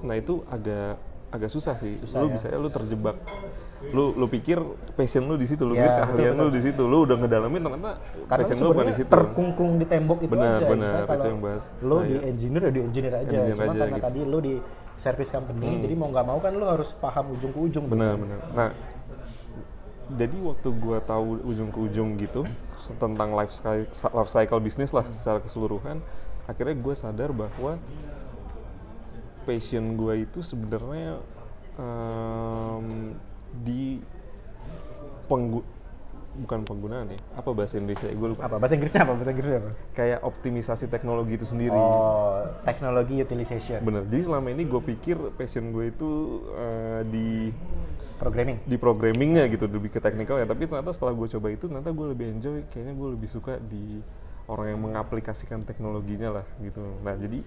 nah 0.00 0.14
itu 0.14 0.40
agak 0.46 0.96
agak 1.28 1.50
susah 1.50 1.76
sih. 1.76 2.00
lo 2.00 2.26
ya. 2.26 2.32
bisa 2.32 2.46
lo 2.50 2.68
terjebak. 2.68 3.16
Lu 3.86 4.16
lu 4.16 4.26
pikir 4.26 4.56
passion 4.96 5.28
lu 5.28 5.36
di 5.36 5.44
situ, 5.44 5.62
lu 5.62 5.76
Ya, 5.76 5.84
pikir 5.84 5.92
keahlian 6.16 6.34
lu 6.34 6.48
di 6.48 6.60
situ, 6.60 6.82
lu 6.82 7.04
udah 7.04 7.16
ngedalamin 7.16 7.60
ternyata 7.60 7.92
Karena 8.24 8.42
passion 8.42 8.56
lu 8.56 8.64
lu 8.64 8.72
bukan 8.72 8.86
di 8.86 8.96
situ. 8.96 9.10
terkungkung 9.12 9.70
di 9.76 9.86
tembok 9.86 10.18
itu 10.24 10.32
Benar, 10.32 10.58
aja. 10.58 10.66
benar, 10.66 11.00
itu 11.06 11.26
yang 11.28 11.40
bahas. 11.44 11.62
Lo 11.80 11.96
Nah, 11.96 12.02
di 12.02 12.14
iya. 12.16 12.20
engineer 12.24 12.62
ya 12.64 12.72
di 12.72 12.80
engineer 12.82 13.14
aja. 13.14 13.28
Engineer 13.28 13.52
Cuma 13.52 13.62
aja 13.62 13.76
karena 13.76 13.84
gitu. 13.86 14.00
Hmm. 14.00 14.06
tadi 14.08 14.20
lo 14.24 14.38
di 14.40 14.54
service 14.96 15.28
company, 15.28 15.68
jadi 15.76 15.92
mau 15.92 16.08
nggak 16.08 16.24
mau 16.24 16.38
kan 16.40 16.52
lo 16.56 16.66
harus 16.66 16.96
paham 16.96 17.36
ujung 17.36 17.52
ke 17.52 17.60
ujung. 17.60 17.84
benar 17.84 18.16
benar 18.16 18.38
nah 18.56 18.70
jadi 20.06 20.38
waktu 20.38 20.68
gua 20.78 21.02
tahu 21.02 21.42
ujung 21.42 21.74
ke 21.74 21.78
ujung 21.82 22.14
gitu 22.14 22.46
tentang 23.02 23.34
life 23.34 23.50
cycle, 23.50 23.90
life 23.90 24.30
cycle 24.30 24.60
bisnis 24.62 24.94
lah 24.94 25.02
secara 25.10 25.42
keseluruhan 25.42 25.98
akhirnya 26.46 26.78
gue 26.78 26.94
sadar 26.94 27.34
bahwa 27.34 27.74
passion 29.42 29.98
gua 29.98 30.14
itu 30.14 30.38
sebenarnya 30.46 31.18
em, 31.74 33.18
di 33.66 33.98
penggu 35.26 35.66
bukan 36.36 36.68
penggunaan 36.68 37.06
ya. 37.10 37.18
Apa 37.34 37.50
bahasa 37.56 37.80
Indonesia? 37.80 38.06
Gue 38.12 38.28
lupa. 38.36 38.44
Apa? 38.44 38.56
Bahasa 38.60 38.74
Inggrisnya 38.76 39.02
apa? 39.08 39.12
Bahasa 39.16 39.30
Inggrisnya 39.32 39.58
apa? 39.64 39.70
kayak 39.96 40.18
optimisasi 40.22 40.84
teknologi 40.92 41.32
itu 41.40 41.46
sendiri. 41.48 41.74
Oh, 41.74 42.44
teknologi 42.62 43.24
utilization, 43.24 43.80
bener. 43.80 44.04
Jadi 44.06 44.22
selama 44.28 44.48
ini 44.52 44.62
gue 44.68 44.82
pikir 44.84 45.16
passion 45.34 45.72
gue 45.72 45.90
itu 45.90 46.10
eh, 46.54 47.00
di 47.08 47.28
programming. 48.20 48.58
di 48.64 48.76
programmingnya 48.76 49.44
gitu 49.48 49.64
lebih 49.66 49.90
ke 49.90 50.00
teknikal 50.00 50.36
ya. 50.36 50.46
Tapi 50.46 50.68
ternyata 50.68 50.92
setelah 50.92 51.16
gue 51.16 51.28
coba 51.32 51.48
itu 51.48 51.64
ternyata 51.66 51.90
gue 51.90 52.06
lebih 52.12 52.26
enjoy. 52.36 52.58
Kayaknya 52.68 52.94
gue 52.94 53.08
lebih 53.16 53.28
suka 53.32 53.56
di 53.58 54.04
orang 54.46 54.66
yang 54.76 54.80
mengaplikasikan 54.80 55.66
teknologinya 55.66 56.40
lah 56.40 56.46
gitu. 56.62 56.82
Nah 57.02 57.14
jadi 57.18 57.42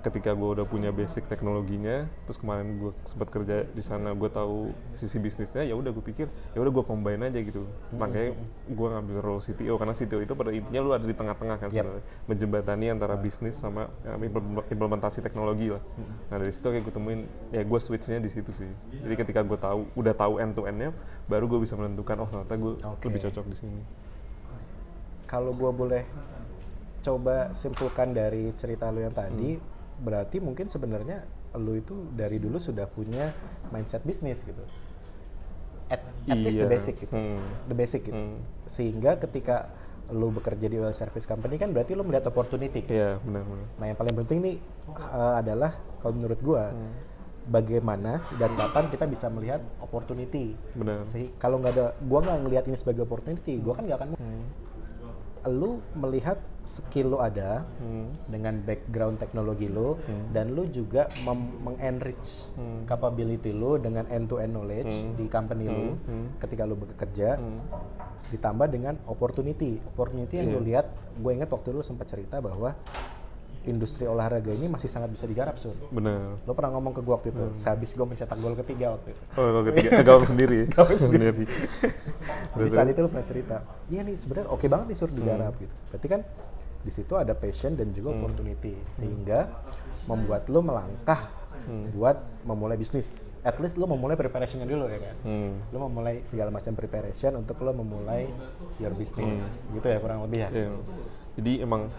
ketika 0.00 0.38
gue 0.38 0.48
udah 0.54 0.62
punya 0.62 0.94
basic 0.94 1.26
teknologinya 1.26 2.06
terus 2.24 2.38
kemarin 2.38 2.78
gue 2.78 2.94
sempat 3.02 3.26
kerja 3.26 3.66
di 3.66 3.82
sana 3.82 4.14
gue 4.14 4.30
tahu 4.30 4.70
sisi 4.94 5.18
bisnisnya 5.18 5.66
ya 5.66 5.74
udah 5.74 5.90
gue 5.90 6.04
pikir 6.04 6.30
ya 6.54 6.58
udah 6.62 6.70
gue 6.70 6.84
combine 6.86 7.26
aja 7.26 7.42
gitu. 7.42 7.66
Makanya 7.90 8.38
gue 8.70 8.88
ngambil 8.94 9.16
role 9.18 9.42
CTO 9.42 9.74
karena 9.74 9.94
CTO 9.94 10.22
itu 10.22 10.32
pada 10.32 10.54
intinya 10.54 10.80
lu 10.80 10.90
ada 10.94 11.02
di 11.02 11.14
tengah-tengah 11.14 11.56
kan 11.58 11.68
Yep. 11.68 11.74
sebenarnya. 11.74 12.04
Menjembatani 12.30 12.86
antara 12.88 13.14
bisnis 13.18 13.58
sama 13.58 13.90
implement- 14.22 14.66
implementasi 14.70 15.18
teknologi 15.20 15.74
lah. 15.74 15.82
Nah 16.30 16.36
dari 16.38 16.54
situ 16.54 16.70
kayak 16.70 16.86
gue 16.86 16.94
temuin 16.94 17.20
ya 17.50 17.66
gue 17.66 17.80
switchnya 17.82 18.22
di 18.22 18.30
situ 18.30 18.54
sih. 18.54 18.70
Jadi 18.94 19.14
ketika 19.18 19.42
gue 19.42 19.58
tahu 19.58 19.90
udah 19.94 20.14
tahu 20.14 20.38
end 20.38 20.54
to 20.54 20.70
endnya 20.70 20.94
baru 21.26 21.50
gue 21.50 21.58
bisa 21.60 21.74
menentukan 21.74 22.22
oh 22.22 22.28
ternyata 22.30 22.54
gue 22.54 22.72
Oke. 22.78 23.10
lebih 23.10 23.20
cocok 23.26 23.46
di 23.50 23.58
sini. 23.58 23.82
Kalau 25.26 25.50
gua 25.50 25.74
boleh 25.74 26.06
coba 27.02 27.50
simpulkan 27.50 28.14
dari 28.14 28.54
cerita 28.54 28.90
lu 28.90 29.02
yang 29.02 29.10
tadi, 29.10 29.58
Hmm. 29.58 29.75
Berarti 29.96 30.38
mungkin 30.38 30.68
sebenarnya 30.68 31.24
lu 31.56 31.72
itu 31.74 31.96
dari 32.12 32.36
dulu 32.36 32.60
sudah 32.60 32.84
punya 32.84 33.32
mindset 33.70 34.04
bisnis 34.04 34.44
gitu. 34.44 34.60
At, 35.86 36.02
at 36.26 36.36
least 36.36 36.58
the 36.58 36.66
Iya. 36.66 36.74
basic 36.74 36.94
gitu. 36.98 37.14
Hmm. 37.14 37.40
The 37.70 37.74
basic 37.74 38.02
gitu. 38.04 38.18
Hmm. 38.18 38.38
Sehingga 38.66 39.16
ketika 39.16 39.70
lu 40.10 40.30
bekerja 40.30 40.70
di 40.70 40.78
oil 40.78 40.94
service 40.94 41.26
company 41.26 41.58
kan 41.58 41.74
berarti 41.74 41.94
lu 41.94 42.06
melihat 42.06 42.30
opportunity. 42.30 42.86
iya 42.86 43.18
benar-benar 43.26 43.66
Nah, 43.74 43.86
yang 43.90 43.98
paling 43.98 44.14
penting 44.22 44.38
nih 44.38 44.56
uh, 44.94 45.34
adalah 45.34 45.74
kalau 45.98 46.14
menurut 46.14 46.38
gua 46.38 46.70
Hmm. 46.70 46.94
bagaimana 47.46 48.22
dan 48.36 48.50
kapan 48.54 48.86
kita 48.86 49.06
bisa 49.06 49.26
melihat 49.30 49.62
opportunity. 49.78 50.54
Benar. 50.74 51.02
Kalau 51.38 51.58
nggak 51.58 51.72
ada, 51.74 51.86
gua 52.02 52.22
nggak 52.22 52.38
ngelihat 52.42 52.64
ini 52.66 52.76
sebagai 52.76 53.02
opportunity, 53.02 53.58
gua 53.58 53.74
kan 53.74 53.86
nggak 53.86 53.98
akan. 53.98 54.08
Lu 55.46 55.78
melihat 55.94 56.42
skill 56.66 57.14
lu 57.14 57.18
ada 57.22 57.62
dengan 58.26 58.58
background 58.66 59.22
teknologi 59.22 59.70
lu 59.70 59.94
dan 60.34 60.50
lu 60.50 60.66
juga 60.66 61.06
mengenrich 61.62 62.50
capability 62.90 63.54
lu 63.54 63.78
dengan 63.78 64.10
end 64.10 64.26
to 64.26 64.42
end 64.42 64.52
knowledge 64.58 64.90
di 65.14 65.30
company 65.30 65.70
lu 65.70 65.94
ketika 66.42 66.66
lu 66.66 66.74
bekerja 66.74 67.38
ditambah 68.26 68.66
dengan 68.74 68.98
opportunity. 69.06 69.78
Opportunity 69.94 70.42
yang 70.42 70.50
lu 70.50 70.60
lihat, 70.66 70.90
gue 71.14 71.30
ingat 71.30 71.46
waktu 71.46 71.70
lu 71.70 71.82
sempat 71.86 72.10
cerita 72.10 72.42
bahwa 72.42 72.74
industri 73.66 74.06
olahraga 74.06 74.50
ini 74.54 74.70
masih 74.70 74.86
sangat 74.86 75.10
bisa 75.10 75.26
digarap, 75.26 75.58
Sur. 75.58 75.74
Benar. 75.90 76.38
Lo 76.46 76.54
pernah 76.54 76.78
ngomong 76.78 76.94
ke 76.94 77.00
gue 77.02 77.14
waktu 77.14 77.28
itu, 77.34 77.44
sehabis 77.58 77.92
gue 77.92 78.06
mencetak 78.06 78.38
gol 78.38 78.54
ketiga 78.54 78.94
waktu 78.94 79.12
itu. 79.12 79.22
Oh, 79.34 79.44
kalau 79.50 79.62
ketiga, 79.70 79.88
eh, 79.92 80.04
gawang 80.06 80.26
sendiri. 80.26 80.58
Gawang 80.76 80.96
sendiri. 80.96 81.44
Di 82.56 82.70
saat 82.70 82.88
itu 82.88 83.00
lo 83.02 83.08
pernah 83.10 83.26
cerita, 83.26 83.56
iya 83.92 84.00
nih 84.06 84.16
sebenarnya 84.16 84.48
oke 84.48 84.66
banget 84.70 84.86
nih 84.94 84.96
sur 84.96 85.10
digarap 85.10 85.52
gitu. 85.60 85.74
Berarti 85.92 86.06
kan 86.08 86.20
di 86.86 86.92
situ 86.94 87.14
ada 87.18 87.34
passion 87.34 87.74
dan 87.74 87.90
juga 87.90 88.14
opportunity 88.14 88.78
sehingga 88.94 89.50
membuat 90.06 90.46
lo 90.46 90.62
melangkah 90.62 91.46
buat 91.66 92.16
memulai 92.46 92.78
bisnis. 92.78 93.26
At 93.42 93.58
least 93.58 93.78
lo 93.78 93.90
memulai 93.90 94.14
preparationnya 94.14 94.66
dulu 94.66 94.86
ya 94.86 94.98
kan. 95.02 95.16
Hmm. 95.26 95.58
Lo 95.74 95.90
memulai 95.90 96.22
segala 96.22 96.54
macam 96.54 96.74
preparation 96.78 97.34
untuk 97.34 97.58
lo 97.62 97.74
memulai 97.74 98.30
your 98.78 98.94
business. 98.94 99.50
Gitu 99.74 99.86
ya 99.86 99.98
kurang 99.98 100.22
lebih 100.26 100.46
ya. 100.46 100.50
Iya. 100.54 100.70
Jadi 101.36 101.52
emang 101.62 101.90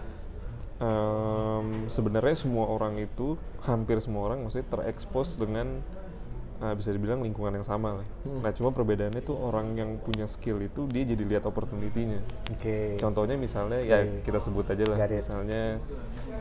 em, 0.78 1.90
sebenarnya 1.90 2.36
semua 2.38 2.70
orang 2.70 2.98
itu 2.98 3.34
hampir 3.66 3.98
semua 3.98 4.30
orang 4.30 4.46
maksudnya 4.46 4.66
terekspos 4.70 5.34
dengan 5.34 5.82
eh, 6.58 6.74
bisa 6.74 6.90
dibilang 6.90 7.22
lingkungan 7.22 7.54
yang 7.54 7.66
sama 7.66 8.02
lah. 8.02 8.06
Nah 8.26 8.50
cuma 8.54 8.70
perbedaannya 8.74 9.22
tuh 9.22 9.38
orang 9.38 9.74
yang 9.78 9.98
punya 10.02 10.26
skill 10.26 10.58
itu 10.62 10.86
dia 10.90 11.06
jadi 11.06 11.22
lihat 11.22 11.46
opportunity-nya. 11.46 12.18
Oke. 12.50 12.98
Contohnya 12.98 13.38
misalnya 13.38 13.78
ya 13.82 14.02
Oke. 14.02 14.26
kita 14.26 14.38
sebut 14.42 14.66
aja 14.70 14.84
lah, 14.86 14.98
misalnya 15.06 15.78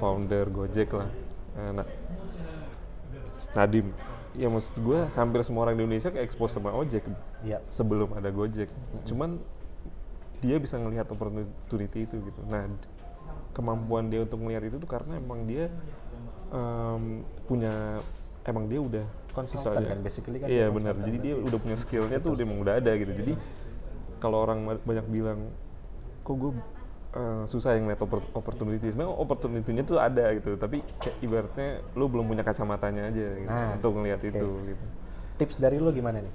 founder 0.02 0.50
Gojek 0.50 0.94
lah, 0.94 1.10
nah, 1.74 1.86
Nadim. 3.58 3.90
Ya 4.38 4.54
maksud 4.54 4.78
gue 4.86 5.02
hampir 5.18 5.42
semua 5.42 5.66
orang 5.66 5.82
di 5.82 5.82
Indonesia 5.82 6.14
ke 6.14 6.22
expose 6.22 6.62
sama 6.62 6.70
ojek 6.70 7.02
Iya. 7.42 7.58
sebelum 7.74 8.14
ada 8.14 8.30
Gojek. 8.30 8.70
Cuman 9.02 9.42
dia 10.46 10.62
bisa 10.62 10.78
ngelihat 10.78 11.10
opportunity 11.10 12.06
itu 12.06 12.22
gitu. 12.22 12.42
Nah 12.46 12.70
kemampuan 13.58 14.08
dia 14.08 14.22
untuk 14.22 14.38
melihat 14.38 14.64
itu 14.64 14.78
tuh 14.78 14.86
karena 14.86 15.18
emang 15.18 15.44
dia 15.44 15.66
em, 16.48 17.04
punya 17.44 17.98
emang 18.46 18.70
dia 18.70 18.80
udah 18.80 19.06
Konsultan 19.34 19.58
misalnya- 19.78 19.90
kan, 19.92 20.00
basically 20.02 20.38
kan 20.38 20.48
Iya 20.48 20.66
dia 20.66 20.74
benar. 20.74 20.94
Jadi 20.98 21.18
dia 21.20 21.34
udah 21.36 21.60
punya 21.60 21.76
skillnya 21.76 22.18
tuh 22.18 22.34
udah 22.34 22.44
emang 22.44 22.58
udah 22.58 22.74
ada 22.78 22.92
gitu. 22.94 23.12
Jadi 23.12 23.34
kalau 24.18 24.38
orang 24.40 24.66
banyak 24.80 25.06
bilang 25.08 25.50
kok 26.22 26.36
gue 26.36 26.52
eh, 27.10 27.44
susah 27.46 27.74
yang 27.74 27.86
lihat 27.86 27.98
oppor- 28.00 28.26
opportunity 28.32 28.84
sebenarnya 28.84 29.14
opportunity-nya 29.16 29.84
tuh 29.84 29.98
ada 29.98 30.34
gitu 30.34 30.54
tapi 30.54 30.84
kayak 30.98 31.16
ibaratnya 31.20 31.70
lu 31.94 32.06
belum 32.06 32.26
punya 32.26 32.44
kacamatanya 32.44 33.08
aja 33.08 33.26
gitu 33.34 33.48
Nah, 33.48 33.74
untuk 33.74 33.92
ngelihat 33.96 34.20
oke. 34.20 34.30
itu 34.30 34.48
gitu 34.68 34.86
Tips 35.38 35.56
dari 35.58 35.78
lo 35.78 35.90
gimana 35.90 36.20
nih? 36.20 36.34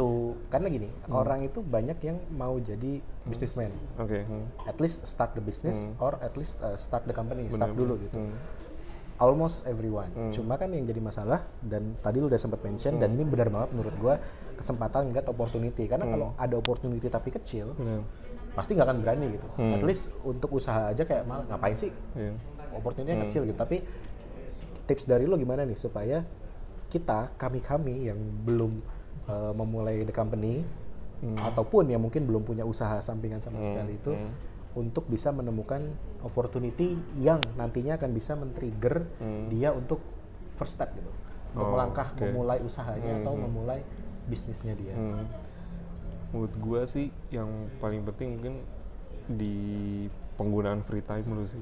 Tuh, 0.00 0.32
karena 0.48 0.66
gini, 0.66 0.88
Hmm. 0.88 1.12
orang 1.14 1.40
itu 1.42 1.60
banyak 1.60 1.98
yang 2.00 2.16
mau 2.32 2.56
jadi 2.56 2.98
businessman. 3.22 3.68
oke 3.94 4.16
hmm. 4.18 4.64
At 4.64 4.80
least 4.80 5.04
start 5.04 5.32
the 5.32 5.42
business 5.42 5.76
or 5.98 6.16
at 6.18 6.32
least 6.34 6.58
uh, 6.58 6.72
start 6.74 7.04
the 7.04 7.12
company, 7.12 7.44
start 7.48 7.70
Bener, 7.70 7.78
dulu 7.78 7.94
gitu. 8.00 8.16
hmm. 8.18 8.32
Almost 9.18 9.68
everyone. 9.68 10.08
Cuma 10.32 10.56
kan 10.56 10.72
yang 10.72 10.82
jadi 10.82 10.96
masalah 10.98 11.44
dan 11.60 11.92
tadi 11.98 12.16
lu 12.16 12.26
udah 12.26 12.40
sempat 12.40 12.58
mention 12.60 12.96
dan 12.96 13.12
Hmm. 13.12 13.20
ini 13.20 13.24
benar 13.26 13.48
banget 13.48 13.70
menurut 13.70 13.94
gua 13.94 14.14
kesempatan 14.56 15.06
ngeliat 15.06 15.26
opportunity 15.26 15.84
karena 15.84 16.04
kalau 16.06 16.32
ada 16.34 16.54
opportunity 16.54 17.04
tapi 17.06 17.28
kecil 17.30 17.72
Benar. 17.74 18.00
pasti 18.50 18.72
nggak 18.72 18.86
akan 18.86 18.98
berani 18.98 19.26
gitu. 19.30 19.48
Hmm. 19.54 19.72
At 19.72 19.82
least 19.82 20.16
untuk 20.22 20.48
usaha 20.50 20.88
aja 20.88 21.04
kayak 21.04 21.24
malah 21.24 21.44
ngapain 21.46 21.76
sih 21.76 21.92
Iya. 22.14 22.32
opportunity 22.72 23.12
Hmm. 23.12 23.24
kecil 23.24 23.44
gitu. 23.44 23.54
Tapi 23.54 23.84
tips 24.86 25.04
dari 25.04 25.24
lo 25.24 25.36
gimana 25.36 25.62
nih 25.62 25.76
supaya 25.76 26.24
kita 26.88 27.36
kami-kami 27.36 28.08
yang 28.08 28.16
belum 28.42 28.80
uh, 29.30 29.54
memulai 29.54 30.02
the 30.02 30.10
company 30.10 30.66
Hmm. 31.20 31.36
ataupun 31.36 31.84
yang 31.84 32.00
mungkin 32.00 32.24
belum 32.24 32.42
punya 32.42 32.64
usaha 32.64 32.96
sampingan 32.98 33.38
sama 33.38 33.60
sekali 33.60 33.92
itu 33.94 34.16
untuk 34.72 35.04
bisa 35.04 35.28
menemukan 35.28 35.84
opportunity 36.20 36.96
yang 37.18 37.44
nantinya 37.54 37.94
akan 37.94 38.10
bisa 38.10 38.32
men-trigger 38.34 39.04
dia 39.48 39.68
untuk 39.70 40.00
first 40.50 40.80
step 40.80 40.88
gitu. 40.90 41.12
Untuk 41.52 41.60
Hmm. 41.60 41.60
Oh, 41.60 41.70
melangkah 41.70 42.08
oke. 42.08 42.24
memulai 42.24 42.58
usahanya 42.60 43.20
atau 43.20 43.36
memulai 43.36 43.84
bisnisnya 44.26 44.72
dia. 44.72 44.96
Hmm. 44.96 45.28
Menurut 46.32 46.54
gua 46.56 46.80
sih 46.86 47.12
yang 47.28 47.52
paling 47.76 48.00
penting 48.02 48.40
mungkin 48.40 48.54
di 49.28 49.54
penggunaan 50.34 50.80
free 50.80 51.02
time 51.02 51.28
dulu 51.28 51.44
sih. 51.44 51.60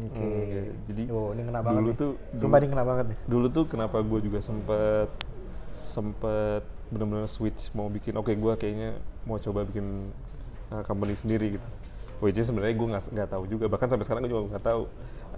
Oke. 0.00 0.18
Hmm, 0.18 0.42
ya. 0.42 0.62
Jadi 0.86 1.02
Oh, 1.06 1.30
ini 1.30 1.46
kena 1.46 1.62
banget 1.62 1.78
dulu 1.78 1.86
nih. 1.86 1.96
tuh 1.96 2.10
Sumpah 2.34 2.58
ini 2.58 2.66
kena 2.66 2.82
banget 2.82 3.04
nih. 3.06 3.18
dulu 3.26 3.46
tuh 3.46 3.64
kenapa 3.64 4.02
gue 4.02 4.20
juga 4.20 4.42
sempet 4.42 5.06
sempet 5.78 6.66
benar-benar 6.88 7.28
switch 7.28 7.68
mau 7.76 7.88
bikin 7.92 8.16
oke 8.16 8.32
gue 8.32 8.52
kayaknya 8.56 8.96
mau 9.28 9.36
coba 9.36 9.68
bikin 9.68 10.08
uh, 10.72 10.82
company 10.84 11.12
sendiri 11.12 11.60
gitu. 11.60 11.68
Which 12.18 12.34
is 12.34 12.50
sebenarnya 12.50 12.74
gue 12.74 12.88
nggak 13.14 13.28
tahu 13.30 13.44
juga. 13.46 13.70
Bahkan 13.70 13.88
sampai 13.94 14.04
sekarang 14.04 14.20
gue 14.26 14.32
juga 14.32 14.56
nggak 14.56 14.64
tahu 14.64 14.82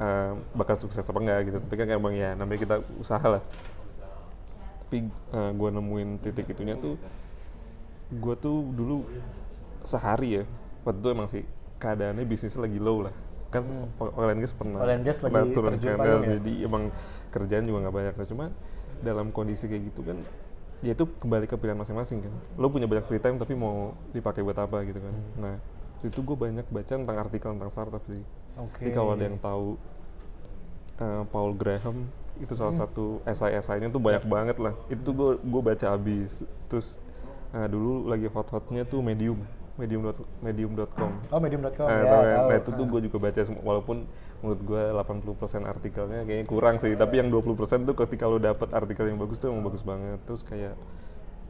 uh, 0.00 0.32
bakal 0.56 0.76
sukses 0.80 1.04
apa 1.04 1.18
enggak 1.20 1.38
gitu. 1.52 1.58
Tapi 1.60 1.74
kan 1.76 1.86
emang 1.90 2.14
ya 2.16 2.32
namanya 2.32 2.58
kita 2.64 2.76
usaha 2.96 3.20
lah. 3.20 3.42
Tapi 4.86 5.06
uh, 5.36 5.52
gue 5.52 5.68
nemuin 5.70 6.08
titik 6.24 6.48
itunya 6.50 6.78
tuh 6.80 6.96
gue 8.10 8.34
tuh 8.42 8.66
dulu 8.74 9.06
sehari 9.86 10.42
ya 10.42 10.44
waktu 10.82 10.98
itu 10.98 11.08
emang 11.14 11.28
sih 11.30 11.46
keadaannya 11.78 12.24
bisnisnya 12.26 12.64
lagi 12.64 12.78
low 12.80 13.06
lah. 13.06 13.14
Kan 13.50 13.66
oil 13.98 14.30
and 14.30 14.40
gas 14.40 14.54
pernah 14.54 14.78
Hmm. 14.80 14.84
Oil 14.86 14.92
and 14.94 15.04
gas 15.04 15.18
pernah 15.18 15.42
lagi 15.42 15.52
turun 15.52 15.74
payung 15.76 16.22
ya? 16.22 16.30
jadi 16.38 16.52
emang 16.64 16.82
kerjaan 17.30 17.64
juga 17.66 17.78
nggak 17.86 17.94
banyak 17.94 18.14
nah 18.18 18.26
cuma 18.26 18.44
dalam 19.00 19.26
kondisi 19.32 19.64
kayak 19.70 19.90
gitu 19.94 20.02
kan 20.04 20.18
ya 20.80 20.92
itu 20.92 21.04
kembali 21.06 21.44
ke 21.44 21.54
pilihan 21.54 21.76
masing-masing 21.76 22.24
kan 22.24 22.32
lo 22.56 22.66
punya 22.66 22.88
banyak 22.88 23.04
free 23.04 23.18
time 23.18 23.36
tapi 23.36 23.52
mau 23.52 23.92
dipakai 24.10 24.40
buat 24.40 24.56
apa 24.56 24.80
gitu 24.82 24.98
kan 24.98 25.12
Hmm. 25.12 25.32
nah 25.36 25.54
itu 26.00 26.16
gue 26.16 26.32
banyak 26.34 26.64
baca 26.66 26.88
tentang 26.90 27.18
artikel 27.18 27.52
tentang 27.52 27.68
startup 27.68 28.00
sih 28.06 28.24
Oke. 28.56 28.80
jadi 28.80 28.90
kalau 28.90 29.12
ada 29.12 29.24
yang 29.24 29.36
tahu 29.36 29.76
eh, 30.98 31.22
Paul 31.28 31.52
Graham 31.52 32.08
itu 32.40 32.52
salah 32.56 32.72
Hmm. 32.72 32.82
satu 32.82 33.04
SI-SI-nya 33.22 33.88
tuh 33.88 34.00
banyak 34.00 34.24
banget 34.24 34.56
lah 34.56 34.72
itu 34.88 35.08
gue 35.10 35.30
gue 35.36 35.62
baca 35.62 35.86
habis 35.92 36.40
terus 36.66 36.96
eh, 37.52 37.68
dulu 37.68 38.08
lagi 38.08 38.26
hot-hotnya 38.26 38.82
tuh 38.82 39.04
Medium 39.04 39.44
medium 39.76 40.02
dot 40.02 40.18
medium.com 40.40 41.10
Oh, 41.30 41.38
medium.com 41.38 41.86
Nah, 41.86 41.94
ya. 41.94 42.04
tahu 42.04 42.22
kan? 42.22 42.36
tahu. 42.36 42.48
nah 42.48 42.56
itu 42.58 42.70
tuh 42.70 42.86
gue 42.86 43.00
juga 43.06 43.16
baca 43.18 43.40
semua 43.40 43.62
walaupun 43.62 43.96
menurut 44.40 44.60
gue 44.60 44.82
80% 44.92 45.64
artikelnya 45.64 46.20
kayaknya 46.24 46.46
kurang 46.46 46.76
sih 46.76 46.92
tapi 46.94 47.20
yang 47.20 47.28
20% 47.28 47.84
tuh 47.84 47.94
ketika 47.94 48.24
lo 48.24 48.36
dapet 48.36 48.68
artikel 48.70 49.04
yang 49.06 49.16
bagus 49.16 49.36
tuh 49.36 49.48
emang 49.48 49.64
bagus 49.64 49.80
banget 49.80 50.18
terus 50.24 50.42
kayak 50.42 50.74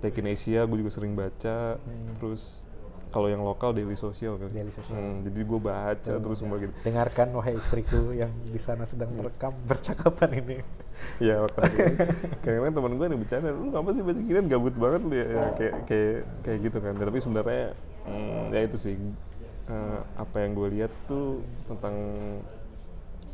Tech 0.00 0.16
in 0.16 0.26
Asia 0.26 0.64
gue 0.64 0.78
juga 0.80 0.90
sering 0.90 1.12
baca 1.12 1.76
terus 2.16 2.64
kalau 3.10 3.26
yang 3.26 3.40
lokal 3.40 3.70
Daily 3.70 3.94
Social 3.94 4.34
kan 4.34 4.48
Daily 4.48 4.70
Social. 4.70 4.94
Hmm, 4.94 5.22
jadi 5.22 5.42
gue 5.42 5.60
baca 5.60 6.12
terus 6.14 6.38
semua 6.38 6.56
gitu 6.56 6.70
Dengarkan 6.80 7.30
wahai 7.32 7.54
istriku 7.54 8.10
yang 8.10 8.30
di 8.44 8.56
sana 8.56 8.82
sedang 8.84 9.10
merekam 9.12 9.50
percakapan 9.66 10.30
ini. 10.38 10.56
ya 11.18 11.42
kadang-kadang 12.40 12.72
teman 12.72 12.92
gue 12.94 13.06
nih 13.06 13.18
bercanda 13.18 13.50
lu 13.50 13.68
ngapa 13.68 13.90
sih 13.90 14.02
baca 14.02 14.20
ginian 14.20 14.46
gabut 14.46 14.74
banget 14.74 15.00
lu 15.02 15.12
ya, 15.12 15.26
Ya, 15.26 15.42
kayak 15.52 15.74
kayak 15.84 16.14
kayak 16.40 16.58
gitu 16.62 16.78
kan 16.78 16.92
tapi 16.94 17.18
sebenarnya 17.18 17.66
hmm, 18.04 18.42
ya 18.50 18.60
itu 18.62 18.76
sih 18.76 18.94
eh, 19.66 20.00
apa 20.14 20.36
yang 20.38 20.52
gue 20.52 20.68
lihat 20.72 20.92
tuh 21.04 21.40
tentang 21.66 21.94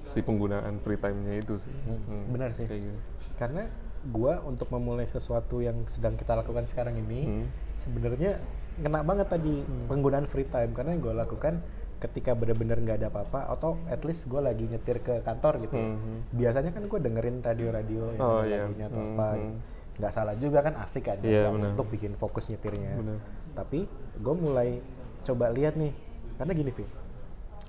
si 0.01 0.23
penggunaan 0.23 0.79
free 0.79 0.97
time-nya 0.97 1.37
itu 1.37 1.59
sih 1.59 1.73
Hmm, 1.83 2.31
benar 2.31 2.51
sih. 2.51 2.63
kayak 2.65 2.83
gitu. 2.85 2.99
Karena 3.37 3.67
gua 4.07 4.39
untuk 4.41 4.71
memulai 4.71 5.03
sesuatu 5.05 5.59
yang 5.59 5.83
sedang 5.85 6.15
kita 6.15 6.33
lakukan 6.33 6.63
sekarang 6.65 6.95
ini 6.97 7.21
Hmm. 7.27 7.47
sebenarnya 7.77 8.39
kena 8.77 9.01
banget 9.01 9.29
tadi 9.29 9.55
penggunaan 9.87 10.25
free 10.25 10.45
time 10.45 10.71
karena 10.71 10.93
yang 10.93 11.03
gue 11.03 11.15
lakukan 11.15 11.55
ketika 11.97 12.37
benar-benar 12.37 12.77
nggak 12.77 12.97
ada 13.01 13.09
apa-apa 13.09 13.49
atau 13.49 13.81
at 13.89 14.05
least 14.05 14.29
gue 14.29 14.37
lagi 14.37 14.65
nyetir 14.65 15.01
ke 15.01 15.25
kantor 15.25 15.65
gitu. 15.65 15.77
Mhm. 15.77 16.37
Biasanya 16.37 16.71
kan 16.71 16.85
gue 16.85 16.99
dengerin 17.01 17.41
radio-radio 17.41 18.03
yang 18.13 18.21
Oh, 18.21 18.41
iya. 18.45 18.63
lagunya 18.63 18.87
atau 18.87 19.01
Mhm. 19.01 19.13
apa. 19.13 19.27
gitu. 19.35 19.55
Nggak 19.97 20.13
salah 20.13 20.35
juga 20.37 20.59
kan 20.61 20.75
asik 20.77 21.05
kan 21.05 21.17
Iya, 21.21 21.49
yang 21.49 21.57
benar. 21.57 21.73
untuk 21.73 21.89
bikin 21.89 22.13
fokus 22.15 22.53
nyetirnya. 22.53 23.01
Benar. 23.01 23.19
Tapi 23.57 23.89
gue 24.15 24.35
mulai 24.37 24.85
coba 25.25 25.49
lihat 25.49 25.75
nih 25.75 25.97
karena 26.37 26.53
gini 26.53 26.69
Vi, 26.71 26.85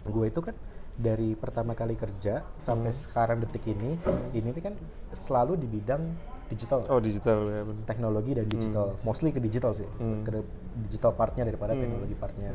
gue 0.05 0.25
itu 0.27 0.39
kan 0.43 0.55
dari 0.93 1.31
pertama 1.33 1.71
kali 1.71 1.95
kerja 1.95 2.43
sampai 2.57 2.91
Hmm. 2.91 2.99
sekarang 2.99 3.37
detik 3.39 3.63
ini, 3.65 3.95
ini 4.33 4.49
tuh 4.51 4.59
kan 4.61 4.75
selalu 5.13 5.55
di 5.55 5.67
bidang 5.69 6.03
digital 6.47 6.79
oh 6.85 6.97
digital 6.97 7.43
ya 7.45 7.63
teknologi 7.85 8.31
dan 8.33 8.45
digital, 8.45 8.95
mostly 9.03 9.29
ke 9.29 9.39
digital 9.39 9.71
sih, 9.71 9.87
Hmm. 9.95 10.23
ke 10.23 10.41
digital 10.79 11.11
partnya 11.11 11.43
daripada 11.43 11.73
teknologi 11.73 12.13
partnya. 12.13 12.51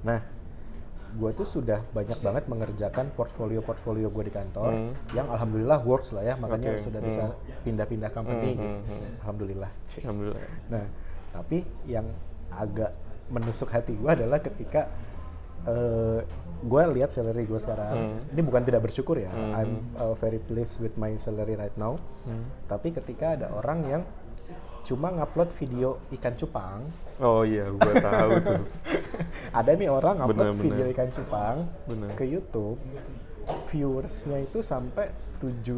Nah, 0.00 0.20
gue 1.08 1.30
tuh 1.32 1.48
sudah 1.48 1.80
banyak 1.88 2.20
banget 2.20 2.44
mengerjakan 2.46 3.08
portfolio-portfolio 3.10 4.08
gue 4.08 4.24
di 4.24 4.30
kantor 4.30 4.70
Hmm. 4.70 4.92
yang 5.12 5.24
alhamdulillah 5.26 5.80
works 5.80 6.12
lah 6.12 6.20
ya 6.22 6.34
makanya 6.36 6.76
Oke, 6.76 6.84
sudah 6.84 7.00
bisa 7.00 7.32
pindah-pindah 7.64 8.12
company 8.12 8.52
Hmm, 8.52 8.60
gitu 8.60 8.76
hmm, 8.76 8.84
hmm. 8.84 9.10
alhamdulillah 9.18 9.70
Alhamdulillah. 10.04 10.42
nah 10.68 10.84
tapi 11.32 11.64
yang 11.86 12.04
agak 12.52 12.92
menusuk 13.28 13.72
hati 13.72 13.96
gue 13.96 14.10
adalah 14.10 14.36
ketika 14.38 14.92
gue 16.58 16.82
lihat 16.92 17.08
salary 17.08 17.46
gue 17.46 17.56
sekarang 17.56 17.94
Hmm. 17.94 18.32
ini 18.34 18.40
bukan 18.42 18.62
tidak 18.62 18.82
bersyukur 18.82 19.16
ya 19.16 19.30
I'm 19.30 19.78
uh, 19.94 20.12
very 20.12 20.36
pleased 20.38 20.76
with 20.78 20.92
my 20.96 21.14
salary 21.16 21.54
right 21.54 21.74
now 21.74 21.96
Hmm. 22.26 22.44
tapi 22.66 22.90
ketika 22.90 23.32
ada 23.32 23.48
orang 23.48 23.80
yang 23.86 24.02
cuma 24.80 25.10
ngupload 25.10 25.50
video 25.52 25.88
ikan 26.12 26.34
cupang 26.34 26.80
Oh 27.18 27.42
iya, 27.42 27.66
gua 27.68 27.92
tahu 27.94 28.30
tuh. 28.38 28.62
ada 29.58 29.70
nih 29.72 29.88
orang 29.88 30.16
upload 30.20 30.38
Bener, 30.48 30.54
video 30.56 30.84
bener. 30.84 30.94
ikan 30.94 31.08
cupang 31.10 31.56
Bener. 31.84 32.10
ke 32.12 32.24
YouTube 32.24 32.78
viewersnya 33.66 34.38
itu 34.40 34.60
sampai 34.60 35.08
7 35.38 35.70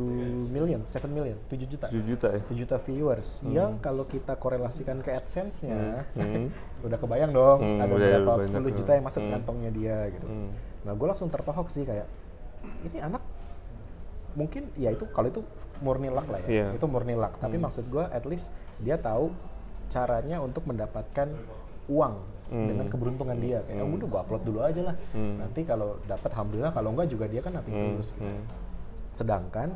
million 0.48 0.80
7 0.82 1.04
million 1.06 1.36
7 1.46 1.64
juta 1.66 1.86
7 1.86 2.00
juta 2.02 2.28
ya. 2.30 2.40
7 2.42 2.56
juta 2.56 2.76
viewers 2.78 3.44
yang 3.46 3.76
kalau 3.78 4.04
kita 4.04 4.32
korelasikan 4.34 4.98
ke 4.98 5.12
AdSense-nya 5.12 6.04
Hmm. 6.12 6.48
udah 6.86 6.96
kebayang 6.96 7.30
dong 7.30 7.58
Hmm, 7.58 7.78
ada 7.78 7.92
ya, 7.94 8.18
berapa 8.18 8.32
banyak 8.40 8.56
puluh 8.58 8.72
juta 8.74 8.90
yang 8.90 9.04
masuk 9.04 9.20
Hmm. 9.20 9.32
kantongnya 9.34 9.70
dia 9.70 9.96
gitu 10.10 10.26
Hmm. 10.26 10.50
nah 10.82 10.92
gue 10.92 11.06
langsung 11.06 11.28
tertohok 11.28 11.68
sih 11.68 11.84
kayak 11.84 12.08
ini 12.84 12.98
anak 12.98 13.20
mungkin 14.32 14.70
ya 14.74 14.90
itu 14.90 15.04
kalau 15.06 15.28
itu 15.28 15.40
murni 15.80 16.08
luck 16.08 16.24
lah 16.26 16.40
ya 16.40 16.48
Iya. 16.48 16.66
itu 16.72 16.86
murni 16.86 17.14
luck 17.14 17.36
tapi 17.36 17.56
maksud 17.56 17.84
gue 17.86 18.02
at 18.02 18.24
least 18.24 18.52
dia 18.80 18.96
tahu 18.96 19.30
caranya 19.86 20.38
untuk 20.38 20.64
mendapatkan 20.64 21.28
uang 21.86 22.14
Hmm. 22.50 22.66
dengan 22.66 22.90
keberuntungan 22.90 23.38
dia 23.38 23.62
kayak 23.62 23.78
udah 23.78 24.08
gue 24.10 24.20
upload 24.20 24.42
dulu 24.42 24.58
aja 24.60 24.82
lah 24.82 24.96
Hmm. 25.14 25.38
nanti 25.38 25.62
kalau 25.62 26.02
dapat 26.02 26.34
alhamdulillah 26.34 26.72
kalau 26.72 26.90
enggak 26.90 27.06
juga 27.06 27.24
dia 27.26 27.40
kan 27.40 27.54
nanti 27.54 27.70
Hmm. 27.70 27.94
tulus 27.94 28.10
Hmm. 28.18 28.42
sedangkan 29.12 29.70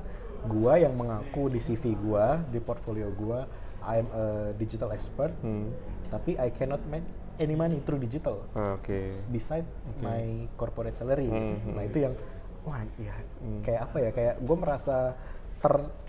gua 0.45 0.77
yang 0.77 0.93
mengaku 0.93 1.49
di 1.49 1.57
CV 1.57 1.95
gua 1.97 2.43
di 2.45 2.59
portfolio 2.59 3.09
gua 3.11 3.47
I'm 3.81 4.07
a 4.11 4.25
digital 4.53 4.91
expert 4.91 5.31
Hmm. 5.39 5.71
tapi 6.09 6.35
I 6.35 6.51
cannot 6.51 6.83
make 6.85 7.07
any 7.37 7.55
money 7.55 7.79
through 7.79 7.99
digital 7.99 8.43
Ah, 8.53 8.75
Oke. 8.75 9.23
beside 9.29 9.67
my 10.01 10.51
corporate 10.55 10.95
salary 10.95 11.27
Hmm, 11.27 11.75
nah 11.75 11.83
itu 11.83 11.99
yang 12.01 12.15
wah 12.63 12.79
ya 12.97 13.15
kayak 13.61 13.81
apa 13.85 13.97
ya 14.01 14.11
kayak 14.11 14.35
gue 14.41 14.57
merasa 14.57 15.15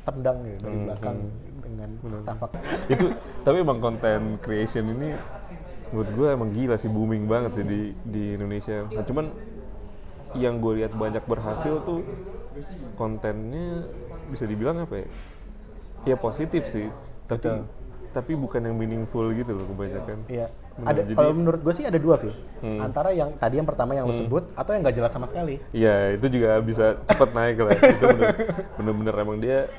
tertendang 0.05 0.37
gitu 0.45 0.61
dari 0.61 0.75
Hmm, 0.77 0.85
belakang 0.85 1.17
dengan 1.65 1.89
fakta-fakta 1.97 2.57
itu 2.93 3.05
tapi 3.41 3.57
emang 3.65 3.79
konten 3.81 4.37
creation 4.39 4.85
ini 4.93 5.17
menurut 5.89 6.09
gue 6.13 6.27
emang 6.33 6.49
gila 6.53 6.75
sih 6.77 6.89
booming 6.89 7.25
banget 7.29 7.61
sih 7.61 7.65
di 7.65 7.79
di 8.03 8.23
Indonesia. 8.35 8.89
Nah, 8.89 9.05
cuman 9.05 9.25
yang 10.35 10.59
gue 10.59 10.83
lihat 10.83 10.91
banyak 10.91 11.23
berhasil 11.23 11.79
tuh 11.85 12.03
kontennya 12.99 13.87
bisa 14.27 14.43
dibilang 14.49 14.83
apa 14.83 15.05
ya? 15.05 15.07
Ya 16.05 16.15
positif 16.19 16.67
sih, 16.69 16.89
tapi 17.29 17.47
Betul. 17.47 17.59
tapi 18.11 18.31
bukan 18.35 18.61
yang 18.65 18.75
meaningful 18.75 19.29
gitu 19.31 19.55
loh 19.55 19.65
kebanyakan. 19.71 20.25
Iya. 20.27 20.47
Bener, 20.75 20.87
Ada 20.87 21.01
jadi- 21.01 21.15
kalau 21.15 21.31
menurut 21.33 21.61
gue 21.61 21.73
sih 21.73 21.83
ada 21.83 21.95
dua 21.95 22.15
sih. 22.17 22.33
Hmm. 22.59 22.79
Antara 22.81 23.09
yang 23.09 23.31
tadi 23.33 23.55
yang 23.55 23.65
pertama 23.65 23.91
yang 23.91 24.03
lo 24.03 24.13
sebut 24.13 24.51
atau 24.51 24.71
yang 24.71 24.83
nggak 24.83 24.95
jelas 24.95 25.09
sama 25.09 25.23
sekali. 25.23 25.55
Iya 25.71 26.13
itu 26.13 26.27
juga 26.29 26.59
bisa 26.59 26.85
cepet 27.01 27.29
naik 27.31 27.57
lah. 27.61 27.71
Itu 27.73 28.05
bener- 28.05 28.37
bener-bener 28.75 29.15
emang 29.17 29.37
dia 29.39 29.71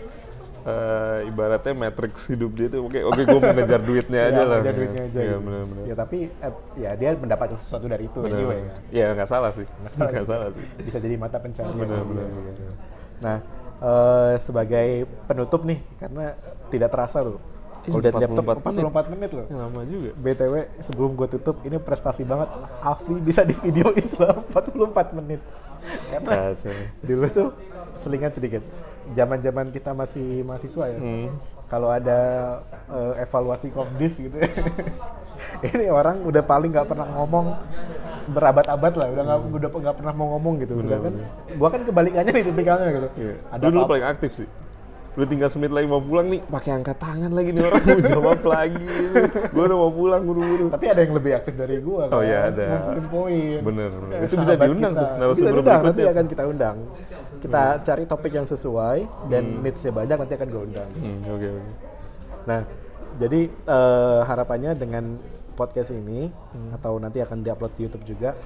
eh, 0.62 1.18
ibaratnya 1.26 1.74
matrix 1.74 2.26
hidup 2.26 2.50
dia 2.50 2.66
tuh 2.66 2.82
oke 2.82 2.98
oke 2.98 3.22
gue 3.22 3.38
mau 3.38 3.54
ngejar 3.54 3.80
duitnya 3.80 4.20
aja 4.24 4.34
Ya, 4.36 4.44
lah. 4.44 4.58
ada 4.58 4.72
duitnya 4.72 5.02
aja. 5.04 5.20
Iya 5.20 5.28
gitu. 5.30 5.44
bener-bener. 5.44 5.84
Ya 5.84 5.94
tapi 5.94 6.18
eh, 6.26 6.52
ya 6.76 6.90
dia 6.92 7.10
mendapatkan 7.14 7.56
sesuatu 7.56 7.86
dari 7.86 8.04
itu 8.06 8.18
Bener, 8.18 8.34
anyway 8.34 8.58
bener. 8.58 8.72
kan. 8.72 8.80
Iya 8.90 9.06
nggak 9.12 9.28
salah 9.28 9.50
sih. 9.52 9.66
salah. 9.92 10.10
Nggak 10.10 10.26
salah 10.26 10.48
sih. 10.50 10.64
Bisa 10.80 10.98
jadi 10.98 11.14
mata 11.14 11.36
pencarian. 11.36 11.70
Bener, 11.72 12.00
bener, 12.00 12.26
bener. 12.26 12.54
Nah, 13.16 13.38
eh, 13.78 14.34
sebagai 14.38 14.88
penutup 15.24 15.60
nih 15.62 15.78
karena 15.96 16.34
tidak 16.66 16.88
terasa 16.88 17.20
loh. 17.20 17.38
Kalau 17.86 18.00
lihat 18.00 18.14
laptop 18.16 18.44
44 18.44 18.66
menit. 18.66 18.82
44 18.82 19.12
menit 19.12 19.30
loh. 19.32 19.46
Lama 19.48 19.80
juga. 19.82 20.10
BTW 20.16 20.54
sebelum 20.78 21.10
gue 21.12 21.28
tutup 21.30 21.56
ini 21.62 21.76
prestasi 21.78 22.22
banget 22.22 22.48
Avi 22.80 23.14
bisa 23.18 23.42
di 23.42 23.54
videoin 23.54 24.04
selama 24.04 24.42
44 24.44 25.16
menit 25.16 25.40
karena 26.10 26.50
Kacau. 26.50 26.74
dulu 27.00 27.26
tuh 27.28 27.48
selingan 27.94 28.34
sedikit 28.34 28.58
zaman-zaman 29.14 29.70
kita 29.70 29.94
masih 29.94 30.42
mahasiswa 30.42 30.84
ya 30.88 30.98
Hmm. 30.98 31.30
kalau 31.66 31.86
ada 31.88 32.18
eh, 32.90 33.22
evaluasi 33.22 33.70
komdis 33.70 34.18
gitu 34.18 34.34
ini 35.68 35.86
orang 35.86 36.26
udah 36.26 36.42
paling 36.42 36.70
nggak 36.70 36.88
pernah 36.88 37.06
ngomong 37.08 37.54
berabad-abad 38.26 38.92
lah 38.94 39.06
udah 39.08 39.22
nggak 39.24 39.38
udah 39.48 39.68
nggak 39.70 39.96
pernah 39.96 40.12
mau 40.12 40.26
ngomong 40.34 40.54
gitu 40.58 40.74
udah 40.76 40.98
kan 40.98 41.12
gua 41.54 41.68
kan 41.70 41.80
kebalikannya 41.82 42.32
nih 42.32 42.44
tipikalnya 42.44 42.88
gitu 42.90 43.08
Iya. 43.16 43.34
ada 43.46 43.62
Lu 43.62 43.70
dulu 43.70 43.84
paling 43.86 44.06
aktif 44.06 44.30
sih. 44.34 44.48
Udah 45.16 45.24
tinggal 45.26 45.48
semenit 45.48 45.72
lagi 45.72 45.88
mau 45.88 45.98
pulang 45.98 46.28
nih, 46.28 46.44
pakai 46.44 46.76
angkat 46.76 46.96
tangan 46.96 47.32
lagi 47.32 47.48
nih 47.50 47.64
orang 47.64 47.82
mau 47.82 48.00
jawab 48.04 48.40
lagi. 48.44 48.84
Gue 49.48 49.64
udah 49.64 49.78
mau 49.78 49.88
pulang 49.90 50.22
buru-buru. 50.22 50.66
tapi 50.68 50.84
ada 50.86 51.00
yang 51.00 51.14
lebih 51.16 51.32
aktif 51.34 51.54
dari 51.56 51.76
Oh 51.80 52.04
kan, 52.04 52.20
iya, 52.20 52.38
ada. 52.46 52.64
ngumpulin 52.68 53.06
poin 53.08 53.58
Bener, 53.64 53.90
bener. 53.90 54.12
Eh, 54.14 54.26
Itu 54.28 54.34
bisa 54.36 54.52
diundang 54.54 54.92
kita. 54.92 55.00
tuh, 55.00 55.08
narasumber 55.16 55.52
diundang, 55.54 55.80
nanti 55.80 55.88
berikutnya. 55.96 56.12
akan 56.12 56.26
kita 56.26 56.42
undang 56.44 56.76
kita 57.36 57.62
cari 57.80 58.04
topik 58.04 58.32
yang 58.32 58.44
sesuai 58.44 58.98
dan 59.26 59.44
needs-nya 59.60 59.92
banyak 59.94 60.16
nanti 60.18 60.34
akan 60.34 60.48
gue 60.48 60.62
undang 60.66 60.88
Hmm, 60.94 61.18
Oke 61.26 61.46
oke. 61.48 61.62
Nah, 62.44 62.60
jadi 63.16 63.40
eh, 63.48 64.20
harapannya 64.22 64.70
dengan 64.74 65.04
podcast 65.52 65.90
ini 65.90 66.28
atau 66.70 67.00
nanti 67.00 67.18
akan 67.18 67.40
diupload 67.40 67.72
di 67.72 67.82
YouTube 67.82 68.04
juga 68.06 68.36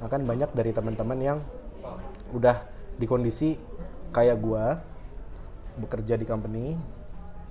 akan 0.00 0.20
banyak 0.22 0.50
dari 0.52 0.70
teman-teman 0.70 1.18
yang 1.18 1.38
udah 2.30 2.62
di 2.94 3.04
kondisi 3.04 3.58
kayak 4.08 4.38
gua 4.38 4.78
bekerja 5.78 6.20
di 6.20 6.26
company 6.28 6.76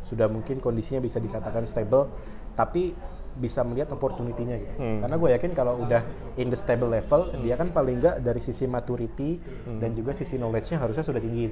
sudah 0.01 0.25
mungkin 0.25 0.57
kondisinya 0.57 0.97
bisa 1.01 1.21
dikatakan 1.21 1.65
stable 1.69 2.09
tapi 2.57 2.93
bisa 3.31 3.63
melihat 3.63 3.95
opportunity-nya 3.95 4.59
gitu. 4.59 4.75
Karena 4.75 5.15
gue 5.15 5.29
yakin 5.31 5.51
kalau 5.55 5.79
udah 5.87 6.03
in 6.35 6.51
the 6.51 6.59
stable 6.59 6.91
level, 6.91 7.31
dia 7.39 7.55
kan 7.55 7.71
paling 7.71 8.03
nggak 8.03 8.19
dari 8.19 8.43
sisi 8.43 8.67
maturity 8.67 9.39
dan 9.79 9.95
juga 9.95 10.11
sisi 10.11 10.35
knowledge-nya 10.35 10.83
harusnya 10.83 11.05
sudah 11.05 11.21
tinggi. 11.23 11.47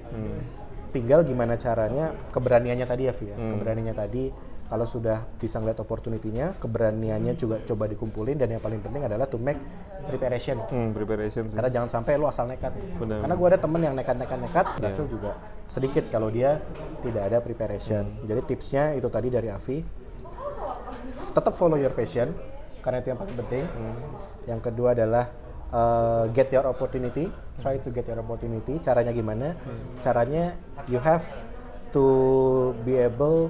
Tinggal 0.91 1.23
gimana 1.23 1.55
caranya 1.55 2.11
keberaniannya 2.35 2.83
tadi 2.83 3.07
ya, 3.07 3.13
Vi, 3.15 3.31
ya. 3.31 3.37
Keberaniannya 3.37 3.95
tadi 3.95 4.23
kalau 4.69 4.85
sudah 4.85 5.25
bisa 5.41 5.57
ngeliat 5.57 5.81
opportunity-nya, 5.81 6.53
keberaniannya 6.61 7.33
juga 7.33 7.57
coba 7.65 7.89
dikumpulin 7.89 8.37
dan 8.37 8.53
yang 8.53 8.61
paling 8.61 8.77
penting 8.85 9.01
adalah 9.01 9.25
to 9.25 9.41
make 9.41 9.57
preparation. 10.05 10.61
Hmm, 10.69 10.93
preparation 10.93 11.49
sih. 11.49 11.57
Karena 11.57 11.73
jangan 11.73 11.89
sampai 11.89 12.21
lu 12.21 12.29
asal 12.29 12.45
nekat. 12.45 12.77
Benar. 13.01 13.25
Karena 13.25 13.33
gue 13.33 13.47
ada 13.49 13.57
temen 13.57 13.81
yang 13.81 13.97
nekat-nekat-nekat, 13.97 14.65
berhasil 14.77 15.05
juga 15.09 15.33
sedikit 15.65 16.05
kalau 16.13 16.29
dia 16.29 16.61
tidak 17.01 17.33
ada 17.33 17.37
preparation. 17.41 18.05
Jadi 18.29 18.41
tipsnya 18.45 18.93
itu 18.93 19.09
tadi 19.09 19.33
dari 19.33 19.49
Avi, 19.49 19.81
tetap 21.33 21.57
follow 21.57 21.77
your 21.81 21.93
passion, 21.97 22.29
karena 22.85 23.01
itu 23.01 23.09
yang 23.09 23.19
paling 23.25 23.37
penting. 23.41 23.65
Yang 24.45 24.59
kedua 24.69 24.93
adalah 24.93 25.33
uh, 25.73 26.29
get 26.29 26.53
your 26.53 26.69
opportunity, 26.69 27.25
try 27.57 27.81
to 27.81 27.89
get 27.89 28.05
your 28.05 28.21
opportunity. 28.21 28.77
Caranya 28.77 29.09
gimana? 29.17 29.57
Caranya 29.97 30.53
you 30.85 31.01
have 31.01 31.25
to 31.89 32.05
be 32.85 33.01
able 33.01 33.49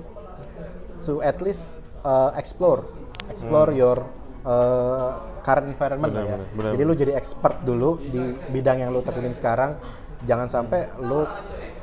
to 1.03 1.19
at 1.23 1.39
least 1.39 1.81
uh, 2.03 2.31
explore, 2.35 2.83
explore 3.31 3.71
your 3.71 4.03
uh, 4.43 5.19
current 5.41 5.67
environment 5.71 6.11
lah 6.13 6.23
ya. 6.23 6.35
Benar, 6.37 6.47
benar, 6.55 6.71
Jadi 6.75 6.83
lu 6.85 6.93
jadi 6.95 7.11
expert 7.15 7.55
dulu 7.63 7.99
di 7.99 8.21
bidang 8.51 8.77
yang 8.83 8.89
lu 8.91 9.01
tekunin 9.01 9.33
sekarang. 9.33 9.79
Jangan 10.27 10.47
sampai 10.51 10.91
lu 10.99 11.23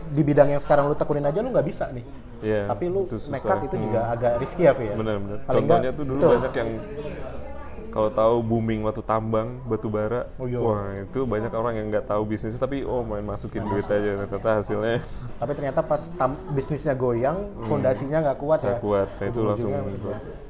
di 0.07 0.23
bidang 0.23 0.53
yang 0.53 0.63
sekarang 0.63 0.87
lu 0.87 0.95
tekunin 0.95 1.25
aja 1.25 1.41
lu 1.41 1.51
nggak 1.51 1.67
bisa 1.67 1.89
nih. 1.91 2.05
Iya, 2.37 2.69
Tapi 2.69 2.85
lu 2.93 3.09
nekat 3.09 3.59
itu 3.65 3.77
juga 3.81 4.13
agak 4.13 4.33
risky 4.37 4.69
ya, 4.69 4.77
Vi 4.77 4.93
ya. 4.93 4.95
Benar 4.95 5.17
benar. 5.19 5.39
Contohnya 5.49 5.89
nggak- 5.89 5.97
tuh 5.97 6.05
dulu 6.05 6.19
betul. 6.21 6.33
banyak 6.37 6.53
yang 6.53 6.71
kalau 7.97 8.11
tahu 8.13 8.35
booming 8.45 8.85
waktu 8.85 9.01
tambang 9.01 9.57
batu 9.65 9.89
bara, 9.89 10.29
Oh, 10.37 10.45
iya. 10.45 10.61
wah 10.61 10.93
itu 10.93 11.25
banyak 11.25 11.49
orang 11.49 11.81
yang 11.81 11.87
nggak 11.89 12.05
tahu 12.05 12.29
bisnis 12.29 12.55
tapi 12.55 12.85
oh 12.85 13.01
main 13.01 13.25
masukin 13.25 13.65
duit 13.65 13.89
aja 13.89 14.21
ternyata 14.21 14.61
hasilnya 14.61 15.01
Tapi 15.41 15.53
ternyata 15.57 15.81
pas 15.81 16.13
tam- 16.13 16.37
bisnisnya 16.53 16.93
goyang, 16.93 17.57
fondasinya 17.65 18.21
nggak 18.21 18.39
kuat 18.39 18.61
ya. 18.61 18.63
Hmm. 18.63 18.71
nggak 18.71 18.85
kuat. 18.85 19.09
Nah, 19.09 19.27
itu 19.27 19.41
langsung 19.41 19.71
Ujung-ujungnya 19.73 20.45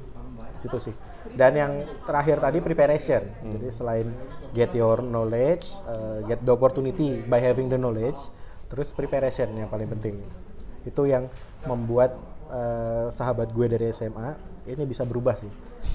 situ 0.57 0.79
sih. 0.81 0.95
Dan 1.37 1.53
yang 1.53 1.73
terakhir 2.03 2.41
tadi 2.41 2.59
preparation. 2.59 3.23
Hmm. 3.41 3.53
Jadi 3.55 3.67
selain 3.71 4.07
get 4.51 4.73
your 4.73 5.05
knowledge, 5.05 5.69
uh, 5.85 6.25
get 6.25 6.41
the 6.41 6.51
opportunity 6.51 7.21
by 7.23 7.39
having 7.39 7.69
the 7.69 7.77
knowledge, 7.77 8.19
terus 8.67 8.91
preparation 8.91 9.53
yang 9.53 9.69
paling 9.69 9.87
penting. 9.87 10.17
Itu 10.83 11.05
yang 11.05 11.29
membuat 11.63 12.17
uh, 12.49 13.13
sahabat 13.13 13.53
gue 13.53 13.67
dari 13.69 13.93
SMA 13.93 14.56
ini 14.67 14.83
bisa 14.85 15.07
berubah 15.07 15.39
sih. 15.39 15.51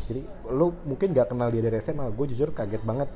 Jadi 0.08 0.22
lu 0.52 0.72
mungkin 0.88 1.12
gak 1.12 1.32
kenal 1.36 1.52
dia 1.52 1.64
dari 1.64 1.78
SMA, 1.84 2.08
gue 2.12 2.26
jujur 2.32 2.56
kaget 2.56 2.82
banget. 2.84 3.12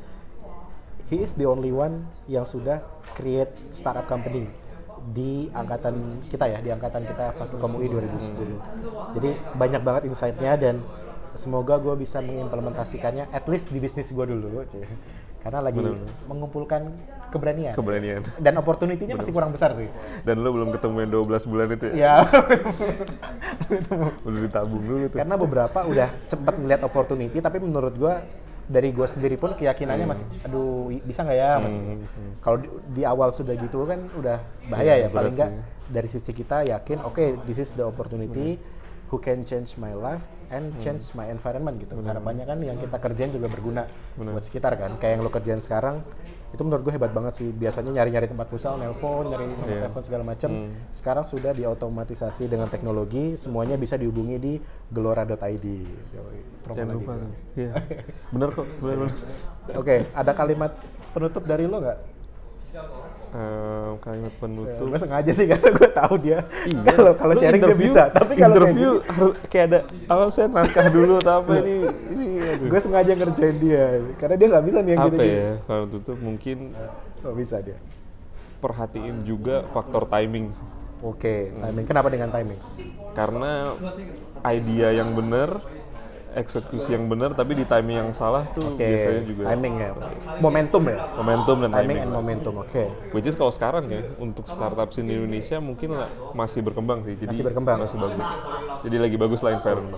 He 1.07 1.21
is 1.21 1.37
the 1.37 1.45
only 1.45 1.69
one 1.69 2.05
yang 2.25 2.49
sudah 2.49 2.81
create 3.13 3.53
startup 3.69 4.09
company 4.09 4.49
di 5.13 5.53
angkatan 5.53 6.25
kita 6.25 6.49
ya, 6.49 6.59
di 6.65 6.73
angkatan 6.73 7.05
kita 7.05 7.37
Fasilkom 7.37 7.77
UI 7.77 7.93
2010. 7.93 9.13
Jadi 9.13 9.29
banyak 9.53 9.81
banget 9.85 10.03
insight-nya 10.09 10.57
dan 10.57 10.81
semoga 11.37 11.77
gue 11.77 11.93
bisa 11.99 12.23
mengimplementasikannya 12.23 13.29
at 13.29 13.45
least 13.45 13.69
di 13.69 13.77
bisnis 13.77 14.09
gue 14.09 14.25
dulu. 14.25 14.65
karena 15.45 15.61
lagi 15.61 15.77
mengumpulkan 16.25 16.89
keberanian. 17.35 17.73
Keberanian. 17.75 18.21
dan 18.39 18.53
opportunity-nya 18.55 19.19
masih 19.19 19.35
kurang 19.35 19.51
besar 19.51 19.75
sih. 19.75 19.91
Dan 20.23 20.39
lo 20.39 20.55
belum 20.55 20.71
ketemu 20.71 21.03
yang 21.03 21.11
12 21.27 21.51
bulan 21.51 21.67
itu 21.75 21.85
ya? 21.91 21.95
ya 21.95 22.13
Udah 24.27 24.39
ditabung 24.47 24.83
dulu 24.87 25.05
tuh. 25.11 25.17
karena 25.19 25.35
beberapa 25.35 25.79
udah 25.83 26.07
cepet 26.31 26.53
ngeliat 26.63 26.81
opportunity 26.87 27.37
tapi 27.43 27.59
menurut 27.59 27.93
gua 27.99 28.23
dari 28.65 28.89
gua 28.89 29.05
sendiri 29.05 29.37
pun 29.37 29.53
keyakinannya 29.53 30.07
masih 30.09 30.25
aduh 30.41 30.89
bisa 31.05 31.21
nggak 31.21 31.37
ya 31.37 31.51
masih? 31.61 31.79
Kalau 32.41 32.57
di, 32.57 32.67
di 32.97 33.01
awal 33.05 33.29
sudah 33.29 33.53
gitu 33.53 33.85
kan 33.85 33.99
udah 34.17 34.41
bahaya 34.71 35.05
ya 35.05 35.07
paling 35.11 35.37
nggak 35.37 35.51
dari 35.85 36.09
sisi 36.09 36.33
kita 36.33 36.65
yakin 36.65 37.05
oke 37.05 37.45
this 37.45 37.61
is 37.61 37.75
the 37.75 37.85
opportunity. 37.85 38.57
Who 39.13 39.21
can 39.21 39.45
change 39.45 39.77
my 39.77 39.93
life 39.93 40.25
and 40.49 40.73
change 40.81 41.13
my 41.13 41.29
environment 41.29 41.77
gitu. 41.77 41.93
Harapannya 42.01 42.41
kan 42.41 42.57
yang 42.57 42.73
kita 42.81 42.97
kerjain 42.97 43.29
juga 43.29 43.53
berguna 43.53 43.85
buat 44.17 44.41
sekitar 44.41 44.73
kan. 44.81 44.97
Kayak 44.97 45.21
yang 45.21 45.21
lo 45.21 45.29
kerjain 45.29 45.61
sekarang 45.61 46.01
itu 46.55 46.63
menurut 46.63 46.87
gue 46.87 46.93
hebat 46.95 47.11
banget 47.11 47.33
sih 47.43 47.47
biasanya 47.51 47.91
nyari-nyari 47.91 48.31
tempat 48.31 48.47
futsal, 48.47 48.79
nelpon, 48.79 49.27
nyari 49.27 49.43
nomor 49.45 49.67
telepon 49.67 50.03
segala 50.07 50.23
macam. 50.23 50.71
Sekarang 50.89 51.27
sudah 51.27 51.51
diotomatisasi 51.51 52.47
dengan 52.47 52.71
teknologi, 52.71 53.35
semuanya 53.35 53.75
bisa 53.75 53.99
dihubungi 53.99 54.39
di 54.39 54.53
gelora.id. 54.89 55.65
Jangan 56.71 56.95
lupa. 56.95 57.13
Iya. 57.59 57.71
Bener 58.31 58.49
kok, 58.55 58.67
bener 58.79 58.95
bener. 59.03 59.15
Oke, 59.75 59.95
ada 60.15 60.31
kalimat 60.31 60.71
penutup 61.11 61.43
dari 61.43 61.67
lo 61.67 61.83
nggak? 61.83 62.14
Ehm, 63.35 63.99
kalimat 63.99 64.33
penutup. 64.39 64.87
Gue 64.87 64.95
sengaja 64.95 65.31
sih 65.35 65.43
karena 65.51 65.69
gue 65.75 65.89
tahu 65.91 66.13
dia. 66.23 66.39
Iya. 66.63 66.81
Kalau 66.87 67.11
kalau 67.19 67.33
Lu 67.35 67.41
sharing 67.43 67.61
dia 67.67 67.75
bisa, 67.75 68.07
tapi 68.07 68.39
kalau 68.39 68.55
interview 68.55 68.91
harus 69.03 69.35
kayak 69.51 69.65
ada 69.67 69.79
apa 70.07 70.21
saya 70.31 70.47
naskah 70.47 70.87
dulu 70.87 71.19
atau 71.19 71.43
apa 71.43 71.51
ini 71.59 71.75
ini 72.15 72.25
aduh. 72.39 72.67
gue 72.71 72.79
sengaja 72.79 73.11
ngerjain 73.11 73.57
dia 73.59 73.83
karena 74.15 74.35
dia 74.39 74.47
nggak 74.55 74.65
bisa 74.71 74.77
nih 74.79 74.91
yang 74.95 75.01
apa 75.03 75.11
gitu. 75.11 75.25
ya 75.27 75.51
kalau 75.67 75.83
tutup 75.91 76.17
mungkin 76.23 76.57
Nggak 77.19 77.35
bisa 77.35 77.55
dia. 77.59 77.77
perhatiin 78.63 79.15
juga 79.27 79.67
faktor 79.67 80.07
timing 80.07 80.55
sih. 80.55 80.67
Oke, 81.03 81.51
timing. 81.59 81.85
Kenapa 81.85 82.07
dengan 82.07 82.31
timing? 82.31 82.59
karena 83.15 83.71
idea 84.43 84.91
yang 84.91 85.15
benar 85.15 85.63
eksekusi 86.35 86.91
yang 86.91 87.07
benar 87.07 87.31
tapi 87.31 87.55
di 87.55 87.63
timing 87.63 87.97
yang 87.97 88.11
salah 88.11 88.43
tuh 88.49 88.61
Oke, 88.69 88.83
biasanya 88.83 89.23
juga 89.23 89.41
timing 89.47 89.75
ya. 89.77 89.89
Momentum 90.37 90.83
ya. 90.85 90.97
momentum 91.13 91.57
dan 91.57 91.69
Timing 91.69 91.79
timing, 91.81 91.97
and 91.97 92.11
momentum. 92.11 92.53
Oke. 92.59 92.83
which 93.11 93.23
is 93.23 93.33
kalau 93.33 93.49
sekarang 93.49 93.87
ya 93.87 94.03
untuk 94.17 94.45
startup 94.45 94.91
di 94.91 95.01
Indonesia 95.01 95.57
mungkin 95.57 95.95
lah 95.95 96.05
masih 96.31 96.59
berkembang 96.61 97.01
sih 97.01 97.15
jadi 97.15 97.31
Masih 97.31 97.45
berkembang. 97.45 97.77
masih 97.79 97.97
bagus 97.97 98.29
jadi 98.83 98.97
lagi 98.99 99.15
bagus 99.15 99.39
lah 99.39 99.51
environment 99.53 99.97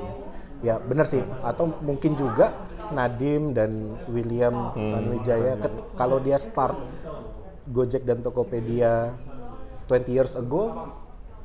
Ya 0.57 0.77
benar 0.79 1.05
sih. 1.05 1.21
Atau 1.43 1.69
mungkin 1.77 2.13
juga 2.13 2.49
Nadim 2.89 3.53
dan 3.53 3.69
William 4.07 4.73
Hmm. 4.73 4.89
Tanuwijaya 4.91 5.53
ket- 5.55 5.85
kalau 5.93 6.17
dia 6.17 6.37
start 6.37 6.73
Gojek 7.67 8.01
dan 8.01 8.21
Tokopedia 8.21 9.13
20 9.85 10.09
years 10.09 10.33
ago 10.33 10.73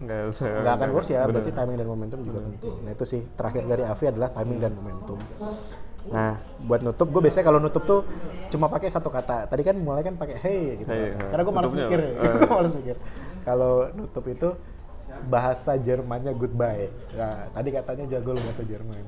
nggak 0.02 0.20
nggak 0.34 0.74
akan 0.76 0.88
worse 0.90 1.10
ya. 1.10 1.22
Berarti 1.24 1.50
timing 1.50 1.76
dan 1.78 1.86
momentum 1.86 2.18
juga 2.20 2.40
penting. 2.42 2.74
Nah 2.82 2.90
itu 2.90 3.04
sih 3.06 3.20
terakhir 3.32 3.62
dari 3.64 3.82
Avi 3.82 4.04
adalah 4.06 4.28
timing 4.30 4.58
dan 4.58 4.72
momentum. 4.74 5.18
Nah 6.10 6.34
buat 6.60 6.82
nutup 6.82 7.08
gue 7.08 7.22
biasanya 7.22 7.46
kalau 7.46 7.60
nutup 7.62 7.82
tuh 7.82 8.00
cuma 8.50 8.66
pakai 8.66 8.90
satu 8.90 9.06
kata. 9.08 9.46
Tadi 9.46 9.62
kan 9.62 9.78
mulai 9.78 10.02
kan 10.02 10.18
pakai 10.18 10.36
hey 10.36 10.62
gitu. 10.82 10.90
Hey, 10.90 11.14
Karena 11.30 11.42
gue 11.42 11.54
malas 11.54 11.70
tutupnya 11.70 11.86
mikir. 11.86 12.00
Eh. 12.18 12.34
Gue 12.42 12.50
malas 12.50 12.72
mikir. 12.74 12.96
Kalau 13.42 13.72
nutup 13.94 14.24
itu 14.26 14.48
bahasa 15.22 15.78
Jermannya 15.78 16.34
goodbye. 16.34 16.90
Nah, 17.14 17.46
tadi 17.52 17.68
katanya 17.70 18.04
jago 18.10 18.34
lu 18.34 18.40
bahasa 18.42 18.62
Jerman. 18.62 19.04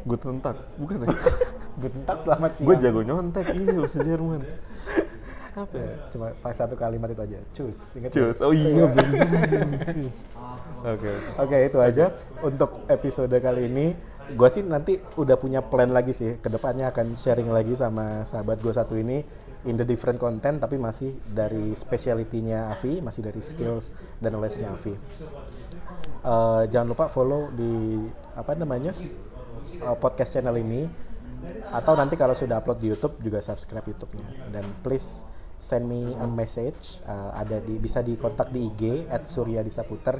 gue 0.00 0.16
tentak 0.16 0.56
bukan 0.80 1.04
ya 1.04 1.12
Guten 1.84 2.08
Tag, 2.08 2.24
selamat 2.24 2.50
siang. 2.56 2.66
gue 2.72 2.76
jago 2.80 3.00
nyontek 3.04 3.52
iya 3.52 3.76
bahasa 3.76 4.00
Jerman 4.00 4.40
apa 5.56 5.74
ya? 5.74 5.94
Cuma 6.14 6.26
pakai 6.38 6.56
satu 6.56 6.74
kalimat 6.78 7.08
itu 7.10 7.22
aja. 7.22 7.38
Cus. 7.54 7.78
Ingat 7.98 8.10
ya? 8.10 8.14
cus 8.30 8.38
oh 8.42 8.52
iya 8.54 8.84
bener 8.86 9.82
cus 9.84 10.18
oke 10.80 11.12
Oke, 11.40 11.56
itu 11.66 11.78
aja 11.80 12.14
untuk 12.44 12.84
episode 12.86 13.34
kali 13.40 13.66
ini. 13.66 13.86
Gue 14.30 14.46
sih 14.46 14.62
nanti 14.62 15.02
udah 15.18 15.34
punya 15.34 15.60
plan 15.60 15.90
lagi 15.90 16.14
sih. 16.14 16.38
Ke 16.38 16.46
depannya 16.46 16.94
akan 16.94 17.18
sharing 17.18 17.50
lagi 17.50 17.74
sama 17.74 18.22
sahabat 18.22 18.62
gue 18.62 18.70
satu 18.70 18.94
ini 18.94 19.22
in 19.68 19.76
the 19.76 19.84
different 19.84 20.16
content, 20.16 20.56
tapi 20.56 20.80
masih 20.80 21.20
dari 21.28 21.76
speciality-nya 21.76 22.72
Avi, 22.72 23.04
masih 23.04 23.20
dari 23.20 23.42
skills 23.44 23.92
dan 24.22 24.32
knowledge-nya 24.32 24.72
Avi. 24.72 24.94
Eh, 26.20 26.62
jangan 26.68 26.88
lupa 26.92 27.08
follow 27.08 27.48
di 27.48 28.04
apa 28.36 28.52
namanya 28.52 28.92
eh, 29.80 29.96
podcast 29.96 30.36
channel 30.36 30.52
ini 30.60 30.84
atau 31.72 31.96
nanti 31.96 32.12
kalau 32.20 32.36
sudah 32.36 32.60
upload 32.60 32.76
di 32.76 32.92
YouTube 32.92 33.16
juga 33.24 33.40
subscribe 33.40 33.88
YouTube-nya 33.88 34.52
dan 34.52 34.64
please 34.84 35.24
send 35.60 35.84
me 35.84 36.16
a 36.16 36.26
message 36.26 37.04
eh, 37.04 37.30
ada 37.36 37.60
di 37.60 37.76
bisa 37.76 38.00
dikontak 38.00 38.48
di 38.48 38.66
IG 38.72 39.06
at 39.12 39.28
Surya 39.28 39.60
Disaputer 39.60 40.16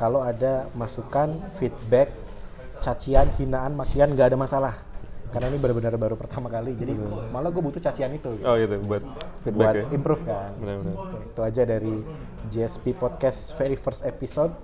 kalau 0.00 0.24
ada 0.24 0.72
masukan 0.72 1.36
feedback 1.60 2.28
cacian 2.80 3.26
hinaan 3.36 3.74
makian 3.74 4.14
nggak 4.14 4.34
ada 4.34 4.38
masalah. 4.38 4.74
Karena 5.28 5.52
ini 5.52 5.60
benar-benar 5.60 5.92
baru 6.00 6.16
pertama 6.16 6.48
kali 6.48 6.72
jadi 6.72 6.96
malah 7.28 7.52
gue 7.52 7.60
butuh 7.60 7.84
cacian 7.84 8.16
itu. 8.16 8.32
Gitu, 8.40 8.48
oh 8.48 8.56
itu 8.56 8.80
buat 8.80 9.04
feedback 9.44 9.60
buat 9.60 9.76
ya? 9.76 9.84
improve 9.92 10.22
kan. 10.24 10.50
Benar-benar. 10.56 10.96
Itu 11.28 11.40
aja 11.44 11.62
dari 11.68 11.94
GSP 12.48 12.96
Podcast 12.96 13.52
very 13.60 13.76
first 13.76 14.08
episode. 14.08 14.56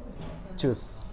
Cus. 0.56 1.12